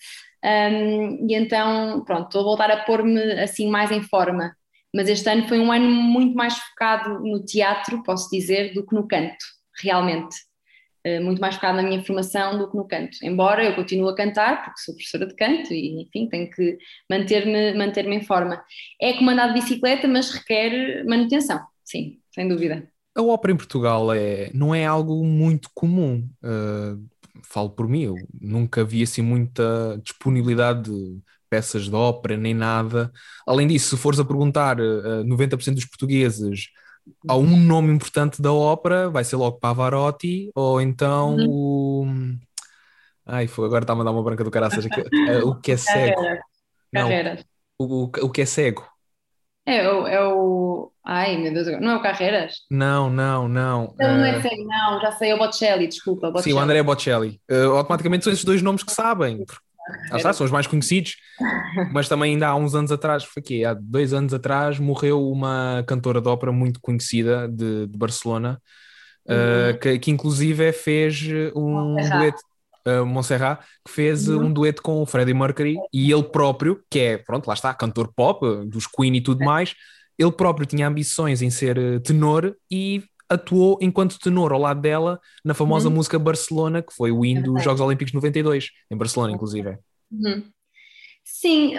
um, 0.45 1.29
e 1.29 1.35
então, 1.35 2.03
pronto, 2.05 2.27
estou 2.27 2.41
a 2.41 2.45
voltar 2.45 2.71
a 2.71 2.85
pôr-me 2.85 3.21
assim 3.41 3.69
mais 3.69 3.91
em 3.91 4.03
forma. 4.03 4.55
Mas 4.95 5.09
este 5.09 5.29
ano 5.29 5.47
foi 5.47 5.61
um 5.61 5.71
ano 5.71 5.89
muito 5.89 6.35
mais 6.35 6.57
focado 6.57 7.21
no 7.21 7.45
teatro, 7.45 8.03
posso 8.03 8.29
dizer, 8.31 8.73
do 8.73 8.85
que 8.85 8.95
no 8.95 9.07
canto, 9.07 9.45
realmente. 9.81 10.35
Uh, 11.07 11.23
muito 11.23 11.41
mais 11.41 11.55
focado 11.55 11.77
na 11.77 11.83
minha 11.83 12.03
formação 12.05 12.59
do 12.59 12.71
que 12.71 12.77
no 12.77 12.87
canto. 12.87 13.19
Embora 13.23 13.65
eu 13.65 13.75
continue 13.75 14.11
a 14.11 14.15
cantar, 14.15 14.65
porque 14.65 14.81
sou 14.81 14.95
professora 14.95 15.27
de 15.27 15.35
canto 15.35 15.73
e, 15.73 16.03
enfim, 16.03 16.29
tenho 16.29 16.51
que 16.51 16.79
manter-me 17.09 17.75
manter 17.75 18.07
em 18.07 18.23
forma. 18.23 18.63
É 19.01 19.13
como 19.15 19.31
andar 19.31 19.49
de 19.49 19.61
bicicleta, 19.61 20.07
mas 20.09 20.31
requer 20.31 21.05
manutenção, 21.05 21.61
sim, 21.85 22.19
sem 22.35 22.49
dúvida. 22.49 22.89
A 23.17 23.23
ópera 23.23 23.53
em 23.53 23.57
Portugal 23.57 24.13
é, 24.13 24.51
não 24.55 24.75
é 24.75 24.87
algo 24.87 25.25
muito 25.25 25.69
comum. 25.75 26.29
Uh, 26.43 27.05
falo 27.43 27.71
por 27.71 27.89
mim, 27.89 28.03
eu 28.03 28.15
nunca 28.41 28.85
vi 28.85 29.03
assim 29.03 29.23
muita 29.23 30.01
disponibilidade 30.03 30.91
de 30.91 31.21
peças 31.51 31.89
de 31.89 31.95
ópera 31.95 32.37
nem 32.37 32.55
nada. 32.55 33.13
Além 33.47 33.67
disso, 33.67 33.97
se 33.97 34.03
fores 34.03 34.21
a 34.21 34.25
perguntar 34.25 34.81
uh, 34.81 35.25
90% 35.25 35.75
dos 35.75 35.85
portugueses 35.85 36.69
há 37.29 37.37
um 37.37 37.57
nome 37.57 37.93
importante 37.93 38.41
da 38.41 38.53
ópera, 38.53 39.09
vai 39.09 39.25
ser 39.25 39.37
logo 39.37 39.59
Pavarotti, 39.59 40.51
ou 40.55 40.81
então 40.81 41.37
uhum. 41.37 41.47
o. 41.49 42.07
Ai, 43.27 43.47
foi, 43.47 43.67
agora 43.67 43.85
está 43.85 43.93
a 43.93 43.97
mandar 43.97 44.11
uma 44.11 44.23
branca 44.23 44.43
do 44.43 44.51
caraças. 44.51 44.85
o 45.45 45.55
que 45.61 45.73
é 45.73 45.77
cego. 45.79 46.23
Não, 46.93 47.09
o, 47.79 48.05
o, 48.05 48.11
o 48.23 48.31
que 48.31 48.43
é 48.43 48.47
cego. 48.47 48.87
É 49.67 49.89
o, 49.89 50.07
é 50.07 50.25
o. 50.25 50.91
Ai, 51.05 51.37
meu 51.37 51.53
Deus, 51.53 51.81
não 51.81 51.93
é 51.93 51.97
o 51.97 52.03
Carreiras? 52.03 52.65
Não, 52.71 53.09
não, 53.11 53.47
não. 53.49 53.95
Não, 53.99 54.17
não 54.17 54.25
é 54.25 54.39
uh... 54.39 54.43
cego, 54.43 54.65
não, 54.65 55.01
já 55.01 55.13
sei, 55.13 55.31
é 55.31 55.35
o 55.35 55.39
Bocelli, 55.39 55.87
desculpa. 55.87 56.31
Bocelli. 56.31 56.53
Sim, 56.53 56.59
o 56.59 56.63
André 56.63 56.83
Bocelli. 56.83 57.41
Uh, 57.51 57.77
automaticamente 57.77 58.25
são 58.25 58.33
esses 58.33 58.45
dois 58.45 58.63
nomes 58.63 58.83
que 58.83 58.93
sabem. 58.93 59.45
Ah, 60.11 60.17
está, 60.17 60.33
são 60.33 60.45
os 60.45 60.51
mais 60.51 60.67
conhecidos, 60.67 61.17
mas 61.93 62.09
também 62.09 62.33
ainda 62.33 62.49
há 62.49 62.55
uns 62.55 62.75
anos 62.75 62.93
atrás, 62.93 63.25
foi 63.25 63.41
aqui, 63.41 63.65
há 63.65 63.75
dois 63.75 64.13
anos 64.13 64.35
atrás, 64.35 64.79
morreu 64.79 65.31
uma 65.31 65.85
cantora 65.87 66.21
de 66.21 66.29
ópera 66.29 66.53
muito 66.53 66.81
conhecida 66.81 67.49
de, 67.49 67.87
de 67.87 67.99
Barcelona, 67.99 68.61
ah, 69.29 69.33
uhum. 69.33 69.71
uh, 69.71 69.79
que, 69.79 69.99
que, 69.99 70.11
inclusive 70.11 70.73
fez 70.73 71.23
um 71.55 71.97
dueto, 71.97 72.43
uh, 72.87 73.07
Montserrat, 73.07 73.61
que 73.85 73.93
fez 73.93 74.29
uhum. 74.29 74.47
um 74.47 74.53
dueto 74.53 74.83
com 74.83 75.03
o 75.03 75.07
Freddie 75.07 75.35
Mercury 75.35 75.77
e 75.93 76.11
ele 76.11 76.25
próprio, 76.25 76.83
que 76.91 76.99
é, 76.99 77.19
pronto, 77.19 77.47
lá 77.47 77.55
está, 77.55 77.73
cantor 77.75 78.13
pop, 78.15 78.45
dos 78.67 78.87
Queen 78.87 79.17
e 79.17 79.21
tudo 79.21 79.43
é. 79.43 79.47
mais, 79.47 79.75
ele 80.19 80.33
próprio 80.33 80.67
tinha 80.67 80.87
ambições 80.87 81.43
em 81.43 81.51
ser 81.51 82.01
tenor 82.03 82.55
e 82.71 83.03
atuou 83.31 83.79
enquanto 83.81 84.19
tenor 84.19 84.53
ao 84.53 84.61
lado 84.61 84.81
dela 84.81 85.21
na 85.45 85.55
famosa 85.55 85.89
uhum. 85.89 85.95
música 85.95 86.19
Barcelona, 86.19 86.83
que 86.83 86.93
foi 86.93 87.13
o 87.13 87.25
hino 87.25 87.43
dos 87.43 87.63
Jogos 87.63 87.81
Olímpicos 87.81 88.11
de 88.11 88.17
92, 88.17 88.71
em 88.91 88.97
Barcelona, 88.97 89.33
inclusive. 89.33 89.79
Uhum. 90.11 90.51
Sim, 91.23 91.75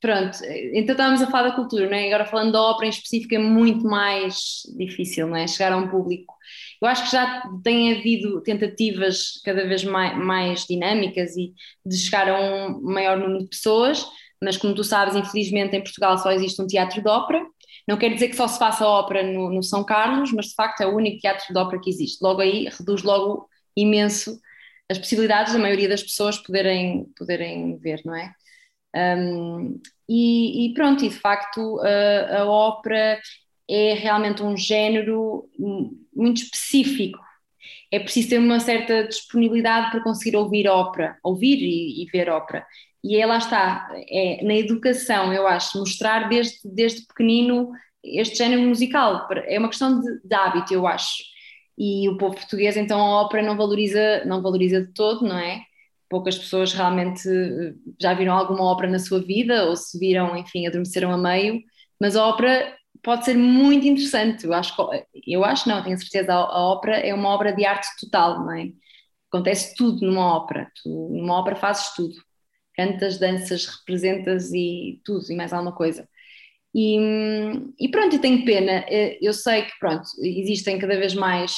pronto. 0.00 0.38
Então 0.74 0.92
estávamos 0.94 1.22
a 1.22 1.30
falar 1.30 1.50
da 1.50 1.54
cultura, 1.54 1.88
não 1.88 1.96
é? 1.96 2.08
Agora 2.08 2.26
falando 2.26 2.52
da 2.52 2.60
ópera 2.60 2.86
em 2.86 2.90
específico 2.90 3.34
é 3.34 3.38
muito 3.38 3.84
mais 3.86 4.62
difícil, 4.76 5.28
não 5.28 5.36
é? 5.36 5.46
Chegar 5.46 5.72
a 5.72 5.76
um 5.76 5.88
público. 5.88 6.34
Eu 6.82 6.88
acho 6.88 7.04
que 7.04 7.12
já 7.12 7.42
tem 7.62 7.94
havido 7.94 8.42
tentativas 8.42 9.40
cada 9.44 9.66
vez 9.66 9.84
mais, 9.84 10.18
mais 10.18 10.64
dinâmicas 10.64 11.36
e 11.36 11.54
de 11.84 11.96
chegar 11.96 12.28
a 12.28 12.40
um 12.40 12.82
maior 12.82 13.16
número 13.16 13.44
de 13.44 13.48
pessoas, 13.48 14.04
mas 14.42 14.56
como 14.56 14.74
tu 14.74 14.82
sabes, 14.82 15.14
infelizmente 15.14 15.76
em 15.76 15.82
Portugal 15.82 16.18
só 16.18 16.32
existe 16.32 16.60
um 16.60 16.66
teatro 16.66 17.00
de 17.00 17.08
ópera 17.08 17.46
não 17.86 17.96
quer 17.96 18.12
dizer 18.12 18.28
que 18.28 18.36
só 18.36 18.48
se 18.48 18.58
faça 18.58 18.86
ópera 18.86 19.22
no, 19.22 19.50
no, 19.50 19.62
São 19.62 19.84
Carlos, 19.84 20.32
mas 20.32 20.46
de 20.46 20.54
facto 20.54 20.80
é 20.80 20.86
o 20.86 20.96
único 20.96 21.20
teatro 21.20 21.52
de 21.52 21.58
ópera 21.58 21.80
que 21.80 21.90
existe. 21.90 22.22
Logo 22.22 22.40
aí 22.40 22.68
reduz 22.68 23.02
logo 23.02 23.48
imenso 23.76 24.40
as 24.90 24.98
possibilidades 24.98 25.52
da 25.52 25.58
maioria 25.58 25.88
das 25.88 26.02
pessoas 26.02 26.38
poderem, 26.38 27.06
poderem 27.16 27.76
ver, 27.78 28.00
não 28.04 28.14
é? 28.14 28.32
Um, 28.96 29.80
e, 30.08 30.66
e, 30.66 30.74
pronto, 30.74 31.04
e 31.04 31.08
de 31.08 31.16
facto 31.16 31.80
a, 31.80 32.40
a 32.40 32.44
ópera 32.46 33.20
é 33.68 33.94
realmente 33.94 34.42
um 34.42 34.56
género 34.56 35.48
muito 36.14 36.42
específico. 36.42 37.18
É 37.92 37.98
preciso 37.98 38.30
ter 38.30 38.38
uma 38.38 38.60
certa 38.60 39.06
disponibilidade 39.06 39.90
para 39.90 40.02
conseguir 40.02 40.36
ouvir 40.36 40.68
ópera, 40.68 41.16
ouvir 41.22 41.58
e, 41.58 42.02
e 42.02 42.06
ver 42.06 42.28
ópera. 42.28 42.66
E 43.04 43.16
é, 43.16 43.26
lá 43.26 43.38
está, 43.38 43.88
é 44.10 44.44
na 44.44 44.54
educação, 44.54 45.32
eu 45.32 45.46
acho, 45.46 45.78
mostrar 45.78 46.28
desde, 46.28 46.58
desde 46.64 47.06
pequenino 47.06 47.70
este 48.02 48.36
género 48.38 48.62
musical. 48.62 49.28
É 49.46 49.58
uma 49.58 49.68
questão 49.68 50.00
de, 50.00 50.20
de 50.24 50.34
hábito, 50.34 50.74
eu 50.74 50.86
acho. 50.86 51.22
E 51.78 52.08
o 52.08 52.16
povo 52.16 52.34
português, 52.34 52.76
então, 52.76 52.98
a 53.00 53.22
ópera 53.22 53.42
não 53.42 53.56
valoriza, 53.56 54.24
não 54.24 54.42
valoriza 54.42 54.82
de 54.82 54.92
todo, 54.92 55.26
não 55.26 55.38
é? 55.38 55.60
Poucas 56.08 56.38
pessoas 56.38 56.72
realmente 56.72 57.28
eh, 57.28 57.74
já 58.00 58.14
viram 58.14 58.34
alguma 58.34 58.64
ópera 58.64 58.90
na 58.90 58.98
sua 58.98 59.20
vida, 59.20 59.66
ou 59.66 59.76
se 59.76 59.98
viram, 59.98 60.36
enfim, 60.36 60.66
adormeceram 60.66 61.12
a 61.12 61.18
meio, 61.18 61.60
mas 62.00 62.16
a 62.16 62.26
ópera 62.26 62.74
pode 63.06 63.24
ser 63.24 63.36
muito 63.36 63.86
interessante. 63.86 64.44
Eu 64.44 64.52
acho, 64.52 64.74
eu 65.26 65.44
acho 65.44 65.68
não, 65.68 65.82
tenho 65.82 65.96
certeza, 65.96 66.34
a, 66.34 66.36
a 66.36 66.60
ópera 66.72 66.96
é 66.98 67.14
uma 67.14 67.28
obra 67.30 67.52
de 67.54 67.64
arte 67.64 67.86
total, 68.00 68.40
não 68.40 68.52
é? 68.52 68.72
Acontece 69.32 69.76
tudo 69.76 70.04
numa 70.04 70.36
ópera, 70.36 70.70
tu, 70.82 70.88
numa 71.12 71.38
ópera 71.38 71.56
fazes 71.56 71.94
tudo 71.94 72.14
cantas, 72.74 73.18
danças, 73.18 73.66
representas 73.66 74.52
e 74.52 75.00
tudo, 75.04 75.24
e 75.30 75.36
mais 75.36 75.52
alguma 75.52 75.74
coisa. 75.74 76.08
E, 76.74 76.98
e 77.80 77.88
pronto, 77.90 78.16
e 78.16 78.18
tenho 78.18 78.44
pena, 78.44 78.84
eu 79.22 79.32
sei 79.32 79.62
que 79.62 79.78
pronto, 79.80 80.04
existem 80.22 80.78
cada 80.78 80.98
vez 80.98 81.14
mais 81.14 81.56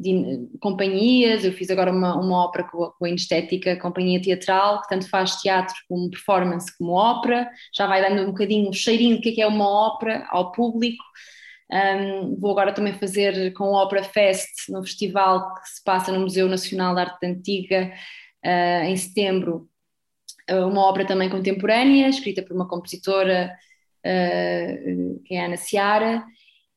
de, 0.00 0.48
companhias, 0.60 1.44
eu 1.44 1.52
fiz 1.52 1.70
agora 1.70 1.92
uma, 1.92 2.16
uma 2.16 2.44
ópera 2.44 2.64
com 2.64 2.84
a, 2.84 2.92
com 2.92 3.04
a 3.04 3.08
Inestética, 3.08 3.76
companhia 3.76 4.20
teatral, 4.20 4.82
que 4.82 4.88
tanto 4.88 5.08
faz 5.08 5.36
teatro 5.36 5.74
como 5.88 6.10
performance 6.10 6.76
como 6.76 6.92
ópera, 6.92 7.48
já 7.74 7.86
vai 7.86 8.02
dando 8.02 8.22
um 8.22 8.32
bocadinho 8.32 8.68
um 8.68 8.72
cheirinho 8.72 9.16
do 9.16 9.22
que 9.22 9.40
é, 9.40 9.44
é 9.44 9.46
uma 9.46 9.68
ópera 9.68 10.26
ao 10.30 10.52
público. 10.52 11.04
Um, 11.70 12.36
vou 12.40 12.50
agora 12.50 12.72
também 12.72 12.92
fazer 12.92 13.52
com 13.52 13.64
o 13.64 13.80
Opera 13.80 14.02
Fest, 14.02 14.68
no 14.68 14.82
festival 14.82 15.54
que 15.54 15.68
se 15.68 15.84
passa 15.84 16.10
no 16.10 16.20
Museu 16.20 16.48
Nacional 16.48 16.94
de 16.94 17.00
Arte 17.00 17.26
Antiga, 17.26 17.92
uh, 18.44 18.84
em 18.84 18.96
setembro, 18.96 19.68
uma 20.48 20.82
obra 20.82 21.04
também 21.04 21.28
contemporânea, 21.28 22.08
escrita 22.08 22.42
por 22.42 22.56
uma 22.56 22.66
compositora 22.66 23.56
uh, 24.00 25.20
que 25.24 25.34
é 25.34 25.42
a 25.42 25.46
Ana 25.46 25.56
Seara, 25.56 26.24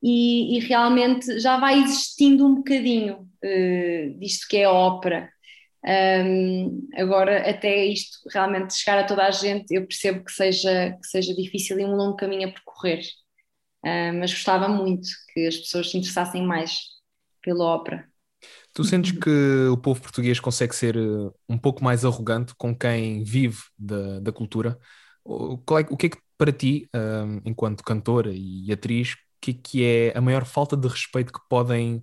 e, 0.04 0.58
e, 0.58 0.60
realmente 0.60 1.40
já 1.40 1.58
vai 1.58 1.80
existindo 1.80 2.46
um 2.46 2.56
bocadinho 2.56 3.30
uh, 3.44 4.20
disto 4.20 4.48
que 4.50 4.58
é 4.58 4.66
a 4.66 4.72
ópera. 4.72 5.32
Um, 5.86 6.88
agora, 6.96 7.50
até 7.50 7.86
isto 7.86 8.18
realmente 8.30 8.74
chegar 8.74 9.00
a 9.00 9.06
toda 9.06 9.26
a 9.26 9.32
gente, 9.32 9.74
eu 9.74 9.88
percebo 9.88 10.24
que 10.24 10.32
seja, 10.32 10.98
que 11.02 11.08
seja 11.08 11.34
difícil 11.34 11.80
e 11.80 11.86
um 11.86 11.96
longo 11.96 12.18
caminho 12.18 12.50
a 12.50 12.52
percorrer, 12.52 13.02
uh, 13.86 14.14
mas 14.20 14.34
gostava 14.34 14.68
muito 14.68 15.08
que 15.34 15.48
as 15.48 15.56
pessoas 15.58 15.90
se 15.90 15.98
interessassem 15.98 16.46
mais 16.46 16.80
pela 17.42 17.64
ópera. 17.64 18.06
Tu 18.74 18.84
sentes 18.84 19.12
que 19.12 19.68
o 19.72 19.78
povo 19.78 20.02
português 20.02 20.40
consegue 20.40 20.76
ser 20.76 20.98
eh, 20.98 21.32
um 21.48 21.58
pouco 21.58 21.84
mais 21.84 22.04
arrogante 22.04 22.54
com 22.58 22.76
quem 22.76 23.24
vive 23.24 23.60
da, 23.78 24.20
da 24.20 24.32
cultura? 24.34 24.78
O, 25.24 25.54
é, 25.78 25.86
o 25.90 25.96
que 25.96 26.08
é 26.08 26.10
que 26.10 26.18
para 26.38 26.52
ti, 26.52 26.90
um, 26.94 27.40
enquanto 27.46 27.84
cantora 27.84 28.32
e 28.34 28.72
atriz, 28.72 29.16
que, 29.44 29.54
que 29.54 29.84
é 29.84 30.18
a 30.18 30.22
maior 30.22 30.46
falta 30.46 30.78
de 30.78 30.88
respeito 30.88 31.34
que 31.34 31.40
podem 31.50 32.02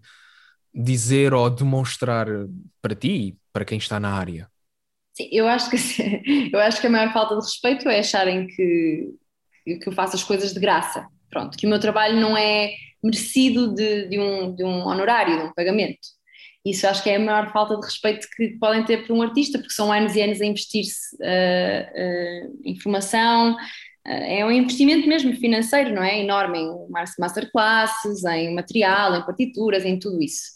dizer 0.75 1.33
ou 1.33 1.49
demonstrar 1.49 2.27
para 2.83 2.95
ti 2.95 3.09
e 3.09 3.37
para 3.51 3.65
quem 3.65 3.79
está 3.79 3.99
na 3.99 4.13
área? 4.13 4.49
Sim, 5.15 5.29
eu 5.33 5.49
acho 5.49 5.71
que 5.71 5.77
eu 6.53 6.61
acho 6.61 6.81
que 6.81 6.87
a 6.87 6.91
maior 6.91 7.13
falta 7.13 7.37
de 7.37 7.41
respeito 7.41 7.89
é 7.89 8.01
acharem 8.01 8.47
que, 8.47 9.09
que 9.65 9.89
eu 9.89 9.93
faço 9.93 10.17
as 10.17 10.23
coisas 10.23 10.53
de 10.53 10.61
graça. 10.61 11.07
Pronto, 11.31 11.57
que 11.57 11.67
o 11.67 11.71
meu 11.71 11.81
trabalho 11.81 12.21
não 12.21 12.37
é 12.37 12.73
merecido 13.03 13.75
de, 13.75 14.09
de, 14.09 14.21
um, 14.21 14.55
de 14.55 14.63
um 14.63 14.87
honorário, 14.87 15.39
de 15.39 15.45
um 15.45 15.55
pagamento. 15.55 15.99
Isso 16.65 16.87
acho 16.87 17.03
que 17.03 17.09
é 17.09 17.17
a 17.17 17.21
maior 17.21 17.51
falta 17.53 17.75
de 17.77 17.87
respeito 17.87 18.27
que 18.37 18.59
podem 18.59 18.85
ter 18.85 19.07
por 19.07 19.17
um 19.17 19.23
artista, 19.23 19.59
porque 19.59 19.73
são 19.73 19.91
anos 19.91 20.15
e 20.15 20.21
anos 20.21 20.43
a 20.43 20.45
investir-se 20.45 21.17
uh, 21.17 22.51
uh, 22.51 22.61
em 22.65 22.79
formação, 22.79 23.57
é 24.05 24.45
um 24.45 24.51
investimento 24.51 25.07
mesmo 25.07 25.35
financeiro, 25.35 25.95
não 25.95 26.03
é? 26.03 26.21
Enorme 26.21 26.59
em 26.59 26.89
masterclasses, 27.19 28.25
em 28.25 28.55
material, 28.55 29.15
em 29.15 29.25
partituras, 29.25 29.85
em 29.85 29.99
tudo 29.99 30.23
isso. 30.23 30.51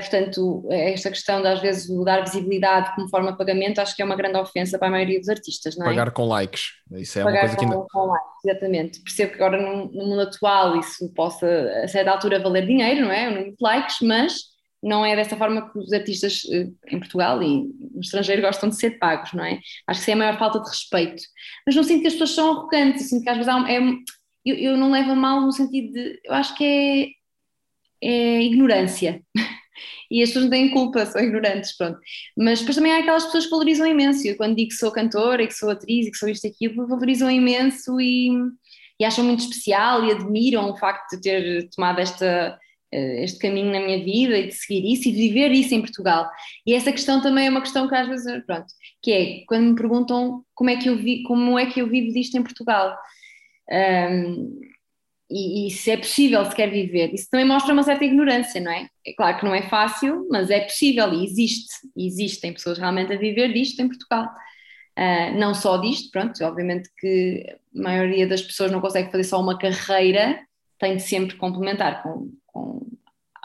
portanto, 0.00 0.66
esta 0.70 1.08
questão 1.08 1.40
de 1.40 1.46
às 1.46 1.60
vezes 1.60 1.88
dar 2.04 2.22
visibilidade 2.22 2.94
como 2.96 3.08
forma 3.08 3.30
de 3.30 3.38
pagamento, 3.38 3.80
acho 3.80 3.94
que 3.94 4.02
é 4.02 4.04
uma 4.04 4.16
grande 4.16 4.38
ofensa 4.38 4.76
para 4.76 4.88
a 4.88 4.90
maioria 4.90 5.20
dos 5.20 5.28
artistas, 5.28 5.76
não 5.76 5.86
é? 5.86 5.90
Pagar 5.90 6.10
com 6.10 6.24
likes, 6.24 6.72
isso 6.92 7.18
é 7.20 7.22
Pagar 7.22 7.34
uma 7.34 7.40
coisa 7.40 7.56
com, 7.56 7.60
que 7.60 7.74
ainda... 7.74 7.86
com 7.88 8.06
likes, 8.06 8.44
exatamente. 8.44 9.00
Percebo 9.02 9.32
que 9.32 9.42
agora 9.42 9.62
no, 9.62 9.92
no, 9.92 10.06
mundo 10.06 10.22
atual 10.22 10.80
isso 10.80 11.08
possa 11.14 11.46
a 11.84 11.86
certa 11.86 12.10
altura 12.10 12.40
valer 12.40 12.66
dinheiro, 12.66 13.02
não 13.02 13.12
é? 13.12 13.28
O 13.28 13.30
número 13.30 13.50
de 13.50 13.62
likes, 13.62 13.98
mas 14.02 14.57
não 14.82 15.04
é 15.04 15.16
dessa 15.16 15.36
forma 15.36 15.70
que 15.70 15.78
os 15.78 15.92
artistas 15.92 16.42
eh, 16.50 16.68
em 16.88 16.98
Portugal 16.98 17.42
e 17.42 17.64
no 17.94 18.00
estrangeiro 18.00 18.42
gostam 18.42 18.68
de 18.68 18.76
ser 18.76 18.98
pagos, 18.98 19.32
não 19.32 19.44
é? 19.44 19.58
Acho 19.86 20.00
que 20.00 20.02
isso 20.02 20.10
é 20.10 20.14
a 20.14 20.16
maior 20.16 20.38
falta 20.38 20.60
de 20.60 20.68
respeito. 20.68 21.22
Mas 21.66 21.74
não 21.74 21.82
sinto 21.82 22.02
que 22.02 22.06
as 22.06 22.12
pessoas 22.14 22.30
são 22.30 22.52
arrogantes, 22.52 23.08
sinto 23.08 23.22
que 23.22 23.28
às 23.28 23.36
vezes 23.36 23.52
há, 23.52 23.70
é, 23.70 23.78
eu, 24.44 24.56
eu, 24.56 24.76
não 24.76 24.90
levo 24.90 25.12
a 25.12 25.16
mal 25.16 25.40
no 25.40 25.52
sentido 25.52 25.92
de. 25.92 26.20
Eu 26.24 26.34
acho 26.34 26.56
que 26.56 26.64
é, 28.02 28.08
é 28.08 28.42
ignorância. 28.42 29.22
e 30.10 30.22
as 30.22 30.30
pessoas 30.30 30.44
não 30.44 30.50
têm 30.50 30.70
culpa, 30.70 31.04
são 31.06 31.22
ignorantes, 31.22 31.76
pronto. 31.76 31.98
Mas 32.36 32.60
depois 32.60 32.76
também 32.76 32.92
há 32.92 32.98
aquelas 32.98 33.24
pessoas 33.24 33.44
que 33.44 33.50
valorizam 33.50 33.86
imenso. 33.86 34.26
Eu, 34.26 34.36
quando 34.36 34.56
digo 34.56 34.70
que 34.70 34.76
sou 34.76 34.92
cantora 34.92 35.42
e 35.42 35.48
que 35.48 35.54
sou 35.54 35.70
atriz 35.70 36.06
e 36.06 36.10
que 36.10 36.18
sou 36.18 36.28
isto 36.28 36.46
e 36.46 36.50
aquilo, 36.50 36.86
valorizam 36.86 37.30
imenso 37.30 38.00
e, 38.00 38.30
e 39.00 39.04
acham 39.04 39.24
muito 39.24 39.40
especial 39.40 40.04
e 40.04 40.12
admiram 40.12 40.70
o 40.70 40.76
facto 40.76 41.16
de 41.16 41.20
ter 41.20 41.68
tomado 41.70 41.98
esta 42.00 42.58
este 42.90 43.38
caminho 43.38 43.70
na 43.72 43.80
minha 43.80 44.02
vida 44.02 44.38
e 44.38 44.48
de 44.48 44.54
seguir 44.54 44.92
isso 44.92 45.08
e 45.08 45.12
viver 45.12 45.50
isso 45.52 45.74
em 45.74 45.80
Portugal. 45.80 46.28
E 46.66 46.74
essa 46.74 46.92
questão 46.92 47.20
também 47.20 47.46
é 47.46 47.50
uma 47.50 47.60
questão 47.60 47.88
que 47.88 47.94
às 47.94 48.08
vezes, 48.08 48.44
pronto, 48.46 48.66
que 49.02 49.12
é 49.12 49.44
quando 49.46 49.64
me 49.64 49.74
perguntam 49.74 50.42
como 50.54 50.70
é 50.70 50.76
que 50.76 50.88
eu, 50.88 50.96
vi, 50.96 51.22
como 51.24 51.58
é 51.58 51.66
que 51.66 51.80
eu 51.80 51.88
vivo 51.88 52.12
disto 52.12 52.36
em 52.36 52.42
Portugal. 52.42 52.96
Um, 53.70 54.60
e, 55.30 55.66
e, 55.66 55.70
se 55.70 55.90
é 55.90 55.96
possível 55.98 56.42
sequer 56.46 56.70
viver. 56.70 57.12
Isso 57.12 57.28
também 57.30 57.46
mostra 57.46 57.74
uma 57.74 57.82
certa 57.82 58.04
ignorância, 58.04 58.60
não 58.60 58.72
é? 58.72 58.88
É 59.06 59.12
claro 59.12 59.38
que 59.38 59.44
não 59.44 59.54
é 59.54 59.62
fácil, 59.68 60.26
mas 60.30 60.48
é 60.48 60.60
possível 60.60 61.12
e 61.12 61.24
existe. 61.24 61.68
E 61.94 62.06
existem 62.06 62.52
pessoas 62.52 62.78
realmente 62.78 63.12
a 63.12 63.18
viver 63.18 63.52
disto 63.52 63.80
em 63.80 63.88
Portugal. 63.88 64.26
Uh, 64.98 65.38
não 65.38 65.54
só 65.54 65.76
disto, 65.76 66.10
pronto, 66.10 66.42
obviamente 66.42 66.88
que 66.98 67.44
a 67.76 67.82
maioria 67.82 68.26
das 68.26 68.42
pessoas 68.42 68.72
não 68.72 68.80
consegue 68.80 69.12
fazer 69.12 69.24
só 69.24 69.40
uma 69.40 69.58
carreira, 69.58 70.40
tem 70.78 70.96
de 70.96 71.02
sempre 71.02 71.36
complementar 71.36 72.02
com, 72.02 72.32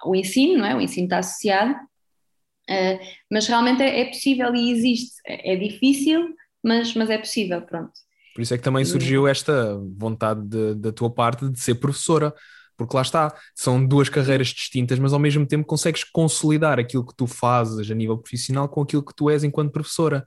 com 0.02 0.10
o 0.10 0.16
ensino, 0.16 0.58
não 0.58 0.66
é? 0.66 0.76
O 0.76 0.82
ensino 0.82 1.06
está 1.06 1.20
associado, 1.20 1.74
uh, 1.74 3.00
mas 3.32 3.48
realmente 3.48 3.82
é, 3.82 4.02
é, 4.02 4.06
possível 4.06 4.54
e 4.54 4.72
existe. 4.72 5.16
É, 5.26 5.54
é 5.54 5.56
difícil, 5.56 6.36
mas, 6.64 6.94
mas 6.94 7.10
é 7.10 7.18
possível, 7.18 7.62
pronto. 7.62 7.92
Por 8.36 8.42
isso 8.42 8.54
é 8.54 8.58
que 8.58 8.64
também 8.64 8.84
surgiu 8.84 9.28
esta 9.28 9.78
vontade 9.96 10.42
de, 10.48 10.76
da 10.76 10.92
tua 10.92 11.10
parte 11.10 11.48
de 11.48 11.60
ser 11.60 11.76
professora, 11.76 12.34
porque 12.76 12.96
lá 12.96 13.04
está, 13.04 13.34
são 13.54 13.86
duas 13.86 14.10
carreiras 14.10 14.48
distintas, 14.48 14.98
mas 14.98 15.14
ao 15.14 15.20
mesmo 15.20 15.46
tempo 15.46 15.66
consegues 15.66 16.04
consolidar 16.04 16.80
aquilo 16.80 17.06
que 17.06 17.16
tu 17.16 17.28
fazes 17.28 17.90
a 17.90 17.94
nível 17.94 18.18
profissional 18.18 18.68
com 18.68 18.82
aquilo 18.82 19.06
que 19.06 19.16
tu 19.16 19.30
és 19.30 19.44
enquanto 19.44 19.72
professora. 19.72 20.26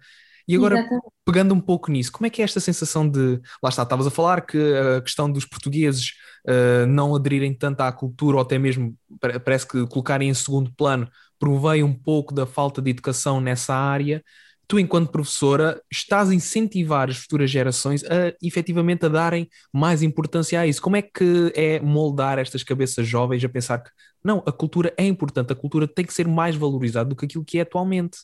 E 0.48 0.54
agora, 0.54 0.78
Exatamente. 0.78 1.06
pegando 1.24 1.54
um 1.54 1.60
pouco 1.60 1.90
nisso, 1.90 2.12
como 2.12 2.26
é 2.26 2.30
que 2.30 2.40
é 2.40 2.44
esta 2.44 2.60
sensação 2.60 3.08
de. 3.08 3.40
Lá 3.62 3.68
está, 3.68 3.82
estavas 3.82 4.06
a 4.06 4.10
falar 4.10 4.42
que 4.42 4.58
a 4.96 5.00
questão 5.00 5.30
dos 5.30 5.44
portugueses 5.44 6.12
uh, 6.46 6.86
não 6.86 7.14
aderirem 7.14 7.52
tanto 7.52 7.80
à 7.80 7.90
cultura, 7.92 8.36
ou 8.36 8.42
até 8.42 8.58
mesmo 8.58 8.96
parece 9.44 9.66
que 9.66 9.86
colocarem 9.86 10.28
em 10.28 10.34
segundo 10.34 10.72
plano, 10.76 11.08
provém 11.38 11.82
um 11.82 11.92
pouco 11.92 12.32
da 12.32 12.46
falta 12.46 12.80
de 12.80 12.90
educação 12.90 13.40
nessa 13.40 13.74
área 13.74 14.22
tu, 14.68 14.78
enquanto 14.78 15.10
professora, 15.10 15.80
estás 15.90 16.28
a 16.30 16.34
incentivar 16.34 17.08
as 17.08 17.16
futuras 17.16 17.50
gerações 17.50 18.02
a 18.04 18.34
efetivamente 18.42 19.06
a 19.06 19.08
darem 19.08 19.48
mais 19.72 20.02
importância 20.02 20.60
a 20.60 20.66
isso. 20.66 20.82
Como 20.82 20.96
é 20.96 21.02
que 21.02 21.52
é 21.54 21.80
moldar 21.80 22.38
estas 22.38 22.62
cabeças 22.62 23.06
jovens 23.06 23.44
a 23.44 23.48
pensar 23.48 23.78
que 23.78 23.90
não, 24.24 24.42
a 24.46 24.52
cultura 24.52 24.92
é 24.96 25.04
importante, 25.04 25.52
a 25.52 25.56
cultura 25.56 25.86
tem 25.86 26.04
que 26.04 26.12
ser 26.12 26.26
mais 26.26 26.56
valorizada 26.56 27.08
do 27.08 27.16
que 27.16 27.24
aquilo 27.24 27.44
que 27.44 27.58
é 27.58 27.62
atualmente? 27.62 28.18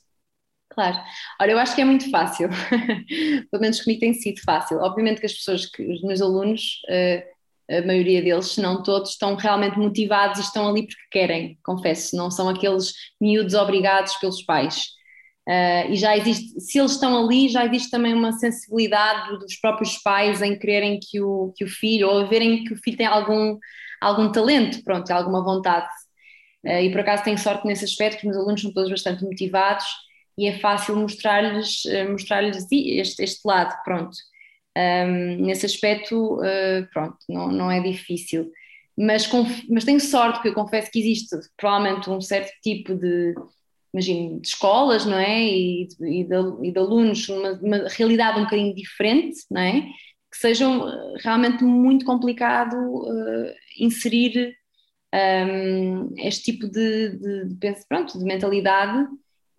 Claro. 0.74 0.98
Olha, 1.40 1.52
eu 1.52 1.58
acho 1.58 1.74
que 1.74 1.82
é 1.82 1.84
muito 1.84 2.10
fácil, 2.10 2.48
pelo 3.50 3.60
menos 3.60 3.80
comigo 3.82 4.00
tem 4.00 4.14
sido 4.14 4.40
fácil. 4.40 4.78
Obviamente 4.78 5.20
que 5.20 5.26
as 5.26 5.34
pessoas, 5.34 5.66
que 5.66 5.82
os 5.82 6.02
meus 6.02 6.22
alunos, 6.22 6.80
eh, 6.88 7.26
a 7.70 7.86
maioria 7.86 8.22
deles, 8.22 8.52
se 8.52 8.60
não 8.60 8.82
todos, 8.82 9.10
estão 9.10 9.34
realmente 9.34 9.78
motivados 9.78 10.38
e 10.38 10.42
estão 10.42 10.68
ali 10.68 10.86
porque 10.86 11.02
querem, 11.10 11.58
confesso, 11.62 12.16
não 12.16 12.30
são 12.30 12.48
aqueles 12.48 12.92
miúdos 13.20 13.54
obrigados 13.54 14.14
pelos 14.16 14.42
pais. 14.42 14.84
Uh, 15.48 15.90
e 15.90 15.96
já 15.96 16.16
existe, 16.16 16.60
se 16.60 16.78
eles 16.78 16.92
estão 16.92 17.22
ali, 17.22 17.48
já 17.48 17.66
existe 17.66 17.90
também 17.90 18.14
uma 18.14 18.32
sensibilidade 18.32 19.38
dos 19.38 19.56
próprios 19.56 19.98
pais 19.98 20.40
em 20.40 20.56
quererem 20.56 21.00
que 21.02 21.20
o, 21.20 21.52
que 21.56 21.64
o 21.64 21.68
filho, 21.68 22.08
ou 22.08 22.28
verem 22.28 22.64
que 22.64 22.72
o 22.72 22.76
filho 22.76 22.96
tem 22.96 23.06
algum, 23.06 23.58
algum 24.00 24.30
talento, 24.30 24.82
pronto, 24.84 25.10
alguma 25.10 25.42
vontade. 25.42 25.88
Uh, 26.64 26.80
e 26.82 26.90
por 26.90 27.00
acaso 27.00 27.24
tenho 27.24 27.38
sorte 27.38 27.66
nesse 27.66 27.84
aspecto, 27.84 28.20
que 28.20 28.26
os 28.26 28.32
meus 28.32 28.36
alunos 28.36 28.62
são 28.62 28.72
todos 28.72 28.90
bastante 28.90 29.24
motivados 29.24 29.84
e 30.36 30.46
é 30.46 30.58
fácil 30.58 30.96
mostrar-lhes 30.96 31.84
uh, 31.84 32.10
mostrar 32.10 32.42
este, 32.44 33.22
este 33.22 33.40
lado, 33.44 33.74
pronto. 33.84 34.16
Um, 34.76 35.44
nesse 35.44 35.66
aspecto, 35.66 36.38
pronto, 36.94 37.18
não, 37.28 37.48
não 37.48 37.70
é 37.70 37.80
difícil. 37.80 38.50
Mas, 38.96 39.28
mas 39.68 39.84
tenho 39.84 40.00
sorte, 40.00 40.36
porque 40.36 40.48
eu 40.48 40.54
confesso 40.54 40.90
que 40.90 40.98
existe 40.98 41.36
provavelmente 41.58 42.08
um 42.08 42.20
certo 42.20 42.50
tipo 42.62 42.94
de 42.94 43.34
imagino, 43.92 44.40
de 44.40 44.48
escolas, 44.48 45.04
não 45.04 45.18
é? 45.18 45.44
E, 45.44 45.82
e, 46.00 46.24
de, 46.24 46.68
e 46.68 46.72
de 46.72 46.78
alunos, 46.78 47.28
uma, 47.28 47.52
uma, 47.52 47.88
realidade 47.88 48.38
um 48.38 48.44
bocadinho 48.44 48.74
diferente, 48.74 49.40
não 49.50 49.60
é? 49.60 49.82
Que 49.82 50.38
sejam 50.38 50.88
eh, 50.88 51.14
realmente 51.22 51.62
muito 51.62 52.06
complicado 52.06 52.74
uh, 52.74 53.54
inserir 53.78 54.56
um, 55.14 56.14
este 56.16 56.52
tipo 56.52 56.66
de, 56.66 57.10
de, 57.18 57.44
de, 57.54 57.86
pronto, 57.86 58.18
de 58.18 58.24
mentalidade 58.24 59.06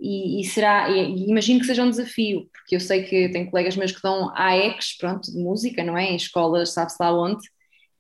e, 0.04 0.42
e 0.42 0.44
será, 0.44 0.90
e, 0.90 1.30
imagino 1.30 1.62
que 1.62 1.66
seja 1.66 1.82
um 1.82 1.90
desafio, 1.90 2.50
porque 2.52 2.76
eu 2.76 2.80
sei 2.82 3.04
que 3.04 3.30
tenho 3.30 3.50
colegas 3.50 3.78
meus 3.78 3.94
que 3.94 4.02
dão 4.04 4.30
AECs, 4.36 4.98
pronto, 4.98 5.32
de 5.32 5.38
música, 5.38 5.82
não 5.82 5.98
é? 5.98 6.12
Em 6.12 6.18
escolas, 6.18 6.74
sabe-se 6.74 6.98
lá 7.00 7.18
onde, 7.18 7.48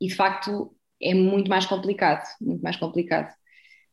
e 0.01 0.07
de 0.07 0.15
facto 0.15 0.75
é 1.01 1.13
muito 1.13 1.49
mais 1.49 1.65
complicado, 1.65 2.23
muito 2.41 2.61
mais 2.61 2.75
complicado. 2.75 3.33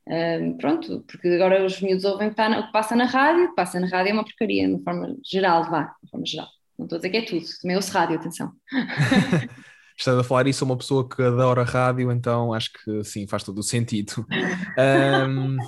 Um, 0.08 0.56
pronto, 0.56 1.04
porque 1.06 1.28
agora 1.28 1.64
os 1.64 1.80
miúdos 1.80 2.04
ouvem 2.04 2.26
o 2.26 2.30
que, 2.30 2.36
tá 2.36 2.68
passa 2.72 2.96
na 2.96 3.04
rádio, 3.04 3.44
o 3.44 3.48
que 3.50 3.54
passa 3.54 3.78
na 3.78 3.86
rádio 3.86 4.10
é 4.10 4.12
uma 4.14 4.24
porcaria, 4.24 4.68
de 4.68 4.82
forma 4.82 5.16
geral, 5.24 5.70
vá, 5.70 5.94
de 6.02 6.10
forma 6.10 6.26
geral. 6.26 6.48
Não 6.76 6.86
estou 6.86 6.96
a 6.96 6.98
dizer 6.98 7.10
que 7.10 7.16
é 7.18 7.22
tudo, 7.22 7.46
também 7.62 7.76
ouço 7.76 7.92
rádio, 7.92 8.16
atenção. 8.16 8.50
Estás 9.96 10.18
a 10.18 10.24
falar 10.24 10.48
isso 10.48 10.64
uma 10.64 10.78
pessoa 10.78 11.08
que 11.08 11.22
adora 11.22 11.62
rádio, 11.62 12.10
então 12.10 12.52
acho 12.54 12.70
que 12.72 13.04
sim, 13.04 13.28
faz 13.28 13.44
todo 13.44 13.58
o 13.58 13.62
sentido. 13.62 14.26
Um, 14.78 15.58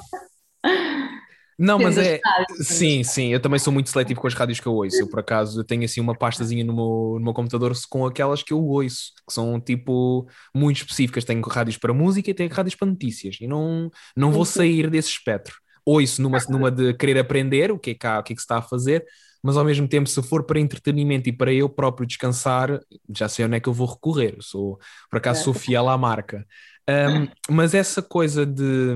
Não, 1.59 1.79
mas 1.79 1.97
é. 1.99 2.21
Sim, 2.61 3.05
sim, 3.05 3.29
eu 3.29 3.41
também 3.41 3.59
sou 3.59 3.73
muito 3.73 3.89
seletivo 3.91 4.21
com 4.21 4.27
as 4.27 4.35
rádios 4.35 4.59
que 4.59 4.67
eu 4.67 4.75
ouço. 4.75 5.03
Eu, 5.03 5.09
por 5.09 5.21
acaso, 5.21 5.61
eu 5.61 5.65
tenho 5.65 5.85
assim 5.85 6.01
uma 6.01 6.17
pastazinha 6.17 6.65
no 6.65 6.75
meu, 6.75 7.17
no 7.19 7.25
meu 7.25 7.35
computador 7.35 7.73
com 7.89 8.05
aquelas 8.07 8.43
que 8.43 8.53
eu 8.53 8.63
ouço, 8.65 9.13
que 9.27 9.33
são 9.33 9.61
tipo 9.61 10.27
muito 10.55 10.79
específicas. 10.79 11.25
Tenho 11.25 11.41
rádios 11.43 11.77
para 11.77 11.93
música 11.95 12.31
e 12.31 12.35
tenho 12.35 12.51
rádios 12.53 12.75
para 12.75 12.89
notícias. 12.89 13.37
E 13.41 13.47
não, 13.47 13.91
não 14.17 14.33
vou 14.33 14.45
sair 14.45 14.91
desse 14.91 15.11
espectro. 15.11 15.55
Ouço 15.85 16.23
numa, 16.23 16.39
numa 16.49 16.71
de 16.71 16.95
querer 16.95 17.19
aprender 17.19 17.71
o 17.71 17.79
que 17.79 17.91
é 17.91 18.19
o 18.19 18.23
que, 18.23 18.33
é 18.33 18.37
que 18.37 18.41
se 18.41 18.45
está 18.45 18.59
a 18.59 18.63
fazer, 18.63 19.05
mas 19.43 19.57
ao 19.57 19.65
mesmo 19.65 19.89
tempo, 19.89 20.09
se 20.09 20.23
for 20.23 20.45
para 20.45 20.61
entretenimento 20.61 21.29
e 21.29 21.33
para 21.33 21.53
eu 21.53 21.69
próprio 21.69 22.07
descansar, 22.07 22.81
já 23.17 23.29
sei 23.29 23.45
onde 23.45 23.57
é 23.57 23.61
que 23.61 23.69
eu 23.69 23.73
vou 23.73 23.89
recorrer. 23.89 24.35
Eu 24.37 24.43
sou, 24.43 24.79
por 25.11 25.17
acaso, 25.19 25.43
sou 25.45 25.55
fiel 25.55 25.89
à 25.89 25.99
marca. 25.99 26.47
Um, 26.89 27.29
mas 27.55 27.75
essa 27.75 28.03
coisa 28.03 28.45
de, 28.45 28.95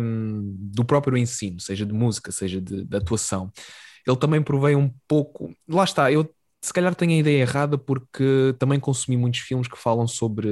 do 0.73 0.85
próprio 0.85 1.17
ensino, 1.17 1.61
seja 1.61 1.87
de 1.87 1.93
música, 1.93 2.33
seja 2.33 2.61
de, 2.61 2.85
de 2.85 2.97
atuação, 2.97 3.51
ele 4.07 4.17
também 4.17 4.43
provém 4.43 4.77
um 4.77 4.93
pouco. 5.07 5.55
Lá 5.69 5.85
está, 5.85 6.11
eu 6.11 6.29
se 6.63 6.73
calhar 6.73 6.95
tenho 6.95 7.13
a 7.13 7.17
ideia 7.17 7.43
errada 7.43 7.79
porque 7.79 8.55
também 8.59 8.81
consumi 8.81 9.17
muitos 9.17 9.41
filmes 9.41 9.69
que 9.69 9.79
falam 9.79 10.07
sobre, 10.09 10.49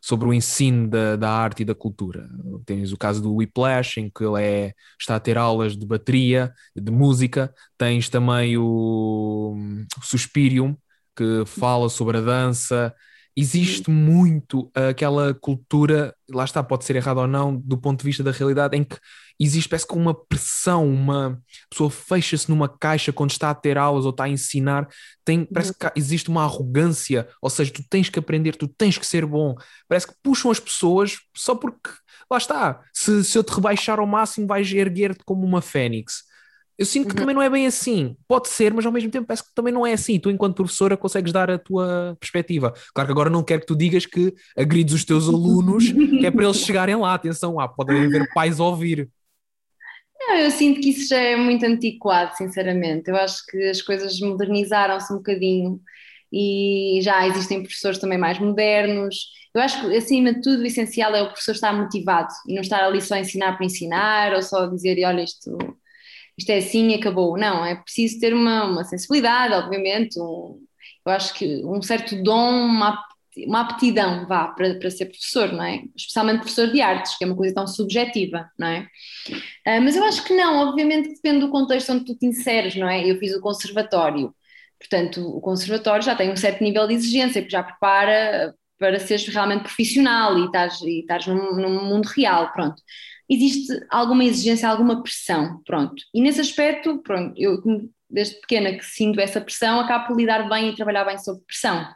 sobre 0.00 0.28
o 0.28 0.34
ensino 0.34 0.88
da, 0.88 1.16
da 1.16 1.30
arte 1.30 1.62
e 1.62 1.64
da 1.64 1.74
cultura. 1.74 2.28
Tens 2.64 2.92
o 2.92 2.96
caso 2.96 3.20
do 3.20 3.34
Whiplash, 3.34 3.98
em 3.98 4.08
que 4.08 4.22
ele 4.22 4.42
é, 4.42 4.72
está 5.00 5.16
a 5.16 5.20
ter 5.20 5.36
aulas 5.36 5.76
de 5.76 5.84
bateria, 5.84 6.52
de 6.76 6.92
música. 6.92 7.52
Tens 7.76 8.08
também 8.08 8.56
o, 8.56 9.56
o 9.98 10.04
Suspirium, 10.04 10.76
que 11.16 11.44
fala 11.46 11.88
sobre 11.88 12.18
a 12.18 12.20
dança 12.20 12.94
existe 13.36 13.90
muito 13.90 14.70
aquela 14.74 15.32
cultura, 15.34 16.14
lá 16.28 16.44
está, 16.44 16.62
pode 16.62 16.84
ser 16.84 16.96
errado 16.96 17.18
ou 17.18 17.26
não, 17.26 17.56
do 17.56 17.78
ponto 17.78 18.00
de 18.00 18.04
vista 18.04 18.22
da 18.22 18.30
realidade, 18.30 18.76
em 18.76 18.84
que 18.84 18.96
existe, 19.38 19.68
parece 19.68 19.86
que 19.86 19.94
uma 19.94 20.14
pressão, 20.14 20.86
uma 20.86 21.40
pessoa 21.70 21.90
fecha-se 21.90 22.50
numa 22.50 22.68
caixa 22.68 23.12
quando 23.12 23.30
está 23.30 23.50
a 23.50 23.54
ter 23.54 23.78
aulas 23.78 24.04
ou 24.04 24.10
está 24.10 24.24
a 24.24 24.28
ensinar, 24.28 24.86
tem, 25.24 25.44
parece 25.46 25.72
que 25.72 25.90
existe 25.96 26.28
uma 26.28 26.44
arrogância, 26.44 27.26
ou 27.40 27.48
seja, 27.48 27.72
tu 27.72 27.82
tens 27.88 28.10
que 28.10 28.18
aprender, 28.18 28.56
tu 28.56 28.68
tens 28.68 28.98
que 28.98 29.06
ser 29.06 29.24
bom, 29.24 29.54
parece 29.88 30.06
que 30.06 30.14
puxam 30.22 30.50
as 30.50 30.60
pessoas 30.60 31.18
só 31.34 31.54
porque, 31.54 31.90
lá 32.30 32.36
está, 32.36 32.82
se, 32.92 33.24
se 33.24 33.38
eu 33.38 33.42
te 33.42 33.54
rebaixar 33.54 33.98
ao 33.98 34.06
máximo 34.06 34.46
vais 34.46 34.70
erguer-te 34.70 35.24
como 35.24 35.46
uma 35.46 35.62
fênix. 35.62 36.29
Eu 36.80 36.86
sinto 36.86 37.08
que 37.08 37.12
uhum. 37.12 37.18
também 37.18 37.34
não 37.34 37.42
é 37.42 37.50
bem 37.50 37.66
assim. 37.66 38.16
Pode 38.26 38.48
ser, 38.48 38.72
mas 38.72 38.86
ao 38.86 38.90
mesmo 38.90 39.10
tempo 39.10 39.26
parece 39.26 39.46
que 39.46 39.54
também 39.54 39.70
não 39.70 39.86
é 39.86 39.92
assim. 39.92 40.18
Tu, 40.18 40.30
enquanto 40.30 40.54
professora, 40.54 40.96
consegues 40.96 41.30
dar 41.30 41.50
a 41.50 41.58
tua 41.58 42.16
perspectiva. 42.18 42.72
Claro 42.94 43.06
que 43.06 43.12
agora 43.12 43.28
não 43.28 43.44
quero 43.44 43.60
que 43.60 43.66
tu 43.66 43.76
digas 43.76 44.06
que 44.06 44.32
agrides 44.56 44.94
os 44.94 45.04
teus 45.04 45.28
alunos, 45.28 45.92
que 45.92 46.24
é 46.24 46.30
para 46.30 46.42
eles 46.42 46.56
chegarem 46.56 46.96
lá. 46.96 47.12
Atenção, 47.12 47.60
ah, 47.60 47.68
podem 47.68 48.06
haver 48.06 48.26
pais 48.32 48.58
a 48.58 48.64
ouvir. 48.64 49.10
Não, 50.18 50.36
eu 50.36 50.50
sinto 50.50 50.80
que 50.80 50.88
isso 50.88 51.06
já 51.06 51.18
é 51.18 51.36
muito 51.36 51.66
antiquado, 51.66 52.34
sinceramente. 52.34 53.10
Eu 53.10 53.16
acho 53.16 53.44
que 53.44 53.62
as 53.68 53.82
coisas 53.82 54.18
modernizaram-se 54.18 55.12
um 55.12 55.16
bocadinho 55.16 55.78
e 56.32 57.00
já 57.02 57.26
existem 57.26 57.62
professores 57.62 57.98
também 57.98 58.16
mais 58.16 58.38
modernos. 58.38 59.26
Eu 59.54 59.60
acho 59.60 59.82
que, 59.82 59.94
acima 59.94 60.32
de 60.32 60.40
tudo, 60.40 60.62
o 60.62 60.66
essencial 60.66 61.14
é 61.14 61.22
o 61.22 61.26
professor 61.26 61.52
estar 61.52 61.74
motivado 61.74 62.32
e 62.48 62.54
não 62.54 62.62
estar 62.62 62.82
ali 62.82 63.02
só 63.02 63.16
a 63.16 63.20
ensinar 63.20 63.54
para 63.58 63.66
ensinar 63.66 64.32
ou 64.32 64.40
só 64.40 64.64
dizer, 64.64 65.04
olha, 65.04 65.22
isto 65.22 65.58
isto 66.40 66.50
é 66.50 66.56
assim 66.58 66.88
e 66.88 66.94
acabou. 66.94 67.36
Não, 67.36 67.64
é 67.64 67.74
preciso 67.76 68.18
ter 68.18 68.34
uma, 68.34 68.64
uma 68.64 68.84
sensibilidade, 68.84 69.54
obviamente, 69.54 70.18
um, 70.18 70.58
eu 71.06 71.12
acho 71.12 71.34
que 71.34 71.62
um 71.64 71.80
certo 71.82 72.20
dom, 72.22 72.64
uma, 72.64 73.02
uma 73.46 73.60
aptidão, 73.60 74.26
vá, 74.26 74.48
para, 74.48 74.74
para 74.74 74.90
ser 74.90 75.06
professor, 75.06 75.52
não 75.52 75.62
é? 75.62 75.82
Especialmente 75.96 76.40
professor 76.40 76.70
de 76.70 76.80
artes, 76.80 77.16
que 77.16 77.24
é 77.24 77.26
uma 77.26 77.36
coisa 77.36 77.54
tão 77.54 77.66
subjetiva, 77.66 78.50
não 78.58 78.66
é? 78.66 78.80
Uh, 79.66 79.82
mas 79.82 79.96
eu 79.96 80.04
acho 80.04 80.24
que 80.24 80.34
não, 80.34 80.68
obviamente 80.68 81.10
depende 81.10 81.40
do 81.40 81.50
contexto 81.50 81.92
onde 81.92 82.04
tu 82.04 82.14
te 82.14 82.26
inseres, 82.26 82.74
não 82.76 82.88
é? 82.88 83.08
Eu 83.08 83.18
fiz 83.18 83.34
o 83.34 83.40
conservatório, 83.40 84.34
portanto, 84.78 85.26
o 85.26 85.40
conservatório 85.40 86.02
já 86.02 86.14
tem 86.16 86.30
um 86.30 86.36
certo 86.36 86.62
nível 86.64 86.86
de 86.86 86.94
exigência, 86.94 87.42
que 87.42 87.50
já 87.50 87.62
prepara 87.62 88.54
para 88.78 88.98
seres 88.98 89.28
realmente 89.28 89.64
profissional 89.64 90.38
e 90.38 90.46
estás, 90.46 90.80
e 90.80 91.00
estás 91.00 91.26
num, 91.26 91.54
num 91.54 91.84
mundo 91.84 92.06
real, 92.06 92.50
pronto. 92.52 92.82
Existe 93.30 93.72
alguma 93.88 94.24
exigência, 94.24 94.68
alguma 94.68 95.02
pressão, 95.02 95.62
pronto. 95.64 96.02
E 96.12 96.20
nesse 96.20 96.40
aspecto, 96.40 96.98
pronto, 97.02 97.34
eu 97.40 97.62
desde 98.10 98.40
pequena 98.40 98.76
que 98.76 98.84
sinto 98.84 99.20
essa 99.20 99.40
pressão, 99.40 99.78
acabo 99.78 100.08
por 100.08 100.16
lidar 100.16 100.48
bem 100.48 100.70
e 100.70 100.74
trabalhar 100.74 101.04
bem 101.04 101.16
sob 101.16 101.40
pressão. 101.46 101.86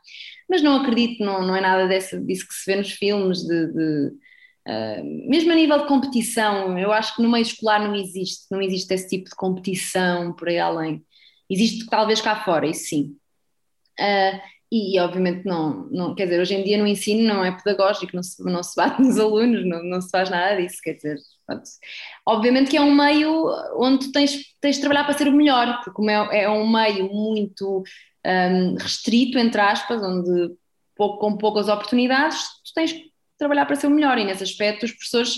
Mas 0.49 0.63
não 0.63 0.77
acredito, 0.77 1.25
não, 1.25 1.45
não 1.45 1.57
é 1.57 1.61
nada 1.61 1.89
desse, 1.89 2.21
disso 2.21 2.47
que 2.47 2.55
se 2.55 2.71
vê 2.71 2.77
nos 2.77 2.93
filmes, 2.93 3.43
de, 3.43 3.67
de 3.73 4.13
uh, 4.69 5.29
mesmo 5.29 5.51
a 5.51 5.55
nível 5.57 5.79
de 5.81 5.89
competição, 5.89 6.79
eu 6.79 6.93
acho 6.93 7.17
que 7.17 7.23
no 7.23 7.31
meio 7.31 7.43
escolar 7.43 7.81
não 7.81 7.97
existe, 7.97 8.47
não 8.51 8.63
existe 8.63 8.95
esse 8.95 9.09
tipo 9.09 9.29
de 9.29 9.35
competição 9.35 10.33
por 10.35 10.49
aí 10.49 10.59
além. 10.59 11.05
Existe 11.51 11.87
talvez 11.87 12.21
cá 12.21 12.45
fora, 12.45 12.67
isso 12.67 12.87
sim. 12.87 13.17
Uh, 13.99 14.54
e, 14.77 14.99
obviamente 14.99 15.45
não, 15.45 15.89
não, 15.91 16.15
quer 16.15 16.25
dizer, 16.25 16.41
hoje 16.41 16.55
em 16.55 16.65
dia 16.65 16.79
no 16.79 16.87
ensino 16.87 17.23
não 17.23 17.45
é 17.45 17.53
pedagógico, 17.53 18.17
não 18.17 18.23
se, 18.23 18.43
não 18.43 18.63
se 18.63 18.75
bate 18.75 19.01
nos 19.03 19.19
alunos, 19.19 19.65
não, 19.65 19.83
não 19.85 20.01
se 20.01 20.11
faz 20.11 20.29
nada 20.31 20.61
disso, 20.61 20.79
quer 20.83 20.95
dizer, 20.95 21.17
obviamente 22.27 22.71
que 22.71 22.77
é 22.77 22.81
um 22.81 22.95
meio 22.95 23.47
onde 23.77 24.11
tens, 24.11 24.37
tens 24.61 24.77
de 24.77 24.81
trabalhar 24.81 25.05
para 25.05 25.17
ser 25.17 25.29
o 25.29 25.33
melhor, 25.33 25.77
porque 25.77 25.93
como 25.93 26.11
é, 26.11 26.43
é 26.43 26.51
um 26.51 26.69
meio 26.69 27.13
muito 27.13 27.85
um, 28.27 28.75
restrito, 28.77 29.39
entre 29.39 29.61
aspas, 29.61 30.03
onde 30.03 30.55
pouco, 30.97 31.19
com 31.19 31.37
poucas 31.37 31.69
oportunidades, 31.69 32.43
tu 32.65 32.73
tens 32.75 32.93
que 32.93 33.13
trabalhar 33.39 33.67
para 33.67 33.77
ser 33.77 33.87
o 33.87 33.91
melhor. 33.91 34.19
E 34.19 34.25
nesse 34.25 34.43
aspecto 34.43 34.87
os 34.87 34.93
professores 34.93 35.37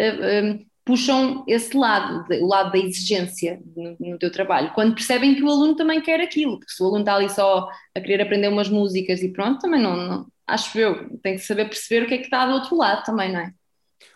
uh, 0.00 0.66
puxam 0.88 1.44
esse 1.46 1.76
lado, 1.76 2.24
o 2.40 2.46
lado 2.46 2.72
da 2.72 2.78
exigência 2.78 3.60
no, 3.76 3.94
no, 4.00 4.18
teu 4.18 4.32
trabalho, 4.32 4.72
quando 4.74 4.94
percebem 4.94 5.34
que 5.34 5.42
o 5.42 5.50
aluno 5.50 5.76
também 5.76 6.00
quer 6.00 6.18
aquilo, 6.18 6.58
porque 6.58 6.72
se 6.72 6.82
o 6.82 6.86
aluno 6.86 7.00
está 7.00 7.14
ali 7.14 7.28
só 7.28 7.68
a 7.94 8.00
querer 8.00 8.22
aprender 8.22 8.48
umas 8.48 8.70
músicas 8.70 9.22
e 9.22 9.30
pronto, 9.30 9.60
também 9.60 9.82
não, 9.82 9.94
não 9.94 10.26
acho 10.46 10.78
eu, 10.78 11.18
tem 11.18 11.34
que 11.34 11.42
saber 11.42 11.66
perceber 11.66 12.04
o 12.04 12.08
que 12.08 12.14
é 12.14 12.16
que 12.16 12.24
está 12.24 12.46
do 12.46 12.54
outro 12.54 12.74
lado 12.74 13.04
também, 13.04 13.30
não 13.30 13.40
é? 13.40 13.52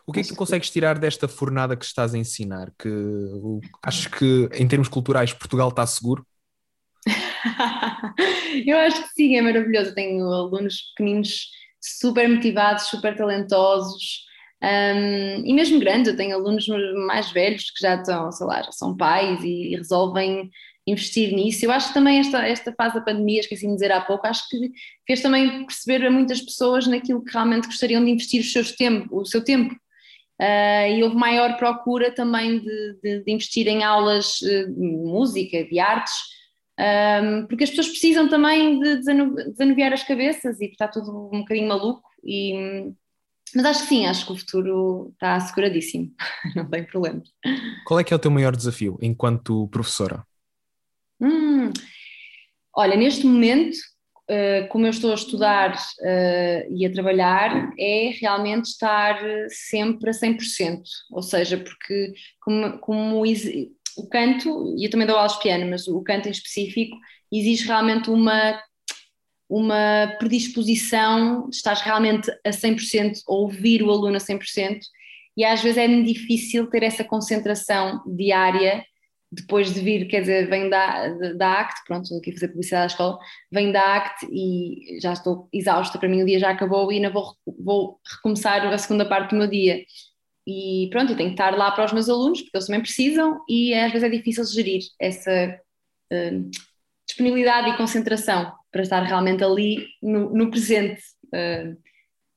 O 0.06 0.12
que 0.12 0.20
é 0.20 0.22
que 0.22 0.30
tu 0.30 0.34
consegues 0.34 0.70
tirar 0.70 0.98
desta 0.98 1.28
fornada 1.28 1.76
que 1.76 1.84
estás 1.84 2.14
a 2.14 2.18
ensinar? 2.18 2.72
Que 2.78 2.88
acho 3.84 4.10
que 4.10 4.48
em 4.54 4.66
termos 4.66 4.88
culturais 4.88 5.34
Portugal 5.34 5.68
está 5.68 5.86
seguro? 5.86 6.26
eu 8.66 8.78
acho 8.78 9.02
que 9.02 9.08
sim, 9.10 9.36
é 9.36 9.42
maravilhoso. 9.42 9.90
Eu 9.90 9.94
tenho 9.94 10.24
alunos 10.24 10.94
pequeninos 10.96 11.50
super 11.78 12.26
motivados, 12.30 12.84
super 12.84 13.14
talentosos, 13.14 14.24
um, 14.62 15.44
e 15.44 15.52
mesmo 15.52 15.80
grandes, 15.80 16.08
eu 16.08 16.16
tenho 16.16 16.36
alunos 16.36 16.68
mais 17.06 17.32
velhos 17.32 17.70
que 17.70 17.80
já 17.80 17.96
estão, 17.96 18.30
sei 18.30 18.46
lá, 18.46 18.62
já 18.62 18.70
são 18.70 18.96
pais 18.96 19.42
e, 19.42 19.74
resolvem 19.74 20.50
investir 20.86 21.34
nisso. 21.34 21.64
Eu 21.64 21.72
acho 21.72 21.88
que 21.88 21.94
também 21.94 22.18
esta, 22.18 22.46
esta 22.46 22.72
fase 22.72 22.94
da 22.94 23.00
pandemia, 23.00 23.40
esqueci 23.40 23.66
de 23.66 23.72
dizer 23.72 23.90
há 23.90 24.00
pouco, 24.00 24.26
acho 24.26 24.48
que 24.48 24.70
fez 25.06 25.20
também 25.20 25.64
perceber 25.66 26.06
a 26.06 26.10
muitas 26.10 26.40
pessoas 26.40 26.86
naquilo 26.86 27.24
que 27.24 27.32
realmente 27.32 27.66
gostariam 27.66 28.04
de 28.04 28.10
investir 28.10 28.40
o 28.40 28.44
seu 28.44 28.64
tempo. 28.76 29.16
O 29.16 29.24
seu 29.24 29.42
tempo. 29.42 29.74
Uh, 30.40 30.88
e 30.96 31.02
houve 31.04 31.14
maior 31.16 31.56
procura 31.56 32.12
também 32.12 32.58
de, 32.58 32.98
de, 33.02 33.24
de 33.24 33.32
investir 33.32 33.68
em 33.68 33.84
aulas 33.84 34.38
de 34.40 34.66
música, 34.76 35.64
de 35.64 35.78
artes, 35.78 36.14
um, 36.78 37.46
porque 37.46 37.64
as 37.64 37.70
pessoas 37.70 37.88
precisam 37.88 38.28
também 38.28 38.80
de 38.80 38.96
desanuviar 38.96 39.92
as 39.92 40.02
cabeças 40.02 40.60
e 40.60 40.66
está 40.66 40.88
tudo 40.88 41.30
um 41.32 41.40
bocadinho 41.40 41.68
maluco 41.68 42.02
e 42.24 42.92
mas 43.54 43.64
acho 43.64 43.82
que 43.82 43.88
sim, 43.88 44.06
acho 44.06 44.26
que 44.26 44.32
o 44.32 44.36
futuro 44.36 45.10
está 45.12 45.36
asseguradíssimo, 45.36 46.10
não 46.56 46.68
tem 46.68 46.84
problema. 46.84 47.22
Qual 47.86 48.00
é 48.00 48.04
que 48.04 48.12
é 48.12 48.16
o 48.16 48.18
teu 48.18 48.30
maior 48.30 48.54
desafio 48.54 48.98
enquanto 49.00 49.68
professora? 49.68 50.24
Hum, 51.20 51.70
olha, 52.74 52.96
neste 52.96 53.26
momento, 53.26 53.76
uh, 54.30 54.68
como 54.68 54.86
eu 54.86 54.90
estou 54.90 55.12
a 55.12 55.14
estudar 55.14 55.74
uh, 55.74 56.74
e 56.74 56.84
a 56.84 56.92
trabalhar, 56.92 57.72
é 57.78 58.10
realmente 58.20 58.66
estar 58.66 59.20
sempre 59.48 60.10
a 60.10 60.12
100%, 60.12 60.82
ou 61.10 61.22
seja, 61.22 61.56
porque 61.58 62.14
como, 62.40 62.78
como 62.78 63.22
o 63.96 64.08
canto, 64.08 64.74
e 64.76 64.84
eu 64.84 64.90
também 64.90 65.06
dou 65.06 65.16
aulas 65.16 65.34
de 65.34 65.42
piano, 65.42 65.68
mas 65.70 65.86
o 65.86 66.02
canto 66.02 66.28
em 66.28 66.32
específico 66.32 66.96
exige 67.30 67.66
realmente 67.66 68.10
uma 68.10 68.60
uma 69.52 70.16
predisposição, 70.18 71.46
estás 71.50 71.82
realmente 71.82 72.30
a 72.42 72.48
100%, 72.48 73.18
a 73.28 73.34
ouvir 73.34 73.82
o 73.82 73.90
aluno 73.90 74.16
a 74.16 74.18
100%, 74.18 74.80
e 75.36 75.44
às 75.44 75.62
vezes 75.62 75.76
é 75.76 75.86
difícil 75.86 76.68
ter 76.68 76.82
essa 76.82 77.04
concentração 77.04 78.02
diária 78.06 78.82
depois 79.30 79.72
de 79.72 79.80
vir, 79.80 80.08
quer 80.08 80.22
dizer, 80.22 80.48
vem 80.48 80.70
da, 80.70 81.08
da 81.34 81.60
ACT, 81.60 81.84
pronto, 81.86 82.16
aqui 82.16 82.32
fazer 82.32 82.48
publicidade 82.48 82.84
à 82.84 82.86
escola, 82.86 83.18
vem 83.50 83.70
da 83.70 83.96
ACT 83.96 84.26
e 84.30 84.98
já 85.02 85.12
estou 85.12 85.48
exausta, 85.52 85.98
para 85.98 86.08
mim 86.08 86.22
o 86.22 86.26
dia 86.26 86.38
já 86.38 86.50
acabou 86.50 86.90
e 86.90 86.96
ainda 86.96 87.10
vou, 87.10 87.34
vou 87.46 88.00
recomeçar 88.16 88.66
a 88.66 88.78
segunda 88.78 89.06
parte 89.06 89.30
do 89.30 89.36
meu 89.36 89.46
dia. 89.46 89.84
E 90.46 90.88
pronto, 90.90 91.12
eu 91.12 91.16
tenho 91.16 91.30
que 91.30 91.34
estar 91.34 91.56
lá 91.56 91.70
para 91.70 91.84
os 91.84 91.92
meus 91.92 92.08
alunos, 92.08 92.40
porque 92.40 92.56
eles 92.56 92.66
também 92.66 92.82
precisam, 92.82 93.38
e 93.46 93.74
às 93.74 93.92
vezes 93.92 94.06
é 94.06 94.10
difícil 94.10 94.44
gerir 94.46 94.82
essa 94.98 95.60
uh, 96.10 96.50
disponibilidade 97.06 97.70
e 97.70 97.76
concentração 97.76 98.52
para 98.70 98.82
estar 98.82 99.02
realmente 99.02 99.44
ali 99.44 99.86
no, 100.02 100.32
no 100.32 100.50
presente 100.50 101.02
uh, 101.26 101.76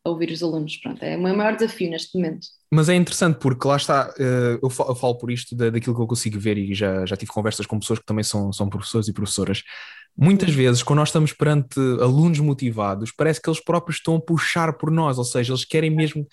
a 0.03 0.09
ouvir 0.09 0.31
os 0.31 0.43
alunos. 0.43 0.77
Pronto, 0.77 1.01
é 1.03 1.15
o 1.17 1.21
meu 1.21 1.35
maior 1.35 1.55
desafio 1.55 1.89
neste 1.89 2.17
momento. 2.17 2.47
Mas 2.71 2.89
é 2.89 2.95
interessante 2.95 3.39
porque 3.39 3.67
lá 3.67 3.77
está, 3.77 4.09
uh, 4.09 4.59
eu, 4.61 4.69
falo, 4.69 4.91
eu, 4.91 4.95
falo, 4.95 5.17
por 5.17 5.31
isto 5.31 5.55
da, 5.55 5.69
daquilo 5.69 5.95
que 5.95 6.01
eu 6.01 6.07
consigo 6.07 6.39
ver 6.39 6.57
e 6.57 6.73
já, 6.73 7.05
já 7.05 7.15
tive 7.15 7.31
conversas 7.31 7.65
com 7.65 7.79
pessoas 7.79 7.99
que 7.99 8.05
também 8.05 8.23
são, 8.23 8.51
são 8.51 8.69
professores 8.69 9.07
e 9.07 9.13
professoras. 9.13 9.63
Muitas 10.17 10.53
vezes, 10.53 10.81
quando 10.81 10.99
nós 10.99 11.09
estamos 11.09 11.33
perante 11.33 11.77
alunos 12.01 12.39
motivados, 12.39 13.11
parece 13.11 13.41
que 13.41 13.49
eles 13.49 13.61
próprios 13.61 13.97
estão 13.97 14.15
a 14.15 14.21
puxar 14.21 14.73
por 14.77 14.89
nós, 14.89 15.17
ou 15.17 15.25
seja, 15.25 15.51
eles 15.51 15.65
querem 15.65 15.89
mesmo 15.89 16.25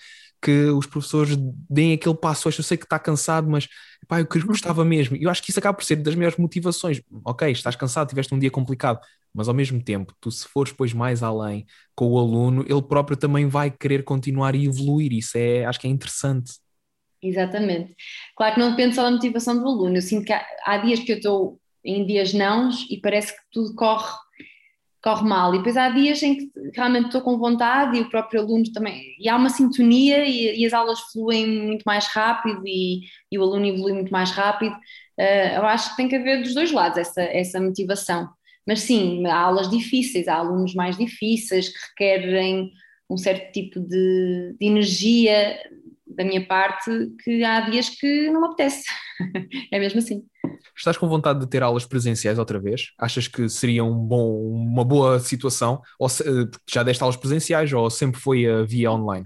que 0.43 0.65
os 0.65 0.85
professores 0.85 1.37
deem 1.69 1.93
aquele 1.93 2.15
passo 2.15 2.49
Eu 2.49 2.51
sei 2.63 2.77
que 2.77 2.83
está 2.83 2.99
cansado, 2.99 3.49
mas 3.49 3.67
pá, 4.07 4.19
eu 4.19 4.27
gostava 4.45 4.83
mesmo. 4.83 5.15
E 5.15 5.23
eu 5.23 5.29
acho 5.29 5.41
que 5.41 5.49
isso 5.49 5.59
acaba 5.59 5.75
por 5.75 5.85
ser 5.85 5.95
das 5.97 6.15
melhores 6.15 6.37
motivações. 6.37 7.01
Ok, 7.23 7.49
estás 7.49 7.75
cansado, 7.75 8.09
tiveste 8.09 8.33
um 8.35 8.39
dia 8.39 8.51
complicado, 8.51 8.99
mas 9.33 9.47
ao 9.47 9.53
mesmo 9.53 9.81
tempo, 9.81 10.13
tu 10.19 10.29
se 10.29 10.47
fores 10.47 10.71
depois 10.71 10.93
mais 10.93 11.23
além 11.23 11.65
com 11.95 12.07
o 12.11 12.19
aluno, 12.19 12.65
ele 12.67 12.81
próprio 12.81 13.15
também 13.15 13.47
vai 13.47 13.71
querer 13.71 14.03
continuar 14.03 14.53
e 14.55 14.65
evoluir. 14.65 15.13
Isso 15.13 15.37
é, 15.37 15.65
acho 15.65 15.79
que 15.79 15.87
é 15.87 15.89
interessante. 15.89 16.53
Exatamente. 17.21 17.95
Claro 18.35 18.55
que 18.55 18.59
não 18.59 18.71
depende 18.71 18.95
só 18.95 19.03
da 19.03 19.11
motivação 19.11 19.57
do 19.57 19.65
aluno. 19.65 19.95
Eu 19.95 20.01
sinto 20.01 20.25
que 20.25 20.33
há, 20.33 20.45
há 20.65 20.77
dias 20.77 20.99
que 20.99 21.13
eu 21.13 21.15
estou 21.17 21.59
em 21.85 22.05
dias 22.05 22.33
não 22.33 22.69
e 22.89 22.99
parece 22.99 23.33
que 23.33 23.41
tudo 23.51 23.73
corre 23.75 24.13
corre 25.03 25.27
mal. 25.27 25.53
E 25.53 25.57
depois 25.57 25.75
há 25.75 25.89
dias 25.89 26.23
em 26.23 26.37
que 26.37 26.51
realmente 26.73 27.07
estou 27.07 27.21
com 27.21 27.37
vontade 27.37 27.97
e 27.97 28.01
o 28.01 28.09
próprio 28.09 28.41
aluno 28.41 28.63
também. 28.71 29.15
E 29.19 29.27
há 29.27 29.35
uma 29.35 29.49
sintonia 29.49 30.25
e, 30.25 30.61
e 30.61 30.65
as 30.65 30.73
aulas 30.73 30.99
fluem 31.11 31.45
muito 31.67 31.83
mais 31.83 32.07
rápido 32.07 32.61
e, 32.65 33.01
e, 33.31 33.37
o 33.37 33.43
aluno 33.43 33.65
evolui 33.65 33.93
muito 33.93 34.11
mais 34.11 34.31
rápido. 34.31 34.73
Uh, 35.19 35.55
eu 35.57 35.65
acho 35.65 35.91
que 35.91 35.97
tem 35.97 36.07
que 36.07 36.15
haver 36.15 36.41
dos 36.41 36.53
dois 36.53 36.71
lados 36.71 36.97
essa, 36.97 37.21
essa 37.21 37.59
motivação. 37.59 38.29
Mas 38.65 38.79
sim, 38.79 39.25
há 39.27 39.35
aulas 39.35 39.69
difíceis, 39.69 40.27
há 40.27 40.35
alunos 40.35 40.73
mais 40.73 40.97
difíceis 40.97 41.67
que 41.67 41.77
requerem 41.89 42.71
um 43.09 43.17
certo 43.17 43.51
tipo 43.51 43.81
de, 43.81 44.55
de 44.57 44.65
energia 44.65 45.59
da 46.07 46.23
minha 46.23 46.45
parte 46.47 46.89
que 47.23 47.43
há 47.43 47.61
dias 47.61 47.89
que 47.89 48.29
não 48.29 48.41
me 48.41 48.47
apetece. 48.47 48.85
é 49.71 49.79
mesmo 49.79 49.99
assim. 49.99 50.23
Estás 50.75 50.97
com 50.97 51.07
vontade 51.07 51.39
de 51.39 51.47
ter 51.47 51.61
aulas 51.61 51.85
presenciais 51.85 52.39
outra 52.39 52.59
vez? 52.59 52.91
Achas 52.97 53.27
que 53.27 53.47
seria 53.47 53.83
um 53.83 53.95
bom, 53.95 54.37
uma 54.39 54.83
boa 54.83 55.19
situação? 55.19 55.81
Ou 55.99 56.07
eh, 56.07 56.49
já 56.69 56.83
deste 56.83 57.01
aulas 57.01 57.15
presenciais 57.15 57.71
ou 57.71 57.89
sempre 57.89 58.19
foi 58.19 58.45
a 58.45 58.63
via 58.63 58.91
online? 58.91 59.25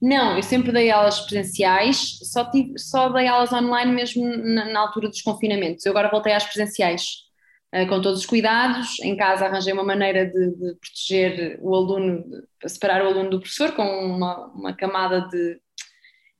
Não, 0.00 0.36
eu 0.36 0.42
sempre 0.42 0.72
dei 0.72 0.90
aulas 0.90 1.20
presenciais, 1.20 2.18
só, 2.24 2.50
tive, 2.50 2.76
só 2.76 3.08
dei 3.10 3.28
aulas 3.28 3.52
online 3.52 3.92
mesmo 3.92 4.24
na, 4.24 4.64
na 4.64 4.80
altura 4.80 5.08
dos 5.08 5.22
confinamentos. 5.22 5.86
Eu 5.86 5.92
agora 5.92 6.10
voltei 6.10 6.32
às 6.32 6.44
presenciais, 6.44 7.04
uh, 7.72 7.86
com 7.86 8.00
todos 8.00 8.18
os 8.18 8.26
cuidados. 8.26 8.98
Em 9.00 9.16
casa 9.16 9.46
arranjei 9.46 9.72
uma 9.72 9.84
maneira 9.84 10.26
de, 10.26 10.50
de 10.56 10.74
proteger 10.74 11.60
o 11.62 11.72
aluno, 11.72 12.24
de 12.60 12.68
separar 12.68 13.04
o 13.04 13.08
aluno 13.10 13.30
do 13.30 13.38
professor, 13.38 13.72
com 13.76 13.84
uma, 13.84 14.46
uma 14.48 14.72
camada 14.74 15.20
de 15.28 15.60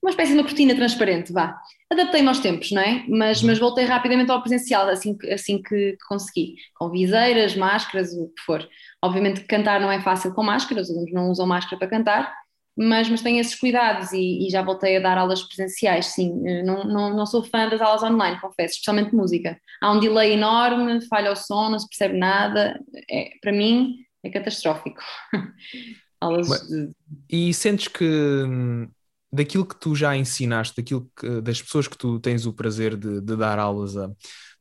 uma 0.03 0.11
espécie 0.11 0.33
de 0.33 0.39
uma 0.39 0.45
cortina 0.45 0.75
transparente, 0.75 1.33
vá. 1.33 1.57
Adaptei-me 1.91 2.29
aos 2.29 2.41
tempos, 2.41 2.73
não 2.73 2.83
é? 2.83 3.05
Mas, 3.09 3.41
uhum. 3.41 3.49
mas 3.49 3.59
voltei 3.59 3.85
rapidamente 3.85 4.31
ao 4.33 4.41
presencial, 4.41 4.89
assim, 4.89 5.17
assim 5.33 5.63
que, 5.63 5.97
consegui, 6.09 6.57
com 6.75 6.91
viseiras, 6.91 7.55
máscaras, 7.55 8.13
o 8.13 8.29
que 8.29 8.43
for. 8.45 8.69
Obviamente 9.01 9.43
que 9.43 9.47
cantar 9.47 9.81
não 9.81 9.91
é 9.93 10.01
fácil 10.01 10.35
com 10.35 10.43
máscaras, 10.43 10.89
os 10.89 10.97
alunos 10.97 11.13
não 11.13 11.31
usam 11.31 11.47
máscara 11.47 11.79
para 11.79 11.89
cantar, 11.89 12.35
mas, 12.77 13.09
mas 13.09 13.23
tenho 13.23 13.39
esses 13.39 13.55
cuidados 13.55 14.13
e, 14.13 14.47
e, 14.47 14.51
já 14.51 14.63
voltei 14.63 14.97
a 14.97 15.01
dar 15.01 15.19
aulas 15.19 15.43
presenciais, 15.43 16.07
sim. 16.07 16.33
Não, 16.65 16.83
não, 16.85 17.15
não 17.15 17.27
sou 17.27 17.45
fã 17.45 17.69
das 17.69 17.81
aulas 17.81 18.03
online, 18.03 18.41
confesso, 18.41 18.75
especialmente 18.75 19.15
música. 19.15 19.61
Há 19.81 19.93
um 19.93 20.01
delay 20.01 20.33
enorme, 20.33 21.07
falha 21.07 21.31
o 21.31 21.37
som, 21.37 21.69
não 21.69 21.79
se 21.79 21.89
percebe 21.89 22.19
nada. 22.19 22.81
É, 23.11 23.31
para 23.41 23.53
mim 23.53 23.99
é 24.25 24.31
catastrófico. 24.31 25.03
aulas 26.21 26.49
de... 26.67 26.91
E 27.29 27.53
sentes 27.53 27.89
que 27.89 28.05
hum, 28.05 28.89
daquilo 29.33 29.67
que 29.67 29.79
tu 29.79 29.95
já 29.95 30.17
ensinaste, 30.17 30.77
daquilo 30.77 31.11
que, 31.17 31.41
das 31.41 31.63
pessoas 31.63 31.89
que 31.89 31.97
tu 31.97 32.21
tens 32.21 32.47
o 32.47 32.53
prazer 32.53 32.97
de, 32.97 33.21
de 33.21 33.37
dar 33.37 33.59
aulas 33.59 33.97
a, 33.97 34.11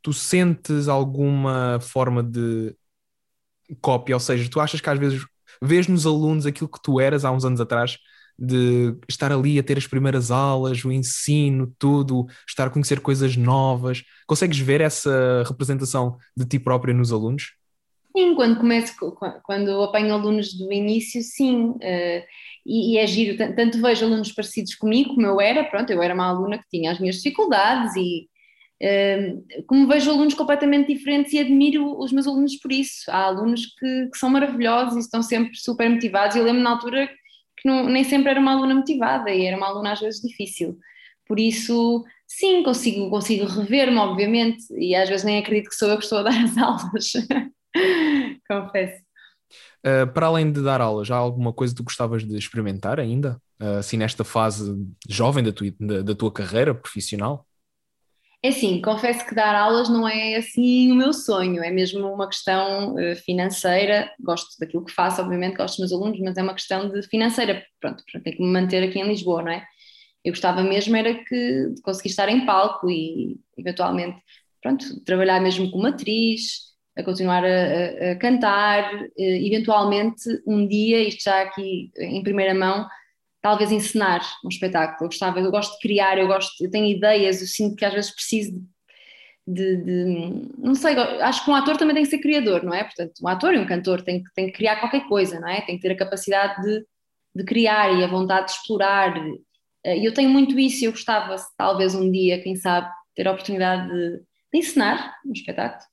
tu 0.01 0.13
sentes 0.13 0.87
alguma 0.87 1.79
forma 1.81 2.23
de 2.23 2.75
cópia? 3.81 4.15
Ou 4.15 4.19
seja, 4.19 4.49
tu 4.49 4.59
achas 4.59 4.81
que 4.81 4.89
às 4.89 4.99
vezes 4.99 5.25
vês 5.61 5.87
nos 5.87 6.05
alunos 6.05 6.45
aquilo 6.45 6.69
que 6.69 6.81
tu 6.81 6.99
eras 6.99 7.25
há 7.25 7.31
uns 7.31 7.45
anos 7.45 7.61
atrás, 7.61 7.97
de 8.37 8.95
estar 9.07 9.31
ali 9.31 9.59
a 9.59 9.63
ter 9.63 9.77
as 9.77 9.85
primeiras 9.87 10.31
aulas, 10.31 10.83
o 10.83 10.91
ensino, 10.91 11.73
tudo, 11.77 12.25
estar 12.47 12.67
a 12.67 12.69
conhecer 12.69 12.99
coisas 13.01 13.35
novas? 13.37 14.03
Consegues 14.25 14.57
ver 14.59 14.81
essa 14.81 15.43
representação 15.47 16.17
de 16.35 16.45
ti 16.45 16.59
própria 16.59 16.93
nos 16.93 17.11
alunos? 17.11 17.60
Sim, 18.15 18.35
quando 18.35 18.59
começo, 18.59 18.93
quando 19.43 19.83
apanho 19.83 20.13
alunos 20.13 20.53
do 20.53 20.71
início, 20.71 21.21
sim, 21.21 21.69
uh, 21.69 22.23
e, 22.65 22.95
e, 22.95 22.97
é 22.97 23.07
giro, 23.07 23.37
tanto 23.55 23.81
vejo 23.81 24.05
alunos 24.05 24.31
parecidos 24.33 24.75
comigo, 24.75 25.15
como 25.15 25.25
eu 25.27 25.39
era, 25.39 25.63
pronto, 25.63 25.89
eu 25.91 26.01
era 26.03 26.13
uma 26.13 26.27
aluna 26.27 26.57
que 26.57 26.67
tinha 26.69 26.91
as 26.91 26.99
minhas 26.99 27.17
dificuldades 27.17 27.95
e 27.95 28.27
uh, 28.83 29.63
como 29.65 29.87
vejo 29.87 30.11
alunos 30.11 30.33
completamente 30.33 30.93
diferentes 30.93 31.31
e 31.33 31.39
admiro 31.39 31.97
os 31.99 32.11
meus 32.11 32.27
alunos 32.27 32.57
por 32.57 32.71
isso. 32.71 33.09
Há 33.09 33.25
alunos 33.27 33.65
que, 33.67 34.09
que 34.11 34.17
são 34.17 34.29
maravilhosos 34.29 34.97
e 34.97 34.99
estão 34.99 35.23
sempre 35.23 35.55
super 35.57 35.89
motivados, 35.89 36.35
eu 36.35 36.43
lembro 36.43 36.61
na 36.61 36.71
altura 36.71 37.07
que 37.57 37.67
não, 37.67 37.85
nem 37.87 38.03
sempre 38.03 38.31
era 38.31 38.39
uma 38.39 38.51
aluna 38.53 38.75
motivada 38.75 39.31
e 39.31 39.45
era 39.45 39.55
uma 39.57 39.67
aluna 39.67 39.93
às 39.93 40.01
vezes 40.01 40.21
difícil, 40.21 40.77
por 41.27 41.39
isso 41.39 42.03
sim, 42.27 42.63
consigo, 42.63 43.09
consigo 43.09 43.45
rever-me, 43.45 43.97
obviamente, 43.97 44.63
e 44.77 44.95
às 44.95 45.09
vezes 45.09 45.25
nem 45.25 45.37
acredito 45.39 45.69
que 45.69 45.75
sou 45.75 45.89
eu 45.89 45.97
que 45.97 46.03
estou 46.03 46.19
a 46.19 46.23
dar 46.23 46.43
as 46.43 46.57
aulas. 46.57 47.13
Confesso. 48.47 49.01
Uh, 49.85 50.11
para 50.13 50.27
além 50.27 50.51
de 50.51 50.61
dar 50.63 50.79
aulas, 50.79 51.09
há 51.11 51.15
alguma 51.15 51.51
coisa 51.51 51.75
que 51.75 51.83
gostavas 51.83 52.23
de 52.25 52.37
experimentar 52.37 52.99
ainda? 52.99 53.41
Uh, 53.61 53.79
assim, 53.79 53.97
nesta 53.97 54.23
fase 54.23 54.75
jovem 55.09 55.43
da 55.43 55.51
tua, 55.51 55.67
da, 55.79 56.01
da 56.01 56.15
tua 56.15 56.31
carreira 56.31 56.73
profissional? 56.73 57.45
É 58.43 58.49
assim, 58.49 58.81
confesso 58.81 59.23
que 59.27 59.35
dar 59.35 59.53
aulas 59.53 59.87
não 59.87 60.07
é 60.07 60.35
assim 60.35 60.91
o 60.91 60.95
meu 60.95 61.13
sonho, 61.13 61.63
é 61.63 61.69
mesmo 61.69 62.07
uma 62.11 62.27
questão 62.27 62.95
uh, 62.95 63.15
financeira. 63.17 64.11
Gosto 64.19 64.57
daquilo 64.59 64.83
que 64.83 64.91
faço, 64.91 65.21
obviamente, 65.21 65.57
gosto 65.57 65.79
dos 65.79 65.91
meus 65.91 66.01
alunos, 66.01 66.19
mas 66.19 66.37
é 66.37 66.41
uma 66.41 66.53
questão 66.55 66.89
de 66.89 67.03
financeira. 67.07 67.63
Pronto, 67.79 68.03
tenho 68.23 68.37
que 68.37 68.43
me 68.43 68.51
manter 68.51 68.83
aqui 68.83 68.99
em 68.99 69.07
Lisboa, 69.07 69.43
não 69.43 69.51
é? 69.51 69.65
Eu 70.23 70.31
gostava 70.33 70.63
mesmo 70.63 70.95
era 70.95 71.13
que 71.23 71.69
de 71.69 71.81
conseguir 71.81 72.09
estar 72.09 72.29
em 72.29 72.45
palco 72.45 72.89
e 72.89 73.39
eventualmente, 73.57 74.19
pronto, 74.61 75.03
trabalhar 75.03 75.39
mesmo 75.39 75.69
como 75.71 75.87
atriz, 75.87 76.70
a 76.95 77.03
continuar 77.03 77.43
a, 77.43 78.11
a, 78.11 78.15
cantar, 78.17 78.93
eh, 79.17 79.47
eventualmente 79.47 80.23
um 80.45 80.67
dia, 80.67 81.01
isto 81.01 81.23
já 81.23 81.41
aqui 81.41 81.91
em 81.97 82.21
primeira 82.23 82.53
mão, 82.53 82.87
talvez 83.41 83.71
encenar 83.71 84.21
um 84.43 84.49
espetáculo. 84.49 85.05
Eu 85.05 85.07
gostava, 85.07 85.39
eu 85.39 85.51
gosto 85.51 85.73
de 85.73 85.79
criar, 85.79 86.17
eu 86.17 86.27
gosto, 86.27 86.63
eu 86.63 86.69
tenho 86.69 86.85
ideias, 86.85 87.41
eu 87.41 87.47
sinto 87.47 87.75
que 87.75 87.85
às 87.85 87.93
vezes 87.93 88.11
preciso 88.11 88.61
de, 89.47 89.77
de, 89.77 90.49
não 90.57 90.75
sei, 90.75 90.95
acho 90.95 91.43
que 91.43 91.51
um 91.51 91.55
ator 91.55 91.77
também 91.77 91.95
tem 91.95 92.03
que 92.03 92.09
ser 92.09 92.19
criador, 92.19 92.63
não 92.63 92.73
é? 92.73 92.83
Portanto, 92.83 93.13
um 93.21 93.27
ator 93.27 93.53
e 93.53 93.59
um 93.59 93.65
cantor 93.65 94.01
tem 94.01 94.23
que, 94.23 94.33
tem 94.33 94.45
que 94.47 94.53
criar 94.53 94.79
qualquer 94.79 95.07
coisa, 95.07 95.39
não 95.39 95.47
é? 95.47 95.61
Tem 95.61 95.75
que 95.77 95.81
ter 95.81 95.93
a 95.93 95.97
capacidade 95.97 96.61
de, 96.61 96.85
de 97.35 97.43
criar 97.43 97.91
e 97.93 98.03
a 98.03 98.07
vontade 98.07 98.47
de 98.47 98.51
explorar. 98.53 99.15
Eh, 99.83 99.97
e 99.99 100.05
eu 100.05 100.13
tenho 100.13 100.29
muito 100.29 100.57
isso 100.59 100.85
eu 100.85 100.91
gostava, 100.91 101.35
talvez 101.57 101.95
um 101.95 102.11
dia, 102.11 102.41
quem 102.41 102.55
sabe, 102.55 102.87
ter 103.15 103.27
a 103.27 103.31
oportunidade 103.31 103.87
de, 103.89 104.19
de 104.53 104.59
ensinar 104.59 105.15
um 105.25 105.33
espetáculo. 105.33 105.90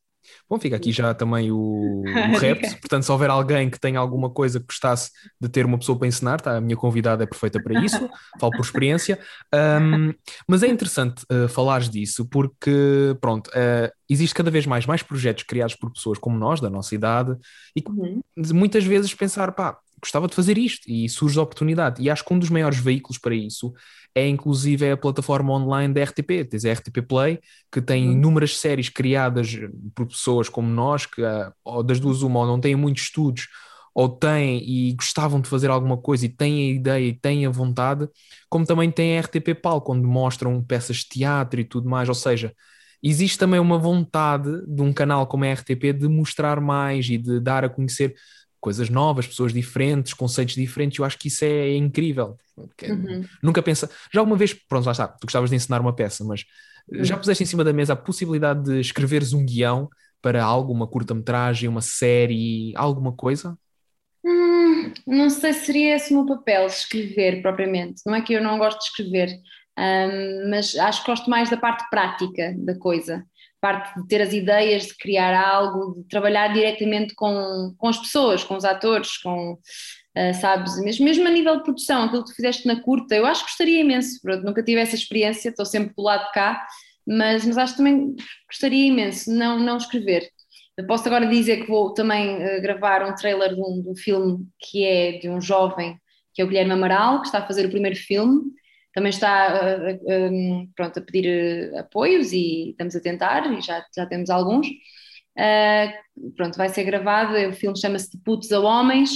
Bom, 0.48 0.58
fica 0.58 0.76
aqui 0.76 0.92
já 0.92 1.12
também 1.14 1.50
o, 1.50 2.02
o 2.34 2.38
rap. 2.38 2.60
Portanto, 2.80 3.02
se 3.02 3.12
houver 3.12 3.30
alguém 3.30 3.68
que 3.68 3.78
tenha 3.78 3.98
alguma 3.98 4.30
coisa 4.30 4.58
que 4.60 4.66
gostasse 4.66 5.10
de 5.40 5.48
ter 5.48 5.66
uma 5.66 5.78
pessoa 5.78 5.98
para 5.98 6.08
ensinar, 6.08 6.40
tá? 6.40 6.56
a 6.56 6.60
minha 6.60 6.76
convidada 6.76 7.24
é 7.24 7.26
perfeita 7.26 7.62
para 7.62 7.84
isso, 7.84 8.08
falo 8.40 8.52
por 8.52 8.62
experiência. 8.62 9.18
Um, 9.54 10.12
mas 10.46 10.62
é 10.62 10.68
interessante 10.68 11.24
uh, 11.30 11.48
falares 11.48 11.88
disso 11.88 12.26
porque, 12.28 13.16
pronto, 13.20 13.48
uh, 13.48 13.92
existe 14.08 14.34
cada 14.34 14.50
vez 14.50 14.66
mais, 14.66 14.86
mais 14.86 15.02
projetos 15.02 15.44
criados 15.44 15.74
por 15.74 15.92
pessoas 15.92 16.18
como 16.18 16.38
nós, 16.38 16.60
da 16.60 16.70
nossa 16.70 16.94
idade, 16.94 17.36
e 17.76 17.82
uhum. 17.88 18.20
muitas 18.54 18.84
vezes 18.84 19.14
pensar, 19.14 19.52
pá, 19.52 19.78
gostava 20.00 20.26
de 20.28 20.34
fazer 20.34 20.58
isto 20.58 20.90
e 20.90 21.08
surge 21.08 21.38
a 21.38 21.42
oportunidade. 21.42 22.02
E 22.02 22.10
acho 22.10 22.24
que 22.24 22.32
um 22.32 22.38
dos 22.38 22.50
maiores 22.50 22.78
veículos 22.78 23.18
para 23.18 23.34
isso 23.34 23.72
é 24.14 24.26
inclusive 24.26 24.90
a 24.90 24.96
plataforma 24.96 25.52
online 25.52 25.94
da 25.94 26.02
RTP, 26.02 26.44
tens 26.48 26.64
a 26.64 26.72
RTP 26.72 27.02
Play, 27.06 27.38
que 27.70 27.80
tem 27.80 28.06
uhum. 28.06 28.12
inúmeras 28.12 28.58
séries 28.58 28.88
criadas 28.88 29.56
por 29.94 30.06
pessoas 30.06 30.48
como 30.48 30.68
nós, 30.68 31.06
que 31.06 31.22
ah, 31.24 31.52
ou 31.64 31.82
das 31.82 32.00
duas 32.00 32.22
uma, 32.22 32.40
ou 32.40 32.46
não 32.46 32.60
têm 32.60 32.74
muitos 32.74 33.04
estudos, 33.04 33.46
ou 33.94 34.08
têm 34.08 34.62
e 34.64 34.92
gostavam 34.94 35.40
de 35.40 35.48
fazer 35.48 35.70
alguma 35.70 35.96
coisa 35.96 36.26
e 36.26 36.28
têm 36.28 36.70
a 36.70 36.74
ideia 36.74 37.08
e 37.08 37.12
têm 37.12 37.46
a 37.46 37.50
vontade, 37.50 38.08
como 38.48 38.64
também 38.66 38.90
tem 38.90 39.18
a 39.18 39.20
RTP 39.20 39.54
Palco, 39.60 39.92
onde 39.92 40.06
mostram 40.06 40.62
peças 40.62 40.98
de 40.98 41.08
teatro 41.08 41.60
e 41.60 41.64
tudo 41.64 41.88
mais, 41.88 42.08
ou 42.08 42.14
seja, 42.14 42.54
existe 43.02 43.38
também 43.38 43.60
uma 43.60 43.78
vontade 43.78 44.48
de 44.66 44.82
um 44.82 44.92
canal 44.92 45.26
como 45.26 45.44
a 45.44 45.52
RTP 45.52 45.92
de 45.92 46.08
mostrar 46.08 46.60
mais 46.60 47.08
e 47.08 47.18
de 47.18 47.40
dar 47.40 47.64
a 47.64 47.68
conhecer 47.68 48.14
coisas 48.60 48.88
novas, 48.90 49.26
pessoas 49.26 49.52
diferentes, 49.52 50.14
conceitos 50.14 50.54
diferentes, 50.54 50.98
eu 50.98 51.04
acho 51.04 51.18
que 51.18 51.28
isso 51.28 51.44
é 51.44 51.74
incrível. 51.74 52.36
Uhum. 52.56 53.24
Nunca 53.42 53.62
pensa. 53.62 53.90
Já 54.12 54.20
alguma 54.20 54.36
vez, 54.36 54.52
pronto, 54.52 54.86
lá 54.86 54.92
está, 54.92 55.08
tu 55.08 55.26
gostavas 55.26 55.50
de 55.50 55.56
ensinar 55.56 55.80
uma 55.80 55.94
peça, 55.94 56.24
mas 56.24 56.44
uhum. 56.90 57.04
já 57.04 57.16
puseste 57.16 57.42
em 57.42 57.46
cima 57.46 57.64
da 57.64 57.72
mesa 57.72 57.92
a 57.92 57.96
possibilidade 57.96 58.64
de 58.64 58.80
escreveres 58.80 59.32
um 59.32 59.44
guião 59.44 59.88
para 60.20 60.42
algo, 60.42 60.72
uma 60.72 60.86
curta-metragem, 60.86 61.68
uma 61.68 61.80
série, 61.80 62.72
alguma 62.76 63.12
coisa? 63.12 63.56
Hum, 64.24 64.92
não 65.06 65.30
sei 65.30 65.52
se 65.52 65.66
seria 65.66 65.96
esse 65.96 66.12
o 66.12 66.16
meu 66.16 66.26
papel, 66.26 66.66
escrever 66.66 67.40
propriamente. 67.40 68.02
Não 68.04 68.14
é 68.14 68.20
que 68.20 68.32
eu 68.32 68.42
não 68.42 68.58
gosto 68.58 68.78
de 68.78 68.84
escrever, 68.84 69.28
um, 69.78 70.50
mas 70.50 70.74
acho 70.76 71.02
que 71.02 71.10
gosto 71.10 71.30
mais 71.30 71.48
da 71.48 71.56
parte 71.56 71.88
prática 71.88 72.54
da 72.58 72.76
coisa 72.76 73.24
parte 73.60 74.00
de 74.00 74.06
ter 74.08 74.22
as 74.22 74.32
ideias, 74.32 74.86
de 74.86 74.96
criar 74.96 75.34
algo, 75.34 75.96
de 75.96 76.08
trabalhar 76.08 76.52
diretamente 76.52 77.14
com, 77.14 77.74
com 77.76 77.88
as 77.88 77.98
pessoas, 77.98 78.44
com 78.44 78.56
os 78.56 78.64
atores, 78.64 79.16
com, 79.18 79.52
uh, 79.52 80.34
sabes, 80.40 80.80
mesmo, 80.82 81.04
mesmo 81.04 81.26
a 81.26 81.30
nível 81.30 81.56
de 81.56 81.64
produção, 81.64 82.04
aquilo 82.04 82.24
que 82.24 82.30
tu 82.30 82.36
fizeste 82.36 82.66
na 82.66 82.80
curta, 82.80 83.14
eu 83.14 83.26
acho 83.26 83.44
que 83.44 83.50
gostaria 83.50 83.80
imenso, 83.80 84.20
pronto, 84.22 84.44
nunca 84.44 84.62
tive 84.62 84.80
essa 84.80 84.94
experiência, 84.94 85.48
estou 85.48 85.66
sempre 85.66 85.94
do 85.94 86.02
lado 86.02 86.26
de 86.26 86.32
cá, 86.32 86.64
mas, 87.06 87.44
mas 87.44 87.58
acho 87.58 87.72
que 87.72 87.78
também 87.78 88.14
gostaria 88.48 88.86
imenso 88.86 89.30
não, 89.30 89.58
não 89.58 89.76
escrever. 89.76 90.28
Posso 90.86 91.08
agora 91.08 91.26
dizer 91.26 91.62
que 91.62 91.68
vou 91.68 91.92
também 91.92 92.36
uh, 92.36 92.62
gravar 92.62 93.04
um 93.04 93.14
trailer 93.14 93.54
de 93.54 93.60
um, 93.60 93.82
de 93.82 93.88
um 93.88 93.96
filme 93.96 94.46
que 94.60 94.84
é 94.84 95.18
de 95.18 95.28
um 95.28 95.40
jovem, 95.40 95.98
que 96.32 96.40
é 96.40 96.44
o 96.44 96.48
Guilherme 96.48 96.72
Amaral, 96.72 97.20
que 97.20 97.26
está 97.26 97.38
a 97.38 97.46
fazer 97.46 97.66
o 97.66 97.70
primeiro 97.70 97.96
filme, 97.96 98.42
também 98.98 99.10
está 99.10 99.78
uh, 99.94 100.68
pronto, 100.74 100.98
a 100.98 101.02
pedir 101.02 101.28
eh, 101.28 101.78
apoios 101.78 102.32
e 102.32 102.70
estamos 102.70 102.96
a 102.96 103.00
tentar, 103.00 103.46
e 103.52 103.60
já, 103.60 103.84
já 103.94 104.04
temos 104.06 104.28
alguns. 104.28 104.66
Uh, 104.66 106.32
pronto, 106.36 106.58
vai 106.58 106.68
ser 106.68 106.82
gravado, 106.82 107.36
o 107.48 107.52
filme 107.52 107.78
chama-se 107.78 108.10
De 108.10 108.18
Putos 108.24 108.50
a 108.50 108.58
Homens, 108.58 109.12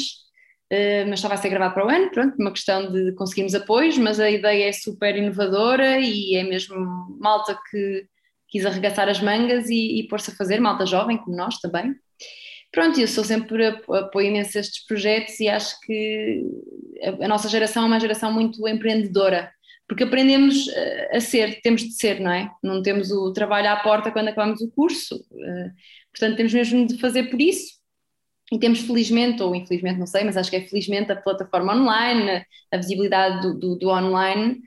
uh, 0.72 1.08
mas 1.08 1.18
só 1.18 1.26
vai 1.26 1.36
ser 1.36 1.48
gravado 1.48 1.74
para 1.74 1.84
o 1.84 1.90
ano, 1.90 2.12
pronto, 2.12 2.36
uma 2.38 2.52
questão 2.52 2.92
de 2.92 3.12
conseguirmos 3.14 3.56
apoios, 3.56 3.98
mas 3.98 4.20
a 4.20 4.30
ideia 4.30 4.68
é 4.68 4.72
super 4.72 5.16
inovadora 5.16 5.98
e 5.98 6.36
é 6.36 6.44
mesmo 6.44 6.76
malta 7.20 7.58
que 7.68 8.06
quis 8.46 8.64
arregaçar 8.64 9.08
as 9.08 9.20
mangas 9.20 9.68
e, 9.68 9.98
e 9.98 10.06
pôr-se 10.06 10.30
a 10.30 10.34
fazer, 10.36 10.60
malta 10.60 10.86
jovem 10.86 11.16
como 11.16 11.36
nós 11.36 11.58
também. 11.58 11.92
Pronto, 12.70 13.00
eu 13.00 13.08
sou 13.08 13.24
sempre 13.24 13.66
apoio 13.66 14.28
imenso 14.28 14.60
estes 14.60 14.86
projetos 14.86 15.40
e 15.40 15.48
acho 15.48 15.76
que 15.80 16.44
a, 17.02 17.24
a 17.24 17.28
nossa 17.28 17.48
geração 17.48 17.82
é 17.82 17.86
uma 17.86 17.98
geração 17.98 18.32
muito 18.32 18.68
empreendedora 18.68 19.50
porque 19.92 20.04
aprendemos 20.04 20.68
eh, 20.68 21.18
a 21.18 21.20
ser, 21.20 21.60
temos 21.60 21.82
de 21.82 21.92
ser, 21.92 22.18
não 22.18 22.32
é? 22.32 22.50
Não 22.62 22.82
temos 22.82 23.10
o 23.10 23.30
trabalho 23.30 23.68
à 23.68 23.76
porta 23.76 24.10
quando 24.10 24.28
acabamos 24.28 24.62
o 24.62 24.70
curso, 24.70 25.22
eh, 25.38 25.70
portanto 26.10 26.38
temos 26.38 26.54
mesmo 26.54 26.86
de 26.86 26.96
fazer 26.96 27.24
por 27.24 27.38
isso. 27.38 27.74
E 28.50 28.58
temos 28.58 28.80
felizmente, 28.80 29.42
ou 29.42 29.54
infelizmente, 29.54 29.98
não 29.98 30.06
sei, 30.06 30.24
mas 30.24 30.38
acho 30.38 30.48
que 30.48 30.56
é 30.56 30.66
felizmente 30.66 31.12
a 31.12 31.16
plataforma 31.16 31.74
online, 31.74 32.42
a 32.72 32.76
visibilidade 32.78 33.42
do, 33.42 33.58
do, 33.58 33.76
do 33.76 33.88
online, 33.90 34.62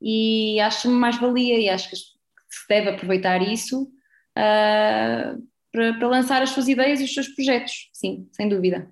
e 0.00 0.60
acho 0.60 0.88
mais 0.88 1.18
valia 1.18 1.58
e 1.58 1.68
acho 1.68 1.90
que 1.90 1.96
se 1.96 2.68
deve 2.68 2.90
aproveitar 2.90 3.42
isso 3.42 3.82
uh, 3.82 5.42
para, 5.72 5.94
para 5.98 6.08
lançar 6.08 6.40
as 6.40 6.50
suas 6.50 6.68
ideias 6.68 7.00
e 7.00 7.04
os 7.04 7.12
seus 7.12 7.28
projetos, 7.28 7.90
sim, 7.92 8.28
sem 8.30 8.48
dúvida. 8.48 8.88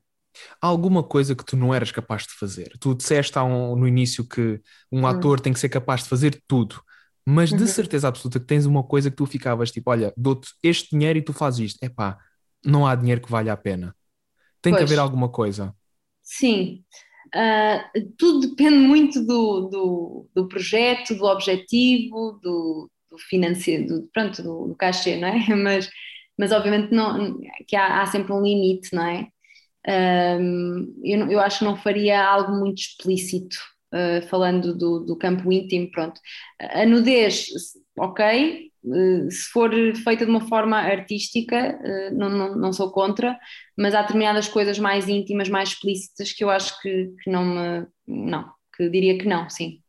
Há 0.60 0.66
alguma 0.66 1.02
coisa 1.02 1.34
que 1.34 1.44
tu 1.44 1.56
não 1.56 1.74
eras 1.74 1.90
capaz 1.90 2.22
de 2.22 2.34
fazer? 2.34 2.72
Tu 2.80 2.94
disseste 2.94 3.38
um, 3.38 3.76
no 3.76 3.86
início 3.86 4.26
que 4.26 4.60
um 4.90 5.02
hum. 5.02 5.06
ator 5.06 5.40
tem 5.40 5.52
que 5.52 5.60
ser 5.60 5.68
capaz 5.68 6.02
de 6.02 6.08
fazer 6.08 6.42
tudo, 6.46 6.80
mas 7.24 7.50
de 7.50 7.56
uhum. 7.60 7.66
certeza 7.66 8.06
absoluta 8.06 8.38
que 8.38 8.46
tens 8.46 8.66
uma 8.66 8.84
coisa 8.84 9.10
que 9.10 9.16
tu 9.16 9.26
ficavas 9.26 9.70
tipo: 9.72 9.90
olha, 9.90 10.12
dou-te 10.16 10.48
este 10.62 10.90
dinheiro 10.90 11.18
e 11.18 11.22
tu 11.22 11.32
fazes 11.32 11.72
isto. 11.72 11.82
Epá, 11.82 12.18
não 12.64 12.86
há 12.86 12.94
dinheiro 12.94 13.20
que 13.20 13.30
valha 13.30 13.52
a 13.52 13.56
pena. 13.56 13.94
Tem 14.62 14.72
pois. 14.72 14.84
que 14.84 14.84
haver 14.84 15.00
alguma 15.00 15.28
coisa. 15.28 15.74
Sim. 16.22 16.84
Uh, 17.34 18.12
tudo 18.16 18.50
depende 18.50 18.78
muito 18.78 19.24
do, 19.24 19.68
do, 19.68 20.28
do, 20.34 20.48
projeto, 20.48 21.14
do 21.14 21.24
objetivo, 21.24 22.38
do, 22.42 22.90
do 23.10 23.18
financeiro, 23.18 23.86
do, 23.86 24.08
pronto, 24.12 24.42
do, 24.42 24.68
do 24.68 24.76
cachê, 24.76 25.16
não 25.16 25.28
é? 25.28 25.46
Mas, 25.54 25.90
mas 26.38 26.52
obviamente 26.52 26.92
não, 26.92 27.38
que 27.66 27.74
há, 27.74 28.02
há 28.02 28.06
sempre 28.06 28.32
um 28.32 28.42
limite, 28.42 28.94
não 28.94 29.04
é? 29.04 29.28
Um, 29.88 31.00
eu, 31.04 31.30
eu, 31.30 31.40
acho 31.40 31.60
que 31.60 31.64
não 31.64 31.76
faria 31.76 32.24
algo 32.24 32.52
muito 32.52 32.78
explícito, 32.78 33.56
uh, 33.94 34.26
falando 34.28 34.76
do, 34.76 35.00
do, 35.00 35.16
campo 35.16 35.52
íntimo, 35.52 35.90
pronto. 35.92 36.20
A 36.60 36.84
nudez, 36.84 37.46
ok, 37.96 38.70
uh, 38.84 39.30
se 39.30 39.48
for 39.50 39.70
feita 40.02 40.24
de 40.24 40.30
uma 40.30 40.40
forma 40.48 40.76
artística, 40.76 41.78
uh, 41.80 42.14
não, 42.16 42.28
não, 42.28 42.56
não, 42.56 42.72
sou 42.72 42.90
contra, 42.90 43.38
mas 43.78 43.94
há 43.94 44.02
determinadas 44.02 44.48
coisas 44.48 44.78
mais 44.78 45.08
íntimas, 45.08 45.48
mais 45.48 45.68
explícitas, 45.68 46.32
que 46.32 46.42
eu 46.42 46.50
acho 46.50 46.80
que, 46.82 47.12
que 47.22 47.30
não 47.30 47.44
me, 47.44 47.86
não, 48.06 48.50
que 48.76 48.88
diria 48.90 49.16
que 49.16 49.26
não, 49.26 49.48
sim. 49.48 49.80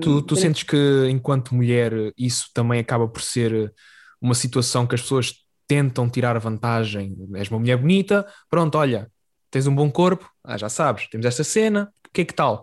Tu, 0.00 0.22
tu 0.22 0.36
sentes 0.36 0.62
que, 0.62 1.08
enquanto 1.10 1.54
mulher, 1.54 1.92
isso 2.16 2.50
também 2.54 2.78
acaba 2.78 3.08
por 3.08 3.20
ser 3.20 3.72
uma 4.20 4.34
situação 4.34 4.86
que 4.86 4.94
as 4.94 5.02
pessoas 5.02 5.34
tentam 5.66 6.08
tirar 6.08 6.38
vantagem? 6.38 7.16
És 7.34 7.50
uma 7.50 7.58
mulher 7.58 7.76
bonita, 7.76 8.26
pronto, 8.48 8.78
olha, 8.78 9.10
tens 9.56 9.66
um 9.66 9.74
bom 9.74 9.90
corpo, 9.90 10.30
ah, 10.44 10.58
já 10.58 10.68
sabes, 10.68 11.08
temos 11.08 11.24
esta 11.24 11.42
cena, 11.42 11.90
o 12.06 12.12
que 12.12 12.20
é 12.20 12.24
que 12.26 12.34
tal? 12.34 12.62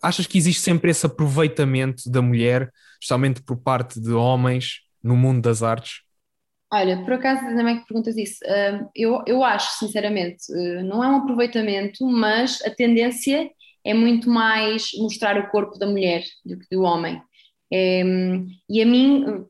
Achas 0.00 0.24
que 0.24 0.38
existe 0.38 0.60
sempre 0.60 0.92
esse 0.92 1.04
aproveitamento 1.04 2.08
da 2.08 2.22
mulher, 2.22 2.70
especialmente 2.92 3.42
por 3.42 3.56
parte 3.56 4.00
de 4.00 4.12
homens, 4.12 4.82
no 5.02 5.16
mundo 5.16 5.42
das 5.42 5.64
artes? 5.64 6.02
Olha, 6.72 7.02
por 7.04 7.14
acaso 7.14 7.40
também 7.40 7.80
que 7.80 7.86
perguntas 7.88 8.16
isso, 8.16 8.38
eu, 8.94 9.20
eu 9.26 9.42
acho, 9.42 9.78
sinceramente, 9.80 10.44
eh, 10.52 10.82
não 10.84 11.02
é 11.02 11.08
um 11.08 11.16
aproveitamento, 11.16 12.06
mas 12.06 12.62
a 12.62 12.70
tendência 12.70 13.50
é 13.84 13.92
muito 13.92 14.30
mais 14.30 14.90
mostrar 14.98 15.36
o 15.36 15.50
corpo 15.50 15.76
da 15.76 15.86
mulher 15.86 16.22
do 16.44 16.56
que 16.56 16.66
do 16.70 16.82
homem. 16.82 17.20
É, 17.70 18.02
e 18.70 18.80
a 18.80 18.86
mim, 18.86 19.44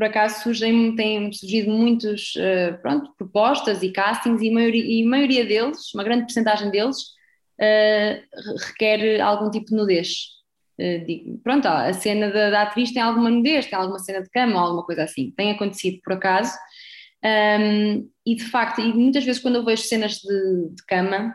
por 0.00 0.06
acaso, 0.06 0.44
surgem, 0.44 0.96
têm 0.96 1.30
surgido 1.30 1.70
muitas 1.70 2.32
uh, 2.36 2.80
pronto, 2.80 3.12
propostas 3.18 3.82
e 3.82 3.92
castings, 3.92 4.40
e 4.40 4.50
maioria, 4.50 4.82
e 4.82 5.04
maioria 5.04 5.44
deles, 5.44 5.92
uma 5.92 6.02
grande 6.02 6.22
porcentagem 6.22 6.70
deles, 6.70 6.96
uh, 7.60 8.56
requer 8.66 9.20
algum 9.20 9.50
tipo 9.50 9.66
de 9.66 9.74
nudez. 9.74 10.08
Uh, 10.80 11.04
digo, 11.04 11.38
pronto, 11.44 11.66
a 11.68 11.92
cena 11.92 12.30
da, 12.30 12.48
da, 12.48 12.62
atriz 12.62 12.92
tem 12.92 13.02
alguma 13.02 13.28
nudez, 13.28 13.66
tem 13.66 13.78
alguma 13.78 13.98
cena 13.98 14.22
de 14.22 14.30
cama 14.30 14.58
alguma 14.58 14.86
coisa 14.86 15.04
assim. 15.04 15.34
Tem 15.36 15.50
acontecido 15.50 16.00
por 16.02 16.14
acaso. 16.14 16.56
Um, 17.22 18.08
e 18.24 18.36
de 18.36 18.44
facto, 18.44 18.80
e 18.80 18.94
muitas 18.94 19.22
vezes 19.22 19.42
quando 19.42 19.56
eu 19.56 19.64
vejo 19.66 19.82
cenas 19.82 20.14
de, 20.14 20.74
de 20.76 20.86
cama, 20.86 21.34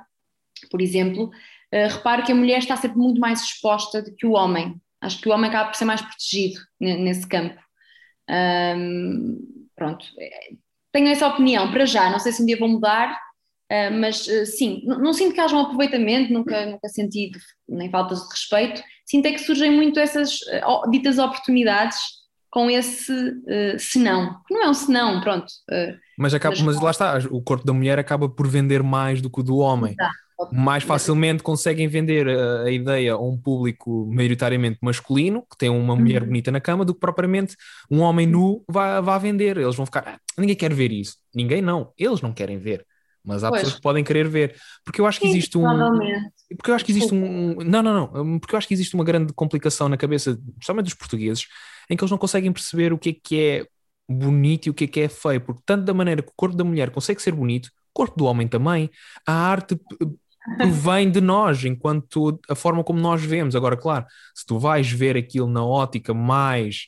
por 0.72 0.82
exemplo, 0.82 1.30
reparo 1.72 2.24
que 2.24 2.32
a 2.32 2.36
mulher 2.36 2.58
está 2.58 2.76
sempre 2.76 2.98
muito 2.98 3.22
mais 3.22 3.44
exposta 3.44 4.02
do 4.02 4.16
que 4.16 4.26
o 4.26 4.32
homem. 4.32 4.82
Acho 5.00 5.22
que 5.22 5.30
o 5.30 5.32
homem 5.32 5.52
acaba 5.52 5.70
por 5.70 5.76
ser 5.76 5.86
mais 5.86 6.02
protegido 6.02 6.60
nesse 6.80 7.28
campo. 7.28 7.64
Um, 8.30 9.40
pronto, 9.76 10.06
tenho 10.92 11.10
essa 11.10 11.28
opinião 11.28 11.72
para 11.72 11.86
já, 11.86 12.10
não 12.10 12.20
sei 12.20 12.32
se 12.32 12.42
um 12.42 12.46
dia 12.46 12.58
vou 12.58 12.68
mudar, 12.68 13.12
uh, 13.72 13.94
mas 14.00 14.26
uh, 14.28 14.46
sim, 14.46 14.82
não, 14.86 15.00
não, 15.00 15.14
sinto 15.14 15.34
que 15.34 15.42
haja 15.42 15.56
um 15.56 15.62
aproveitamento, 15.62 16.34
nunca, 16.34 16.66
nunca 16.66 16.88
senti 16.90 17.32
nem 17.68 17.90
faltas 17.90 18.22
de 18.22 18.30
respeito, 18.30 18.82
sinto 19.06 19.28
é 19.28 19.32
que 19.32 19.40
surgem 19.40 19.72
muito 19.72 20.00
essas 20.00 20.40
uh, 20.42 20.90
ditas 20.90 21.18
oportunidades 21.18 21.98
com 22.50 22.70
esse 22.70 23.12
uh, 23.12 23.78
senão, 23.78 24.42
que 24.48 24.54
não 24.54 24.64
é 24.64 24.70
um 24.70 24.74
senão, 24.74 25.22
pronto. 25.22 25.48
mas, 26.18 26.34
acaba, 26.34 26.56
mas, 26.64 26.80
lá 26.80 26.92
está, 26.92 27.18
o 27.30 27.42
corpo 27.42 27.66
da 27.66 27.74
mulher 27.74 28.00
acaba 28.00 28.30
por 28.30 28.48
vender 28.48 28.82
mais 28.82 29.22
do 29.22 29.30
que 29.30 29.42
o 29.42 29.44
do 29.44 29.58
homem. 29.58 29.92
Exato 29.92 30.25
mais 30.52 30.84
facilmente 30.84 31.42
conseguem 31.42 31.88
vender 31.88 32.28
a, 32.28 32.64
a, 32.64 32.72
ideia 32.72 33.14
a 33.14 33.20
um 33.20 33.38
público 33.38 34.10
maioritariamente 34.12 34.78
masculino, 34.82 35.44
que 35.50 35.58
tem 35.58 35.70
uma 35.70 35.96
mulher 35.96 36.22
uhum. 36.22 36.28
bonita 36.28 36.52
na 36.52 36.60
cama, 36.60 36.84
do 36.84 36.94
que 36.94 37.00
propriamente 37.00 37.56
um 37.90 38.02
homem 38.02 38.28
nu 38.28 38.64
vá, 38.70 39.00
vá 39.02 39.18
vender. 39.18 39.58
Eles 39.58 39.76
vão 39.76 39.86
ficar, 39.86 40.04
ah, 40.06 40.20
ninguém 40.38 40.56
quer 40.56 40.74
ver 40.74 40.92
isso. 40.92 41.18
Ninguém 41.34 41.62
não, 41.62 41.92
eles 41.98 42.22
não 42.22 42.34
querem 42.34 42.58
ver. 42.58 42.86
Mas 43.26 43.44
há 43.44 43.50
pois. 43.50 43.62
pessoas 43.62 43.76
que 43.78 43.82
podem 43.82 44.04
querer 44.04 44.28
ver. 44.28 44.56
Porque 44.84 45.02
eu 45.02 45.08
acho 45.08 45.20
que 45.20 45.28
existe 45.28 45.58
um. 45.58 45.64
Porque 46.56 46.70
eu 46.70 46.76
acho 46.76 46.86
que 46.86 46.92
existe 46.92 47.14
um. 47.14 47.56
Não, 47.56 47.82
não, 47.82 47.94
não. 48.14 48.40
Porque 48.40 48.54
eu 48.54 48.58
acho 48.58 48.68
que 48.68 48.74
existe 48.74 48.94
uma 48.94 49.04
grande 49.04 49.34
complicação 49.34 49.90
na 49.90 49.98
cabeça, 49.98 50.38
principalmente 50.58 50.86
dos 50.86 50.94
portugueses, 50.94 51.48
em 51.90 51.98
que 51.98 52.04
eles 52.04 52.12
não 52.12 52.18
conseguem 52.18 52.52
perceber 52.54 52.94
o 52.94 53.00
que 53.00 53.10
é 53.10 53.14
que 53.14 53.40
é 53.40 53.68
bonito 54.08 54.68
e 54.68 54.70
o 54.70 54.74
que 54.74 54.84
é 54.84 54.88
que 54.88 55.00
é 55.02 55.10
feio. 55.10 55.42
Porque 55.42 55.62
tanto 55.66 55.86
da 55.86 55.94
maneira 55.94 56.22
que 56.22 56.30
o 56.30 56.36
corpo 56.36 56.56
da 56.56 56.64
mulher 56.64 56.92
consegue 56.92 57.22
ser 57.22 57.34
bonito, 57.34 57.66
o 57.66 57.72
corpo 57.94 58.16
do 58.16 58.26
homem 58.26 58.48
também, 58.48 58.92
a 59.26 59.34
arte 59.34 59.76
vem 60.72 61.10
de 61.10 61.22
nós, 61.22 61.64
enquanto 61.64 62.40
a 62.50 62.56
forma 62.56 62.84
como 62.84 63.00
nós 63.00 63.24
vemos. 63.24 63.56
Agora, 63.56 63.78
claro, 63.78 64.06
se 64.34 64.46
tu 64.46 64.60
vais 64.60 64.90
ver 64.92 65.18
aquilo 65.18 65.48
na 65.48 65.66
ótica 65.66 66.14
mais 66.14 66.88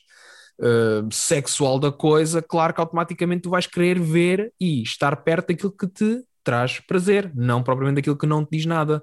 uh, 0.60 1.12
sexual 1.12 1.78
da 1.78 1.90
coisa, 1.90 2.42
claro 2.42 2.74
que 2.74 2.80
automaticamente 2.80 3.42
tu 3.42 3.50
vais 3.50 3.66
querer 3.66 3.98
ver 3.98 4.52
e 4.60 4.82
estar 4.82 5.16
perto 5.16 5.48
daquilo 5.48 5.72
que 5.72 5.86
te 5.86 6.22
traz 6.44 6.80
prazer, 6.80 7.30
não 7.34 7.62
propriamente 7.62 7.96
daquilo 7.96 8.16
que 8.16 8.26
não 8.26 8.44
te 8.44 8.50
diz 8.52 8.66
nada. 8.66 9.02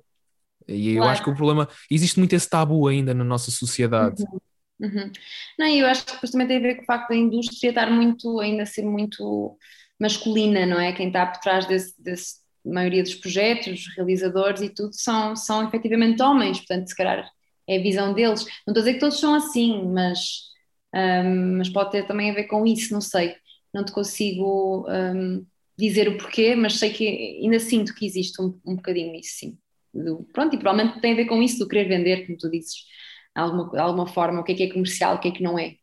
E 0.67 0.93
claro. 0.93 0.97
eu 0.97 1.11
acho 1.11 1.23
que 1.23 1.29
o 1.29 1.35
problema. 1.35 1.67
Existe 1.91 2.17
muito 2.17 2.33
esse 2.33 2.49
tabu 2.49 2.87
ainda 2.87 3.13
na 3.13 3.23
nossa 3.23 3.51
sociedade. 3.51 4.23
Uhum. 4.23 4.39
Uhum. 4.77 5.11
Não, 5.57 5.67
eu 5.67 5.87
acho 5.87 6.05
que 6.05 6.13
depois 6.13 6.31
também 6.31 6.47
tem 6.47 6.57
a 6.57 6.61
ver 6.61 6.75
com 6.75 6.81
o 6.81 6.85
facto 6.85 7.09
da 7.09 7.15
indústria 7.15 7.69
estar 7.69 7.89
muito, 7.89 8.39
ainda 8.39 8.65
ser 8.65 8.83
muito 8.83 9.57
masculina, 9.99 10.65
não 10.65 10.79
é? 10.79 10.91
Quem 10.91 11.07
está 11.07 11.25
por 11.25 11.39
trás 11.39 11.65
desse, 11.65 11.93
desse 12.01 12.44
maioria 12.65 13.03
dos 13.03 13.15
projetos, 13.15 13.87
realizadores 13.95 14.61
e 14.61 14.69
tudo 14.69 14.93
são, 14.93 15.35
são 15.35 15.67
efetivamente 15.67 16.21
homens, 16.21 16.57
portanto, 16.57 16.87
se 16.87 16.95
calhar 16.95 17.29
é 17.67 17.77
a 17.77 17.81
visão 17.81 18.13
deles. 18.13 18.43
Não 18.65 18.71
estou 18.73 18.77
a 18.77 18.79
dizer 18.79 18.93
que 18.93 18.99
todos 18.99 19.19
são 19.19 19.33
assim, 19.33 19.85
mas, 19.87 20.51
um, 20.93 21.57
mas 21.57 21.69
pode 21.69 21.91
ter 21.91 22.07
também 22.07 22.31
a 22.31 22.33
ver 22.33 22.45
com 22.45 22.65
isso, 22.65 22.93
não 22.93 23.01
sei. 23.01 23.35
Não 23.73 23.83
te 23.83 23.91
consigo 23.91 24.87
um, 24.89 25.45
dizer 25.77 26.07
o 26.07 26.17
porquê, 26.17 26.55
mas 26.55 26.77
sei 26.77 26.91
que 26.91 27.39
ainda 27.43 27.59
sinto 27.59 27.93
que 27.93 28.05
existe 28.05 28.41
um, 28.41 28.59
um 28.65 28.75
bocadinho 28.75 29.15
isso, 29.15 29.39
sim. 29.39 29.57
Do, 29.93 30.27
pronto, 30.33 30.55
e 30.55 30.59
provavelmente 30.59 30.99
tem 30.99 31.13
a 31.13 31.15
ver 31.15 31.25
com 31.25 31.41
isso 31.41 31.59
do 31.59 31.67
querer 31.67 31.87
vender, 31.87 32.25
como 32.25 32.37
tu 32.37 32.49
dizes, 32.49 32.85
alguma, 33.33 33.69
de 33.69 33.79
alguma 33.79 34.07
forma, 34.07 34.41
o 34.41 34.43
que 34.43 34.51
é 34.51 34.55
que 34.55 34.63
é 34.63 34.69
comercial, 34.71 35.15
o 35.15 35.19
que 35.19 35.29
é 35.29 35.31
que 35.31 35.43
não 35.43 35.57
é. 35.57 35.75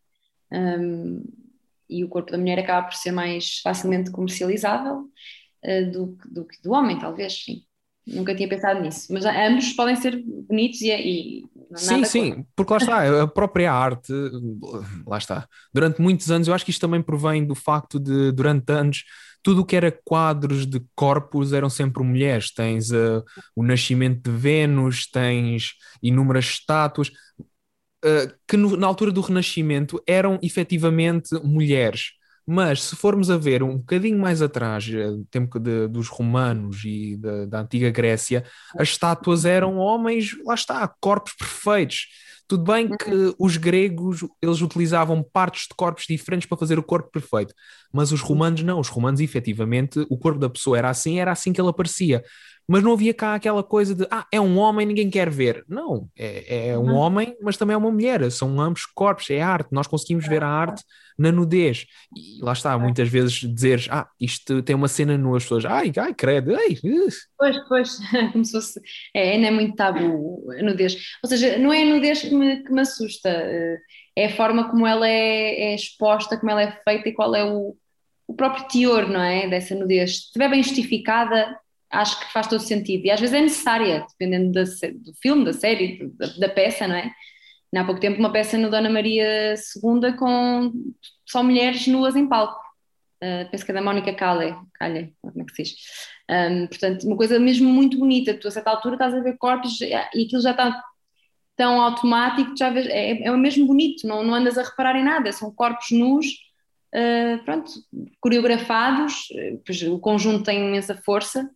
Um, 0.51 1.23
e 1.89 2.05
o 2.05 2.09
corpo 2.09 2.31
da 2.31 2.39
mulher 2.39 2.59
acaba 2.59 2.87
por 2.87 2.95
ser 2.95 3.13
mais 3.13 3.59
facilmente 3.59 4.11
comercializável 4.11 5.09
uh, 5.65 5.91
do, 5.91 6.19
do, 6.31 6.47
do 6.63 6.73
homem, 6.73 6.99
talvez, 6.99 7.45
sim. 7.45 7.63
Nunca 8.05 8.35
tinha 8.35 8.49
pensado 8.49 8.81
nisso, 8.81 9.13
mas 9.13 9.25
ambos 9.25 9.73
podem 9.75 9.95
ser 9.95 10.21
bonitos 10.25 10.81
e, 10.81 10.91
e 10.91 11.45
Sim, 11.77 12.05
sim, 12.05 12.47
porque 12.55 12.73
lá 12.73 12.79
está, 12.79 13.23
a 13.23 13.27
própria 13.27 13.73
arte, 13.73 14.13
lá 15.07 15.19
está. 15.19 15.49
Durante 15.73 16.01
muitos 16.01 16.31
anos, 16.31 16.49
eu 16.49 16.55
acho 16.55 16.65
que 16.65 16.71
isto 16.71 16.81
também 16.81 17.03
provém 17.03 17.45
do 17.45 17.55
facto 17.55 17.99
de, 17.99 18.33
durante 18.33 18.71
anos, 18.73 19.05
tudo 19.43 19.63
o 19.63 19.65
que 19.65 19.77
era 19.77 19.91
quadros 20.05 20.67
de 20.67 20.83
corpos 20.95 21.53
eram 21.53 21.69
sempre 21.69 22.03
mulheres. 22.03 22.53
Tens 22.53 22.91
uh, 22.91 23.25
o 23.57 23.63
nascimento 23.63 24.31
de 24.31 24.37
Vênus, 24.37 25.09
tens 25.11 25.73
inúmeras 26.03 26.45
estátuas, 26.45 27.09
uh, 28.05 28.33
que 28.47 28.57
no, 28.57 28.77
na 28.77 28.87
altura 28.87 29.11
do 29.11 29.21
Renascimento 29.21 30.03
eram 30.07 30.39
efetivamente 30.43 31.35
mulheres. 31.43 32.13
Mas 32.47 32.83
se 32.83 32.97
formos 32.97 33.31
a 33.31 33.37
ver 33.37 33.63
um 33.63 33.79
bocadinho 33.79 34.19
mais 34.19 34.43
atrás, 34.43 34.89
eh, 34.93 35.11
tempo 35.31 35.59
de, 35.59 35.87
dos 35.89 36.09
romanos 36.09 36.83
e 36.85 37.17
da, 37.17 37.47
da 37.47 37.61
antiga 37.61 37.91
Grécia, 37.91 38.45
as 38.77 38.89
estátuas 38.89 39.45
eram 39.45 39.77
homens, 39.77 40.37
lá 40.45 40.55
está, 40.55 40.89
corpos 41.01 41.35
perfeitos. 41.35 42.09
Tudo 42.49 42.65
bem 42.65 42.89
que 42.97 43.11
uhum. 43.11 43.35
os 43.39 43.57
gregos 43.57 44.27
eles 44.43 44.61
utilizavam 44.61 45.23
partes 45.23 45.69
de 45.69 45.75
corpos 45.75 46.05
diferentes 46.07 46.47
para 46.47 46.59
fazer 46.59 46.79
o 46.79 46.83
corpo 46.83 47.11
perfeito, 47.11 47.55
mas 47.93 48.13
os 48.13 48.21
romanos 48.21 48.63
não. 48.63 48.81
Os 48.81 48.89
romanos, 48.89 49.21
efetivamente, 49.21 50.05
o 50.11 50.19
corpo 50.19 50.39
da 50.39 50.51
pessoa 50.51 50.77
era 50.77 50.91
assim, 50.91 51.19
era 51.19 51.33
assim 51.33 51.53
que 51.53 51.61
ele 51.61 51.71
aparecia 51.71 52.23
mas 52.73 52.83
não 52.83 52.95
havia 52.95 53.13
cá 53.13 53.35
aquela 53.35 53.63
coisa 53.63 53.95
de 53.95 54.07
ah, 54.11 54.27
é 54.33 54.41
um 54.41 54.57
homem, 54.57 54.87
ninguém 54.87 55.11
quer 55.11 55.29
ver. 55.29 55.63
Não, 55.69 56.09
é, 56.17 56.71
é 56.71 56.79
um 56.79 56.85
uhum. 56.85 56.95
homem, 56.95 57.37
mas 57.43 57.59
também 57.59 57.75
é 57.75 57.77
uma 57.77 57.91
mulher, 57.91 58.31
são 58.31 58.59
ambos 58.59 58.87
corpos, 58.87 59.29
é 59.29 59.43
arte, 59.43 59.69
nós 59.71 59.87
conseguimos 59.87 60.27
ver 60.27 60.43
a 60.43 60.49
arte 60.49 60.83
na 61.19 61.31
nudez. 61.31 61.85
E 62.17 62.43
lá 62.43 62.55
está, 62.55 62.79
muitas 62.79 63.11
vezes 63.11 63.35
dizeres, 63.35 63.89
ah, 63.91 64.09
isto 64.19 64.63
tem 64.63 64.75
uma 64.75 64.89
cena 64.89 65.19
nua, 65.19 65.37
as 65.37 65.43
pessoas, 65.43 65.67
ai, 65.67 65.93
ai, 65.99 66.15
credo, 66.15 66.57
ai. 66.57 66.79
Pois, 67.37 67.59
pois, 67.69 67.99
como 68.33 68.43
se 68.43 68.53
fosse, 68.53 68.81
é, 69.15 69.33
ainda 69.33 69.49
é 69.49 69.51
muito 69.51 69.77
tabu 69.77 70.51
a 70.59 70.63
nudez. 70.63 70.97
Ou 71.23 71.29
seja, 71.29 71.59
não 71.59 71.75
é 71.75 71.83
a 71.83 71.87
nudez 71.95 72.23
que 72.23 72.35
me, 72.35 72.65
que 72.65 72.73
me 72.73 72.81
assusta, 72.81 73.29
eh, 73.29 73.77
é 74.17 74.27
a 74.29 74.35
forma 74.35 74.71
como 74.71 74.87
ela 74.87 75.07
é, 75.07 75.73
é 75.73 75.75
exposta, 75.75 76.39
como 76.39 76.51
ela 76.51 76.63
é 76.63 76.73
feita 76.83 77.11
e 77.11 77.13
qual 77.13 77.35
é 77.35 77.45
o, 77.45 77.77
o 78.27 78.35
próprio 78.35 78.67
teor, 78.69 79.11
não 79.11 79.21
é, 79.21 79.47
dessa 79.47 79.75
nudez. 79.75 80.17
Se 80.17 80.25
estiver 80.29 80.49
bem 80.49 80.63
justificada, 80.63 81.61
acho 81.93 82.19
que 82.19 82.33
faz 82.33 82.47
todo 82.47 82.61
sentido. 82.63 83.05
E 83.05 83.11
às 83.11 83.21
vezes 83.21 83.35
é 83.35 83.41
necessária, 83.41 84.07
dependendo 84.11 84.53
da, 84.53 84.63
do 84.63 85.15
filme, 85.21 85.45
da 85.45 85.53
série, 85.53 86.11
da, 86.15 86.27
da, 86.39 86.49
peça, 86.49 86.89
não 86.89 86.97
é? 86.97 87.13
Há 87.75 87.85
pouco 87.85 88.01
tempo 88.01 88.19
uma 88.19 88.33
peça 88.33 88.59
no 88.59 88.71
Dona 88.71 88.91
Maria 88.91 89.55
II 89.55 90.17
com 90.19 90.73
só 91.27 91.43
mulheres 91.43 91.87
nuas 91.87 92.17
em 92.17 92.27
palco. 92.27 92.61
Uh, 93.23 93.49
penso 93.51 93.65
que 93.65 93.71
é 93.71 93.75
da 93.75 93.83
Mónica 93.83 94.13
Calle, 94.13 94.55
Calle, 94.75 95.15
como 95.23 95.43
é 95.43 95.45
que 95.45 95.55
se 95.55 95.63
diz? 95.63 95.75
Um, 96.29 96.67
portanto, 96.67 97.07
uma 97.07 97.17
coisa 97.17 97.39
mesmo 97.39 97.71
muito 97.71 97.99
bonita. 97.99 98.35
Tu 98.35 98.49
a 98.49 98.51
certa 98.51 98.71
altura 98.71 98.97
estás 98.97 99.15
a 99.15 99.21
ver 99.21 99.37
corpos 99.39 99.81
e 99.81 99.95
aquilo 99.95 100.43
já 100.43 100.51
está 100.51 100.83
tão 101.57 101.81
automático, 101.81 102.57
já 102.57 102.71
vês, 102.71 102.87
é, 102.89 103.23
é 103.23 103.31
mesmo 103.37 103.67
bonito, 103.67 104.07
não, 104.07 104.23
não 104.25 104.35
andas 104.35 104.59
a 104.59 104.63
reparar 104.63 104.97
em 104.97 105.05
nada, 105.05 105.31
são 105.33 105.53
corpos 105.53 105.91
nus, 105.91 106.27
uh, 106.95 107.45
pronto, 107.45 107.71
coreografados, 108.21 109.29
pois 109.65 109.83
o 109.83 109.99
conjunto 109.99 110.45
tem 110.45 110.67
imensa 110.67 110.97
força 110.97 111.49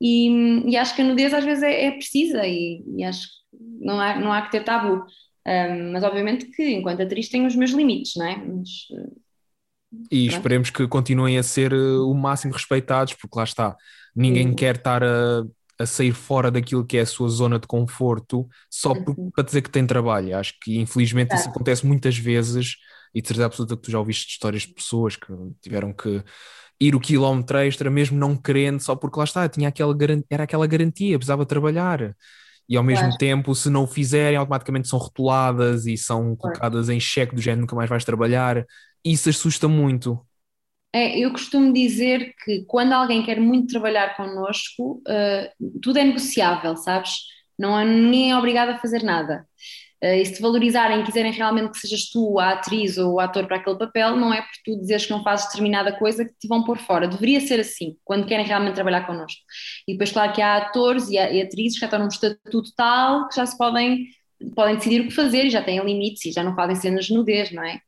e, 0.00 0.70
e, 0.70 0.76
acho 0.76 0.94
que 0.94 1.02
a 1.02 1.04
nudez 1.04 1.34
às 1.34 1.44
vezes 1.44 1.62
é, 1.62 1.86
é 1.86 1.90
precisa 1.90 2.46
e, 2.46 2.82
e, 2.96 3.04
acho 3.04 3.26
que 3.26 3.58
não 3.80 4.00
há, 4.00 4.18
não 4.18 4.32
há 4.32 4.42
que 4.42 4.52
ter 4.52 4.64
tabu. 4.64 5.04
Um, 5.46 5.92
mas 5.92 6.04
obviamente 6.04 6.46
que 6.46 6.62
enquanto 6.70 7.02
atriz 7.02 7.28
tenho 7.28 7.46
os 7.46 7.56
meus 7.56 7.70
limites, 7.70 8.12
não 8.16 8.26
é? 8.26 8.36
Mas, 8.36 8.68
e 10.10 10.26
pronto. 10.26 10.36
esperemos 10.36 10.70
que 10.70 10.86
continuem 10.86 11.38
a 11.38 11.42
ser 11.42 11.72
uh, 11.72 12.08
o 12.08 12.14
máximo 12.14 12.52
respeitados, 12.52 13.14
porque 13.14 13.36
lá 13.36 13.44
está, 13.44 13.76
ninguém 14.14 14.54
quer 14.54 14.76
estar 14.76 15.02
a, 15.02 15.42
a 15.78 15.86
sair 15.86 16.12
fora 16.12 16.50
daquilo 16.50 16.86
que 16.86 16.98
é 16.98 17.00
a 17.00 17.06
sua 17.06 17.28
zona 17.28 17.58
de 17.58 17.66
conforto 17.66 18.48
só 18.70 18.94
por, 18.94 19.18
Uhum. 19.18 19.30
para 19.30 19.44
dizer 19.44 19.62
que 19.62 19.70
tem 19.70 19.86
trabalho. 19.86 20.36
Acho 20.36 20.54
que 20.60 20.78
infelizmente 20.78 21.34
isso 21.34 21.48
acontece 21.48 21.86
muitas 21.86 22.16
vezes 22.16 22.76
e 23.14 23.20
de 23.20 23.26
certeza 23.26 23.46
absoluta 23.46 23.76
que 23.76 23.82
tu 23.82 23.90
já 23.90 23.98
ouviste 23.98 24.30
histórias 24.30 24.62
de 24.62 24.74
pessoas 24.74 25.16
que 25.16 25.32
tiveram 25.60 25.92
que 25.92 26.22
ir 26.80 26.94
o 26.96 27.00
quilómetro 27.00 27.58
extra, 27.58 27.90
mesmo 27.90 28.18
não 28.18 28.36
querendo, 28.36 28.80
só 28.80 28.96
porque 28.96 29.18
lá 29.18 29.24
está, 29.24 29.48
tinha 29.48 29.68
aquela, 29.68 29.94
era 30.30 30.44
aquela 30.44 30.66
garantia, 30.66 31.18
precisava 31.18 31.46
trabalhar. 31.46 32.16
E 32.68 32.76
ao 32.76 32.84
mesmo 32.84 33.12
Claro. 33.12 33.16
tempo, 33.16 33.54
se 33.54 33.70
não 33.70 33.84
o 33.84 33.86
fizerem, 33.86 34.36
automaticamente 34.38 34.88
são 34.88 34.98
rotuladas 34.98 35.86
e 35.86 35.96
são 35.96 36.36
Claro. 36.40 36.60
colocadas 36.60 36.88
em 36.88 37.00
xeque 37.00 37.34
do 37.34 37.40
género 37.42 37.62
nunca 37.62 37.76
mais 37.76 37.90
vais 37.90 38.04
trabalhar. 38.04 38.64
Isso 39.04 39.28
assusta 39.30 39.68
muito. 39.68 40.20
É, 40.92 41.18
eu 41.20 41.30
costumo 41.30 41.72
dizer 41.72 42.34
que 42.44 42.64
quando 42.66 42.92
alguém 42.92 43.24
quer 43.24 43.40
muito 43.40 43.68
trabalhar 43.68 44.16
connosco, 44.16 45.00
eh, 45.08 45.52
tudo 45.82 45.98
é 45.98 46.04
negociável, 46.04 46.76
sabes? 46.76 47.18
Não 47.58 47.78
é, 47.78 47.84
ninguém 47.84 48.32
é 48.32 48.36
obrigado 48.36 48.70
a 48.70 48.78
fazer 48.78 49.02
nada. 49.04 49.46
Eh, 50.02 50.20
e 50.22 50.24
se 50.26 50.34
te 50.34 50.42
valorizarem 50.42 51.00
e 51.00 51.04
quiserem 51.04 51.32
realmente 51.32 51.72
que 51.72 51.78
sejas 51.78 52.10
tu 52.10 52.38
a 52.38 52.50
atriz 52.52 52.96
ou 52.98 53.14
o 53.14 53.20
ator 53.20 53.46
para 53.46 53.56
aquele 53.58 53.78
papel, 53.78 54.16
não 54.16 54.32
é 54.32 54.40
por 54.40 54.50
tu 54.64 54.80
dizeres 54.80 55.04
que 55.06 55.10
não 55.12 55.22
fazes 55.22 55.46
determinada 55.46 55.92
coisa 55.92 56.24
que 56.24 56.32
te 56.38 56.48
vão 56.48 56.64
pôr 56.64 56.78
fora. 56.78 57.06
Deveria 57.08 57.40
ser 57.40 57.60
assim, 57.60 57.96
quando 58.04 58.26
querem 58.26 58.46
realmente 58.46 58.74
trabalhar 58.74 59.06
connosco. 59.06 59.40
E 59.86 59.92
depois, 59.92 60.10
claro 60.12 60.32
que 60.32 60.40
há 60.42 60.56
atores 60.56 61.08
e, 61.10 61.18
há- 61.18 61.30
e 61.30 61.42
atrizes 61.42 61.74
que 61.74 61.80
já 61.80 61.86
estão 61.86 62.00
num 62.00 62.08
estatuto 62.08 62.70
tal 62.76 63.28
que 63.28 63.36
já 63.36 63.44
se 63.46 63.56
podem, 63.58 64.06
podem 64.54 64.76
decidir 64.76 65.00
o 65.02 65.08
que 65.08 65.14
fazer 65.14 65.44
e 65.46 65.50
já 65.50 65.62
têm 65.62 65.78
limites 65.84 66.24
e 66.24 66.32
já 66.32 66.42
não 66.42 66.54
fazem 66.54 66.76
cenas 66.76 67.06
de 67.06 67.14
nudez, 67.14 67.50
não 67.52 67.62
é? 67.64 67.78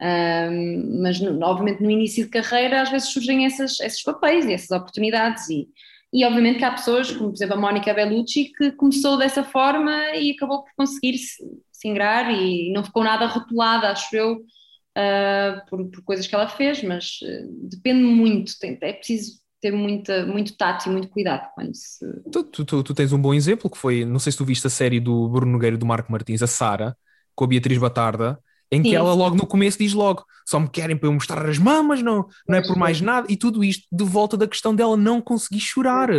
Um, 0.00 1.02
mas 1.02 1.18
no- 1.20 1.44
obviamente 1.44 1.82
no 1.82 1.90
início 1.90 2.24
de 2.24 2.30
carreira 2.30 2.82
às 2.82 2.90
vezes 2.90 3.08
surgem 3.08 3.44
essas, 3.44 3.80
esses 3.80 4.00
papéis 4.02 4.46
e 4.46 4.52
essas 4.52 4.70
oportunidades 4.70 5.48
e, 5.50 5.66
e 6.12 6.24
obviamente 6.24 6.58
que 6.58 6.64
há 6.64 6.70
pessoas, 6.72 7.10
como 7.12 7.28
por 7.30 7.34
exemplo 7.36 7.54
a 7.54 7.60
Mónica 7.60 7.92
Bellucci, 7.94 8.52
que 8.56 8.72
começou 8.72 9.18
dessa 9.18 9.44
forma 9.44 9.92
e 10.16 10.32
acabou 10.32 10.64
por 10.64 10.72
conseguir 10.76 11.18
se, 11.18 11.42
ingrar 11.84 12.30
e 12.32 12.72
não 12.72 12.82
ficou 12.84 13.04
nada 13.04 13.26
rotulada, 13.26 13.90
acho 13.90 14.14
eu, 14.16 14.34
uh, 14.36 15.66
por, 15.68 15.84
por 15.90 16.02
coisas 16.04 16.26
que 16.26 16.34
ela 16.34 16.48
fez, 16.48 16.82
mas 16.82 17.18
uh, 17.22 17.68
depende 17.68 18.02
muito, 18.02 18.58
tem- 18.58 18.78
é 18.82 18.92
preciso 18.92 19.40
ter 19.60 19.72
muita, 19.72 20.24
muito 20.26 20.56
tato 20.56 20.88
e 20.88 20.92
muito 20.92 21.08
cuidado 21.08 21.48
quando 21.54 21.74
se... 21.74 22.04
Tu, 22.30 22.44
tu- 22.44 22.64
tu- 22.64 22.82
tu 22.84 22.94
tens 22.94 23.12
um 23.12 23.20
bom 23.20 23.32
exemplo 23.34 23.70
que 23.70 23.78
foi, 23.78 24.04
não 24.04 24.18
sei 24.18 24.32
se 24.32 24.38
tu 24.38 24.44
viste 24.44 24.66
a 24.66 24.70
série 24.70 25.00
do 25.00 25.28
Bruno 25.28 25.52
Nogueira 25.52 25.76
e 25.76 25.78
do 25.78 25.86
Marco 25.86 26.12
Martins, 26.12 26.42
a 26.42 26.46
Sara, 26.46 26.96
com 27.34 27.44
a 27.44 27.46
Beatriz 27.48 27.78
Batarda, 27.78 28.38
em 28.70 28.82
que 28.82 28.88
Sim, 28.88 28.94
ela 28.94 29.14
logo 29.14 29.36
no 29.36 29.46
começo 29.46 29.78
diz 29.78 29.92
logo, 29.92 30.24
só 30.46 30.60
me 30.60 30.68
querem 30.68 30.96
para 30.96 31.08
eu 31.08 31.12
mostrar 31.12 31.48
as 31.48 31.58
mamas, 31.58 32.02
não, 32.02 32.26
não 32.48 32.56
é 32.58 32.62
por 32.62 32.76
mais 32.76 33.00
nada, 33.00 33.26
e 33.30 33.36
tudo 33.36 33.64
isto 33.64 33.86
de 33.90 34.04
volta 34.04 34.36
da 34.36 34.46
questão 34.48 34.74
dela 34.74 34.96
não 34.96 35.20
conseguir 35.20 35.60
chorar. 35.60 36.10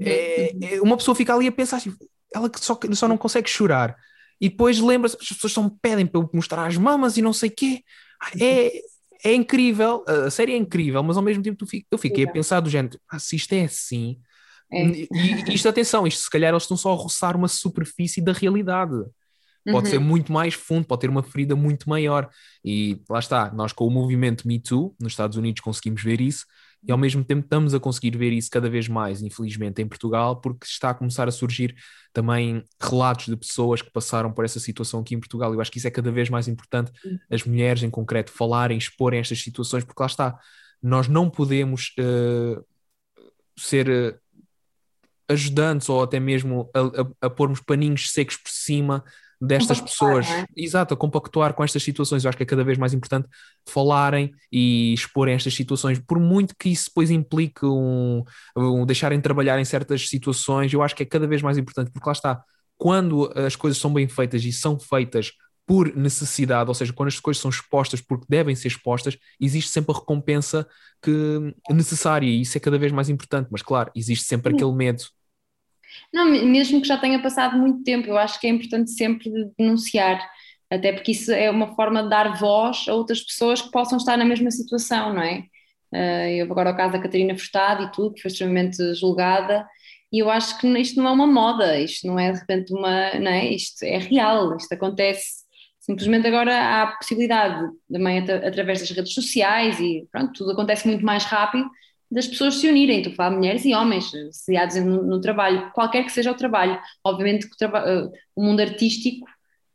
É- 0.00 0.56
é- 0.60 0.80
uma 0.80 0.96
pessoa 0.96 1.14
fica 1.14 1.34
ali 1.34 1.46
a 1.48 1.52
pensar 1.52 1.76
assim, 1.78 1.92
ela 2.34 2.48
que 2.48 2.60
só, 2.60 2.78
só 2.94 3.08
não 3.08 3.18
consegue 3.18 3.48
chorar. 3.48 3.96
E 4.40 4.48
depois 4.48 4.80
lembra-se, 4.80 5.16
as 5.20 5.28
pessoas 5.28 5.52
só 5.52 5.62
me 5.62 5.70
pedem 5.80 6.06
para 6.06 6.20
eu 6.20 6.30
mostrar 6.32 6.66
as 6.66 6.76
mamas 6.76 7.16
e 7.16 7.22
não 7.22 7.32
sei 7.32 7.48
o 7.48 7.52
quê. 7.54 7.82
É, 8.40 8.72
é 9.24 9.34
incrível, 9.34 10.04
a 10.06 10.30
série 10.30 10.52
é 10.52 10.56
incrível, 10.56 11.02
mas 11.02 11.16
ao 11.16 11.22
mesmo 11.22 11.42
tempo 11.42 11.58
tu 11.58 11.66
fi- 11.66 11.86
eu 11.90 11.98
fiquei 11.98 12.24
a 12.24 12.26
Sim. 12.26 12.32
pensar 12.32 12.60
do 12.60 12.68
género, 12.70 12.98
ah, 13.08 13.18
se 13.18 13.36
isto 13.36 13.52
é 13.52 13.64
assim, 13.64 14.18
É. 14.72 14.84
e, 14.86 15.08
e 15.12 15.54
isto, 15.54 15.68
atenção, 15.68 16.06
isto 16.06 16.22
se 16.22 16.30
calhar 16.30 16.50
eles 16.52 16.64
estão 16.64 16.76
só 16.76 16.92
a 16.92 16.96
roçar 16.96 17.36
uma 17.36 17.48
superfície 17.48 18.20
da 18.22 18.32
realidade. 18.32 18.94
Pode 19.64 19.86
Uhum. 19.86 19.90
ser 19.92 19.98
muito 20.00 20.32
mais 20.32 20.54
fundo, 20.54 20.86
pode 20.86 21.00
ter 21.02 21.10
uma 21.10 21.22
ferida 21.22 21.54
muito 21.54 21.88
maior. 21.88 22.28
E 22.64 23.00
lá 23.08 23.18
está, 23.18 23.52
nós 23.52 23.72
com 23.72 23.86
o 23.86 23.90
movimento 23.90 24.46
Me 24.46 24.58
Too 24.58 24.94
nos 25.00 25.12
Estados 25.12 25.36
Unidos 25.36 25.60
conseguimos 25.60 26.02
ver 26.02 26.20
isso 26.20 26.44
e 26.86 26.90
ao 26.90 26.98
mesmo 26.98 27.22
tempo 27.22 27.44
estamos 27.44 27.74
a 27.74 27.78
conseguir 27.80 28.16
ver 28.16 28.32
isso 28.32 28.50
cada 28.50 28.68
vez 28.68 28.88
mais, 28.88 29.22
infelizmente, 29.22 29.80
em 29.80 29.86
Portugal, 29.86 30.40
porque 30.40 30.66
está 30.66 30.90
a 30.90 30.94
começar 30.94 31.28
a 31.28 31.30
surgir 31.30 31.76
também 32.12 32.64
relatos 32.80 33.26
de 33.26 33.36
pessoas 33.36 33.80
que 33.80 33.90
passaram 33.92 34.32
por 34.32 34.44
essa 34.44 34.58
situação 34.58 34.98
aqui 35.00 35.14
em 35.14 35.20
Portugal. 35.20 35.54
Eu 35.54 35.60
acho 35.60 35.70
que 35.70 35.78
isso 35.78 35.86
é 35.86 35.90
cada 35.92 36.10
vez 36.10 36.28
mais 36.28 36.48
importante, 36.48 36.90
as 37.30 37.44
mulheres 37.44 37.84
em 37.84 37.90
concreto 37.90 38.32
falarem, 38.32 38.76
exporem 38.76 39.20
estas 39.20 39.40
situações, 39.40 39.84
porque 39.84 40.02
lá 40.02 40.06
está, 40.08 40.36
nós 40.82 41.06
não 41.06 41.30
podemos 41.30 41.92
eh, 41.98 42.60
ser 43.56 43.88
eh, 43.88 44.18
ajudantes 45.28 45.88
ou 45.88 46.02
até 46.02 46.18
mesmo 46.18 46.68
a, 46.74 46.80
a, 46.80 47.26
a 47.26 47.30
pormos 47.30 47.60
paninhos 47.60 48.10
secos 48.10 48.36
por 48.36 48.50
cima 48.50 49.04
destas 49.44 49.80
Compactuar, 49.80 50.22
pessoas, 50.22 50.38
é? 50.40 50.46
exato, 50.56 50.94
a 50.94 50.96
compactuar 50.96 51.52
com 51.52 51.64
estas 51.64 51.82
situações. 51.82 52.24
Eu 52.24 52.28
acho 52.28 52.36
que 52.36 52.44
é 52.44 52.46
cada 52.46 52.62
vez 52.62 52.78
mais 52.78 52.94
importante 52.94 53.28
falarem 53.68 54.32
e 54.52 54.94
exporem 54.94 55.34
estas 55.34 55.52
situações, 55.52 55.98
por 55.98 56.20
muito 56.20 56.54
que 56.56 56.68
isso 56.68 56.86
depois 56.86 57.10
implique 57.10 57.66
um, 57.66 58.22
um 58.56 58.86
deixarem 58.86 59.18
de 59.18 59.22
trabalhar 59.22 59.58
em 59.58 59.64
certas 59.64 60.08
situações, 60.08 60.72
eu 60.72 60.80
acho 60.80 60.94
que 60.94 61.02
é 61.02 61.06
cada 61.06 61.26
vez 61.26 61.42
mais 61.42 61.58
importante, 61.58 61.90
porque 61.90 62.08
lá 62.08 62.12
está, 62.12 62.42
quando 62.78 63.32
as 63.34 63.56
coisas 63.56 63.78
são 63.80 63.92
bem 63.92 64.06
feitas 64.06 64.44
e 64.44 64.52
são 64.52 64.78
feitas 64.78 65.32
por 65.66 65.94
necessidade, 65.96 66.68
ou 66.68 66.74
seja, 66.74 66.92
quando 66.92 67.08
as 67.08 67.18
coisas 67.18 67.40
são 67.40 67.50
expostas 67.50 68.00
porque 68.00 68.26
devem 68.28 68.54
ser 68.54 68.68
expostas, 68.68 69.16
existe 69.40 69.70
sempre 69.70 69.92
a 69.92 69.98
recompensa 69.98 70.66
que 71.02 71.54
necessária 71.70 72.26
e 72.26 72.42
isso 72.42 72.56
é 72.56 72.60
cada 72.60 72.78
vez 72.78 72.92
mais 72.92 73.08
importante, 73.08 73.48
mas 73.50 73.62
claro, 73.62 73.90
existe 73.94 74.24
sempre 74.24 74.54
aquele 74.54 74.72
medo. 74.72 75.04
Não, 76.12 76.26
me- 76.26 76.42
mesmo 76.42 76.80
que 76.80 76.88
já 76.88 76.98
tenha 76.98 77.20
passado 77.22 77.56
muito 77.58 77.82
tempo, 77.84 78.08
eu 78.08 78.16
acho 78.18 78.38
que 78.40 78.46
é 78.46 78.50
importante 78.50 78.90
sempre 78.92 79.30
de 79.30 79.50
denunciar, 79.58 80.20
até 80.70 80.92
porque 80.92 81.12
isso 81.12 81.32
é 81.32 81.50
uma 81.50 81.74
forma 81.74 82.02
de 82.02 82.08
dar 82.10 82.38
voz 82.38 82.86
a 82.88 82.94
outras 82.94 83.20
pessoas 83.22 83.60
que 83.62 83.70
possam 83.70 83.98
estar 83.98 84.16
na 84.16 84.24
mesma 84.24 84.50
situação, 84.50 85.12
não 85.14 85.22
é? 85.22 85.44
Eh, 85.94 86.36
eu 86.36 86.46
agora 86.50 86.70
o 86.70 86.76
caso 86.76 86.92
da 86.94 86.98
Catarina 87.02 87.36
Furtado 87.36 87.84
e 87.84 87.92
tudo, 87.92 88.14
que 88.14 88.22
foi 88.22 88.30
extremamente 88.30 88.94
julgada, 88.94 89.66
e 90.12 90.18
eu 90.20 90.30
acho 90.30 90.58
que 90.58 90.66
isto 90.78 91.00
não 91.00 91.08
é 91.08 91.12
uma 91.12 91.26
moda, 91.26 91.78
isto 91.78 92.06
não 92.06 92.18
é 92.18 92.32
de 92.32 92.38
repente 92.40 92.72
uma, 92.72 93.14
não 93.18 93.30
é? 93.30 93.46
Isto 93.50 93.82
é 93.84 93.98
real, 93.98 94.56
isto 94.56 94.72
acontece. 94.72 95.42
Simplesmente 95.80 96.26
agora 96.28 96.54
há 96.56 96.82
a 96.84 96.96
possibilidade, 96.96 97.66
também 97.90 98.20
atra- 98.20 98.46
através 98.48 98.80
das 98.80 98.90
redes 98.90 99.12
sociais 99.14 99.80
e 99.80 100.06
pronto, 100.12 100.32
tudo 100.32 100.52
acontece 100.52 100.86
muito 100.86 101.04
mais 101.04 101.24
rápido, 101.24 101.68
das 102.12 102.26
pessoas 102.28 102.56
se 102.56 102.68
unirem, 102.68 102.98
estou 102.98 103.12
a 103.12 103.16
falar 103.16 103.36
mulheres 103.36 103.64
e 103.64 103.74
homens, 103.74 104.10
sediados 104.32 104.76
no, 104.76 105.02
no 105.02 105.20
trabalho, 105.20 105.70
qualquer 105.72 106.04
que 106.04 106.12
seja 106.12 106.30
o 106.30 106.36
trabalho. 106.36 106.78
Obviamente 107.04 107.46
que 107.48 107.54
o, 107.54 107.56
traba- 107.58 107.84
eh, 107.88 108.08
o 108.36 108.42
mundo 108.44 108.60
artístico, 108.60 109.26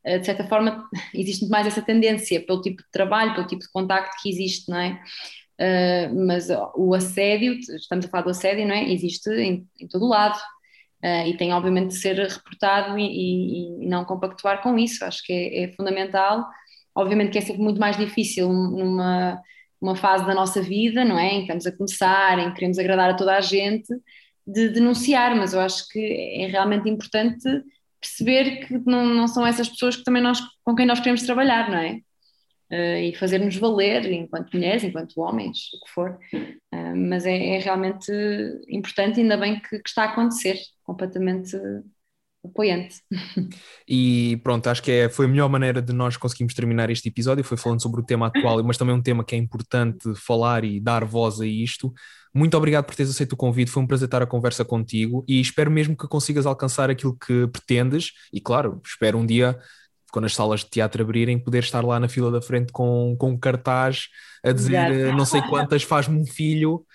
eh, 0.03 0.19
de 0.19 0.25
certa 0.25 0.47
forma, 0.47 0.87
existe 1.13 1.41
muito 1.41 1.51
mais 1.51 1.67
essa 1.67 1.81
tendência 1.81 2.45
pelo 2.45 2.61
tipo 2.61 2.81
de 2.83 2.89
trabalho, 2.91 3.33
pelo 3.35 3.47
tipo 3.47 3.61
de 3.63 3.71
contacto 3.71 4.15
que 4.21 4.29
existe, 4.29 4.69
não 4.69 4.77
é? 4.79 5.01
Eh, 5.59 6.09
mas 6.09 6.47
o 6.75 6.93
assédio, 6.93 7.53
estamos 7.55 8.05
a 8.05 8.09
falar 8.09 8.23
do 8.23 8.29
assédio, 8.31 8.67
não 8.67 8.75
é? 8.75 8.91
Existe 8.91 9.29
em, 9.31 9.67
em 9.79 9.87
todo 9.87 10.05
o 10.05 10.09
lado. 10.09 10.39
Eh, 11.01 11.29
e 11.29 11.37
tem 11.37 11.53
obviamente 11.53 11.89
de 11.89 11.97
ser 11.99 12.15
reportado 12.17 12.97
e, 12.97 13.03
e- 13.05 13.83
e 13.85 13.87
não 13.87 14.03
compactuar 14.05 14.61
com 14.63 14.77
isso, 14.79 15.05
acho 15.05 15.23
que 15.23 15.31
é, 15.33 15.63
é 15.65 15.73
fundamental. 15.73 16.45
Obviamente 16.95 17.31
que 17.31 17.37
é 17.37 17.41
sempre 17.41 17.61
muito 17.61 17.79
mais 17.79 17.97
difícil 17.97 18.49
numa 18.51 19.39
uma 19.81 19.95
fase 19.95 20.25
da 20.25 20.33
nossa 20.33 20.61
vida, 20.61 21.05
não 21.05 21.17
é? 21.17 21.27
Em 21.27 21.37
que 21.37 21.41
estamos 21.43 21.65
a 21.67 21.71
começar, 21.71 22.39
em 22.39 22.49
que 22.49 22.55
queremos 22.55 22.79
agradar 22.79 23.09
a 23.11 23.15
toda 23.15 23.35
a 23.35 23.41
gente, 23.41 23.93
de 24.45 24.69
denunciar, 24.69 25.35
mas 25.35 25.53
eu 25.53 25.59
acho 25.59 25.87
que 25.89 25.99
é 25.99 26.47
realmente 26.47 26.89
importante 26.89 27.43
perceber 27.99 28.65
que 28.65 28.77
não, 28.85 29.05
não 29.05 29.27
são 29.27 29.45
essas 29.45 29.67
pessoas 29.67 29.95
que 29.95 30.03
também 30.03 30.21
nós, 30.21 30.39
com 30.63 30.75
quem 30.75 30.85
nós 30.85 30.99
queremos 30.99 31.23
trabalhar, 31.23 31.69
não 31.69 31.77
é? 31.77 31.99
Uh, 32.69 32.99
e 33.01 33.15
fazer-nos 33.15 33.55
valer 33.55 34.11
enquanto 34.11 34.51
mulheres, 34.53 34.83
enquanto 34.83 35.21
homens, 35.21 35.69
o 35.73 35.85
que 35.85 35.91
for. 35.91 36.19
Uh, 36.33 36.95
mas 36.95 37.25
é, 37.25 37.55
é, 37.55 37.59
realmente 37.59 38.11
importante, 38.67 39.19
ainda 39.19 39.37
bem 39.37 39.59
que, 39.59 39.79
que 39.79 39.89
está 39.89 40.03
a 40.03 40.09
acontecer, 40.09 40.57
completamente 40.83 41.57
apoiante. 42.47 43.01
E 43.87 44.37
pronto, 44.43 44.67
acho 44.67 44.83
que 44.83 44.91
é, 44.91 45.09
foi 45.09 45.25
a 45.25 45.29
melhor 45.29 45.49
maneira 45.49 45.81
de 45.81 45.93
nós 45.93 46.17
conseguirmos 46.17 46.53
terminar 46.53 46.89
este 46.89 47.07
episódio, 47.09 47.43
foi 47.43 47.57
falando 47.57 47.81
sobre 47.81 48.01
o 48.01 48.03
tema 48.03 48.27
atual, 48.27 48.61
mas 48.63 48.77
também 48.77 48.93
um 48.93 49.01
tema 49.01 49.23
que 49.23 49.35
é 49.35 49.37
importante 49.37 50.13
falar 50.15 50.63
e 50.63 50.79
dar 50.79 51.05
voz 51.05 51.39
a 51.39 51.45
isto. 51.45 51.93
Muito 52.33 52.57
obrigado 52.57 52.85
por 52.85 52.95
teres 52.95 53.11
aceito 53.11 53.33
o 53.33 53.37
convite, 53.37 53.71
foi 53.71 53.81
um 53.81 53.87
prazer 53.87 54.07
estar 54.07 54.21
a 54.21 54.27
conversa 54.27 54.65
contigo 54.65 55.23
e 55.27 55.39
espero 55.39 55.71
mesmo 55.71 55.95
que 55.95 56.07
consigas 56.07 56.45
alcançar 56.45 56.89
aquilo 56.89 57.17
que 57.17 57.47
pretendes 57.47 58.11
e 58.31 58.41
claro, 58.41 58.81
espero 58.85 59.17
um 59.17 59.25
dia 59.25 59.57
quando 60.11 60.25
as 60.25 60.35
salas 60.35 60.61
de 60.61 60.69
teatro 60.69 61.03
abrirem, 61.03 61.37
poder 61.37 61.59
estar 61.59 61.83
lá 61.83 61.99
na 61.99 62.07
fila 62.07 62.31
da 62.31 62.41
frente 62.41 62.71
com, 62.71 63.15
com 63.19 63.31
um 63.31 63.37
cartaz 63.37 64.07
a 64.43 64.51
dizer 64.51 64.91
Exato. 64.91 65.17
não 65.17 65.25
sei 65.25 65.41
quantas, 65.41 65.83
faz-me 65.83 66.19
um 66.19 66.25
filho. 66.25 66.85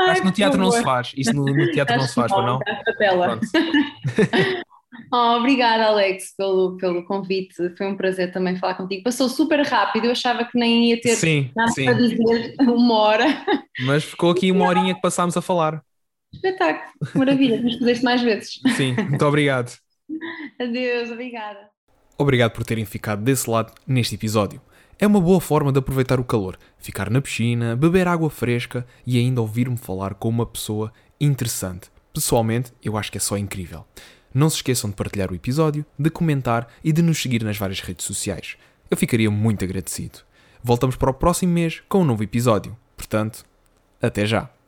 Acho 0.00 0.20
que 0.20 0.26
no 0.26 0.32
teatro 0.32 0.60
não 0.60 0.70
se 0.70 0.82
faz, 0.82 1.12
isso 1.16 1.32
no, 1.32 1.44
no 1.44 1.70
teatro 1.72 1.96
não 1.96 2.06
se 2.06 2.14
faz, 2.14 2.30
não? 2.30 2.58
Pronto. 2.58 3.46
Oh, 5.12 5.36
obrigada, 5.38 5.86
Alex, 5.86 6.34
pelo, 6.36 6.76
pelo 6.76 7.04
convite. 7.04 7.54
Foi 7.76 7.86
um 7.86 7.96
prazer 7.96 8.32
também 8.32 8.56
falar 8.56 8.74
contigo. 8.74 9.04
Passou 9.04 9.28
super 9.28 9.60
rápido, 9.60 10.06
eu 10.06 10.12
achava 10.12 10.44
que 10.44 10.58
nem 10.58 10.90
ia 10.90 11.00
ter 11.00 11.14
sim, 11.16 11.50
nada 11.54 11.70
sim. 11.70 11.84
para 11.84 11.94
dizer 11.94 12.54
uma 12.60 12.94
hora. 12.94 13.44
Mas 13.80 14.04
ficou 14.04 14.30
aqui 14.30 14.50
uma 14.50 14.66
horinha 14.66 14.94
que 14.94 15.00
passámos 15.00 15.36
a 15.36 15.42
falar. 15.42 15.82
Espetáculo, 16.32 16.92
maravilha, 17.14 17.56
vamos 17.56 17.78
fazer 17.78 17.92
isto 17.92 18.04
mais 18.04 18.22
vezes. 18.22 18.60
Sim, 18.76 18.94
muito 18.94 19.24
obrigado. 19.24 19.76
Adeus, 20.60 21.10
obrigada. 21.10 21.68
Obrigado 22.18 22.52
por 22.52 22.64
terem 22.64 22.84
ficado 22.84 23.22
desse 23.22 23.48
lado 23.48 23.72
neste 23.86 24.14
episódio. 24.14 24.60
É 24.98 25.06
uma 25.06 25.20
boa 25.20 25.40
forma 25.40 25.72
de 25.72 25.78
aproveitar 25.78 26.20
o 26.20 26.24
calor, 26.24 26.58
ficar 26.76 27.08
na 27.08 27.22
piscina, 27.22 27.74
beber 27.74 28.06
água 28.06 28.28
fresca 28.28 28.86
e 29.06 29.18
ainda 29.18 29.40
ouvir-me 29.40 29.76
falar 29.76 30.14
com 30.14 30.28
uma 30.28 30.44
pessoa 30.44 30.92
interessante. 31.18 31.90
Pessoalmente, 32.12 32.72
eu 32.84 32.96
acho 32.98 33.10
que 33.10 33.16
é 33.16 33.20
só 33.20 33.38
incrível. 33.38 33.86
Não 34.32 34.48
se 34.48 34.56
esqueçam 34.56 34.90
de 34.90 34.96
partilhar 34.96 35.30
o 35.30 35.34
episódio, 35.34 35.84
de 35.98 36.10
comentar 36.10 36.68
e 36.84 36.92
de 36.92 37.02
nos 37.02 37.20
seguir 37.20 37.42
nas 37.42 37.56
várias 37.56 37.80
redes 37.80 38.04
sociais. 38.04 38.56
Eu 38.90 38.96
ficaria 38.96 39.30
muito 39.30 39.64
agradecido. 39.64 40.20
Voltamos 40.62 40.96
para 40.96 41.10
o 41.10 41.14
próximo 41.14 41.52
mês 41.52 41.82
com 41.88 42.02
um 42.02 42.04
novo 42.04 42.22
episódio. 42.22 42.76
Portanto, 42.96 43.44
até 44.00 44.26
já! 44.26 44.59